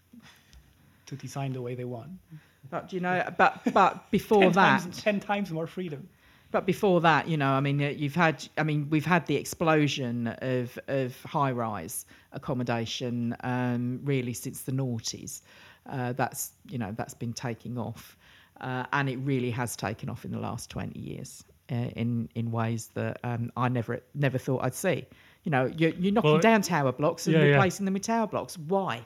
to 1.07 1.15
design 1.17 1.51
the 1.51 1.61
way 1.61 1.75
they 1.75 1.83
want. 1.83 2.11
But 2.69 2.93
you 2.93 2.99
know, 2.99 3.27
but 3.37 3.61
but 3.73 4.09
before 4.11 4.41
ten 4.41 4.51
that, 4.53 4.81
times, 4.81 5.01
ten 5.01 5.19
times 5.19 5.51
more 5.51 5.67
freedom. 5.67 6.07
But 6.51 6.67
before 6.67 7.01
that, 7.01 7.27
you 7.27 7.35
know, 7.35 7.49
I 7.49 7.61
mean, 7.61 7.79
you've 7.79 8.13
had, 8.13 8.47
I 8.59 8.63
mean, 8.63 8.87
we've 8.91 9.05
had 9.05 9.25
the 9.25 9.35
explosion 9.35 10.27
of 10.27 10.77
of 10.87 11.19
high 11.23 11.51
rise 11.51 12.05
accommodation 12.31 13.35
um, 13.41 14.01
really 14.03 14.33
since 14.33 14.61
the 14.61 14.71
noughties. 14.71 15.41
Uh, 15.89 16.13
that's 16.13 16.51
you 16.69 16.77
know 16.77 16.93
that's 16.95 17.15
been 17.15 17.33
taking 17.33 17.77
off, 17.77 18.17
uh, 18.61 18.85
and 18.93 19.09
it 19.09 19.17
really 19.17 19.51
has 19.51 19.75
taken 19.75 20.09
off 20.09 20.25
in 20.25 20.31
the 20.31 20.39
last 20.39 20.69
twenty 20.69 20.99
years 20.99 21.43
uh, 21.71 21.75
in 21.95 22.29
in 22.35 22.51
ways 22.51 22.89
that 22.93 23.19
um, 23.23 23.51
I 23.57 23.69
never 23.69 24.01
never 24.13 24.37
thought 24.37 24.63
I'd 24.63 24.75
see. 24.75 25.05
You 25.43 25.51
know, 25.51 25.65
you're, 25.75 25.89
you're 25.91 26.13
knocking 26.13 26.31
well, 26.31 26.39
down 26.39 26.61
tower 26.61 26.91
blocks 26.93 27.27
and 27.27 27.35
yeah, 27.35 27.41
replacing 27.41 27.83
yeah. 27.83 27.87
them 27.87 27.93
with 27.95 28.03
tower 28.03 28.27
blocks. 28.27 28.57
Why? 28.57 29.05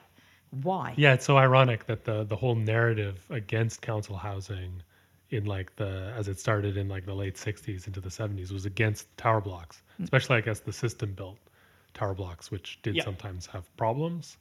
Why? 0.50 0.94
Yeah, 0.96 1.14
it's 1.14 1.24
so 1.24 1.36
ironic 1.36 1.86
that 1.86 2.04
the 2.04 2.24
the 2.24 2.36
whole 2.36 2.54
narrative 2.54 3.24
against 3.30 3.82
council 3.82 4.16
housing 4.16 4.82
in 5.30 5.44
like 5.44 5.74
the 5.76 6.12
as 6.16 6.28
it 6.28 6.38
started 6.40 6.76
in 6.76 6.88
like 6.88 7.04
the 7.04 7.14
late 7.14 7.36
60s 7.36 7.86
into 7.86 8.00
the 8.00 8.08
70s 8.08 8.50
was 8.50 8.64
against 8.64 9.14
tower 9.16 9.40
blocks, 9.40 9.82
mm. 10.00 10.04
especially 10.04 10.36
I 10.36 10.40
guess 10.40 10.60
the 10.60 10.72
system 10.72 11.12
built 11.12 11.38
tower 11.94 12.14
blocks 12.14 12.50
which 12.50 12.80
did 12.82 13.02
sometimes 13.02 13.46
have 13.46 13.74
problems. 13.76 14.38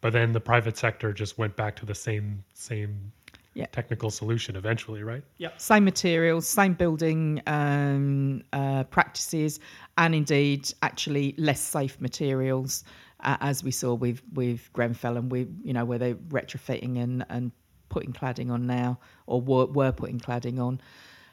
But 0.00 0.12
then 0.12 0.32
the 0.32 0.40
private 0.40 0.76
sector 0.78 1.12
just 1.12 1.36
went 1.36 1.56
back 1.56 1.76
to 1.76 1.86
the 1.86 1.94
same 1.94 2.44
same 2.54 3.12
yeah. 3.54 3.66
technical 3.72 4.10
solution 4.10 4.56
eventually, 4.56 5.02
right? 5.02 5.22
Yeah. 5.38 5.50
Same 5.56 5.84
materials, 5.84 6.46
same 6.46 6.74
building 6.74 7.42
um, 7.46 8.42
uh, 8.52 8.84
practices, 8.84 9.60
and 9.98 10.14
indeed 10.14 10.72
actually 10.82 11.34
less 11.36 11.60
safe 11.60 12.00
materials 12.00 12.84
uh, 13.22 13.36
as 13.40 13.62
we 13.62 13.70
saw 13.70 13.94
with 13.94 14.22
with 14.32 14.72
Grenfell 14.72 15.16
and 15.16 15.30
we 15.30 15.46
you 15.62 15.72
know 15.72 15.84
where 15.84 15.98
they're 15.98 16.14
retrofitting 16.14 16.98
and 17.02 17.24
and 17.28 17.52
putting 17.88 18.12
cladding 18.12 18.50
on 18.50 18.66
now 18.66 18.98
or 19.26 19.40
were, 19.40 19.66
were 19.66 19.92
putting 19.92 20.18
cladding 20.18 20.58
on. 20.58 20.80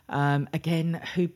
Um, 0.10 0.50
again, 0.54 1.02
who 1.16 1.30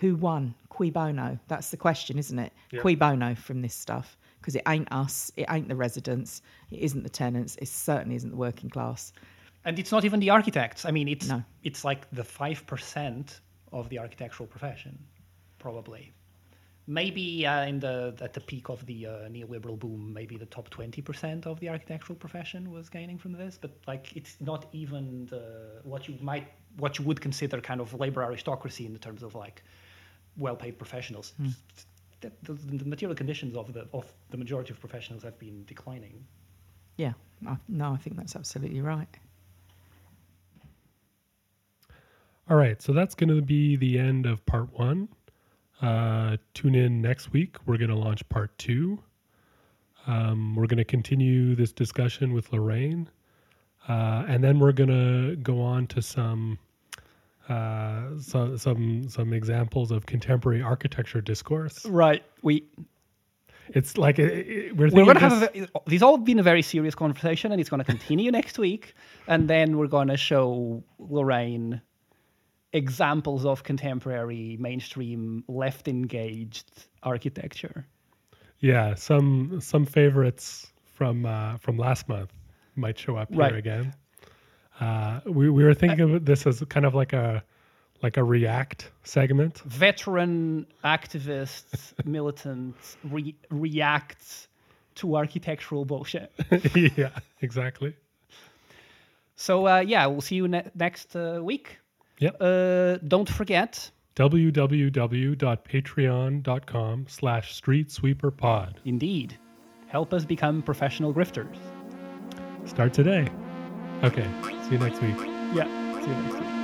who 0.00 0.16
won? 0.16 0.54
Cui 0.70 0.90
bono? 0.90 1.38
That's 1.46 1.70
the 1.70 1.76
question, 1.76 2.18
isn't 2.18 2.38
it? 2.38 2.52
Yeah. 2.72 2.80
Cui 2.80 2.96
bono 2.96 3.34
from 3.34 3.62
this 3.62 3.74
stuff 3.74 4.16
because 4.40 4.56
it 4.56 4.62
ain't 4.68 4.92
us, 4.92 5.32
it 5.38 5.46
ain't 5.48 5.68
the 5.68 5.76
residents, 5.76 6.42
it 6.70 6.80
isn't 6.80 7.02
the 7.02 7.08
tenants, 7.08 7.56
it 7.62 7.68
certainly 7.68 8.14
isn't 8.14 8.28
the 8.28 8.36
working 8.36 8.68
class. 8.68 9.10
And 9.64 9.78
it's 9.78 9.90
not 9.90 10.04
even 10.04 10.20
the 10.20 10.28
architects. 10.28 10.84
I 10.84 10.90
mean, 10.90 11.08
it's 11.08 11.28
no. 11.28 11.42
it's 11.62 11.84
like 11.84 12.10
the 12.10 12.24
five 12.24 12.66
percent 12.66 13.40
of 13.72 13.88
the 13.88 13.98
architectural 13.98 14.46
profession, 14.46 14.98
probably 15.58 16.12
maybe 16.86 17.46
uh, 17.46 17.64
in 17.64 17.80
the 17.80 18.14
at 18.20 18.32
the 18.32 18.40
peak 18.40 18.68
of 18.68 18.84
the 18.86 19.06
uh, 19.06 19.10
neoliberal 19.28 19.78
boom, 19.78 20.12
maybe 20.12 20.36
the 20.36 20.46
top 20.46 20.68
twenty 20.70 21.02
percent 21.02 21.46
of 21.46 21.58
the 21.60 21.68
architectural 21.68 22.16
profession 22.16 22.70
was 22.70 22.88
gaining 22.88 23.18
from 23.18 23.32
this. 23.32 23.58
But 23.60 23.72
like, 23.86 24.16
it's 24.16 24.36
not 24.40 24.66
even 24.72 25.26
the, 25.26 25.80
what 25.82 26.08
you 26.08 26.16
might 26.20 26.48
what 26.76 26.98
you 26.98 27.04
would 27.04 27.20
consider 27.20 27.60
kind 27.60 27.80
of 27.80 27.94
labor 27.94 28.22
aristocracy 28.22 28.86
in 28.86 28.92
the 28.92 28.98
terms 28.98 29.22
of 29.22 29.34
like 29.34 29.62
well-paid 30.36 30.78
professionals. 30.78 31.32
Mm. 31.40 31.54
The, 32.20 32.32
the, 32.42 32.52
the, 32.54 32.84
material 32.84 33.14
conditions 33.14 33.54
of 33.54 33.72
the 33.72 33.86
of 33.92 34.12
the 34.30 34.36
majority 34.36 34.72
of 34.72 34.80
professionals 34.80 35.22
have 35.22 35.38
been 35.38 35.64
declining. 35.66 36.24
Yeah, 36.96 37.12
no, 37.68 37.92
I 37.92 37.96
think 37.96 38.16
that's 38.16 38.36
absolutely 38.36 38.80
right. 38.80 39.08
All 42.48 42.56
right, 42.56 42.80
so 42.80 42.92
that's 42.92 43.14
going 43.14 43.30
to 43.30 43.40
be 43.40 43.76
the 43.76 43.98
end 43.98 44.26
of 44.26 44.44
part 44.46 44.72
one. 44.78 45.08
Uh, 45.82 46.36
tune 46.54 46.74
in 46.74 47.02
next 47.02 47.32
week. 47.32 47.56
We're 47.66 47.78
going 47.78 47.90
to 47.90 47.96
launch 47.96 48.26
part 48.28 48.56
two. 48.58 49.02
Um, 50.06 50.54
we're 50.54 50.66
going 50.66 50.78
to 50.78 50.84
continue 50.84 51.54
this 51.54 51.72
discussion 51.72 52.32
with 52.32 52.52
Lorraine. 52.52 53.08
Uh, 53.88 54.24
and 54.28 54.42
then 54.42 54.58
we're 54.58 54.72
going 54.72 54.90
to 54.90 55.36
go 55.36 55.60
on 55.60 55.86
to 55.88 56.00
some 56.00 56.58
uh, 57.48 58.18
so, 58.18 58.56
some 58.56 59.08
some 59.08 59.32
examples 59.34 59.90
of 59.90 60.06
contemporary 60.06 60.62
architecture 60.62 61.20
discourse. 61.20 61.84
Right. 61.84 62.24
We. 62.42 62.64
It's 63.68 63.96
like 63.96 64.18
it, 64.18 64.46
it, 64.46 64.76
we're, 64.76 64.90
we're 64.90 65.04
going 65.04 65.14
to 65.14 65.20
have 65.20 65.42
a, 65.42 65.68
these 65.86 66.02
all 66.02 66.18
been 66.18 66.38
a 66.38 66.42
very 66.42 66.60
serious 66.60 66.94
conversation, 66.94 67.50
and 67.50 67.60
it's 67.60 67.70
going 67.70 67.78
to 67.78 67.84
continue 67.84 68.30
next 68.30 68.58
week. 68.58 68.94
And 69.26 69.48
then 69.48 69.78
we're 69.78 69.86
going 69.86 70.08
to 70.08 70.18
show 70.18 70.82
Lorraine 70.98 71.80
examples 72.74 73.46
of 73.46 73.62
contemporary 73.62 74.58
mainstream 74.60 75.44
left 75.48 75.88
engaged 75.88 76.70
architecture. 77.02 77.86
Yeah, 78.58 78.94
some 78.94 79.60
some 79.60 79.86
favorites 79.86 80.72
from 80.92 81.24
uh, 81.24 81.56
from 81.58 81.78
last 81.78 82.08
month 82.08 82.32
might 82.76 82.98
show 82.98 83.16
up 83.16 83.28
right. 83.32 83.50
here 83.50 83.58
again. 83.58 83.94
Uh, 84.80 85.20
we 85.24 85.48
we 85.48 85.64
were 85.64 85.74
thinking 85.74 86.12
I, 86.12 86.16
of 86.16 86.24
this 86.24 86.46
as 86.46 86.62
kind 86.68 86.84
of 86.84 86.94
like 86.94 87.12
a 87.12 87.42
like 88.02 88.16
a 88.16 88.24
react 88.24 88.90
segment. 89.04 89.60
Veteran 89.60 90.66
activists, 90.84 91.92
militants 92.04 92.96
re- 93.04 93.36
react 93.50 94.48
to 94.96 95.16
architectural 95.16 95.84
bullshit. 95.84 96.32
yeah, 96.96 97.10
exactly. 97.40 97.96
So 99.36 99.66
uh, 99.66 99.80
yeah, 99.80 100.06
we'll 100.06 100.20
see 100.20 100.36
you 100.36 100.48
ne- 100.48 100.70
next 100.74 101.14
uh, 101.14 101.40
week. 101.42 101.78
Yep. 102.18 102.36
Uh, 102.40 102.96
don't 103.08 103.28
forget 103.28 103.90
www.patreon.com 104.16 107.06
slash 107.08 107.54
street 107.54 107.90
sweeper 107.90 108.30
pod. 108.30 108.80
Indeed. 108.84 109.36
help 109.88 110.14
us 110.14 110.24
become 110.24 110.62
professional 110.62 111.12
grifters. 111.12 111.56
Start 112.64 112.94
today. 112.94 113.26
Okay. 114.02 114.26
See 114.64 114.72
you 114.72 114.78
next 114.78 115.02
week. 115.02 115.16
Yeah. 115.54 115.66
See 116.00 116.08
you 116.10 116.16
next 116.22 116.36
week. 116.40 116.63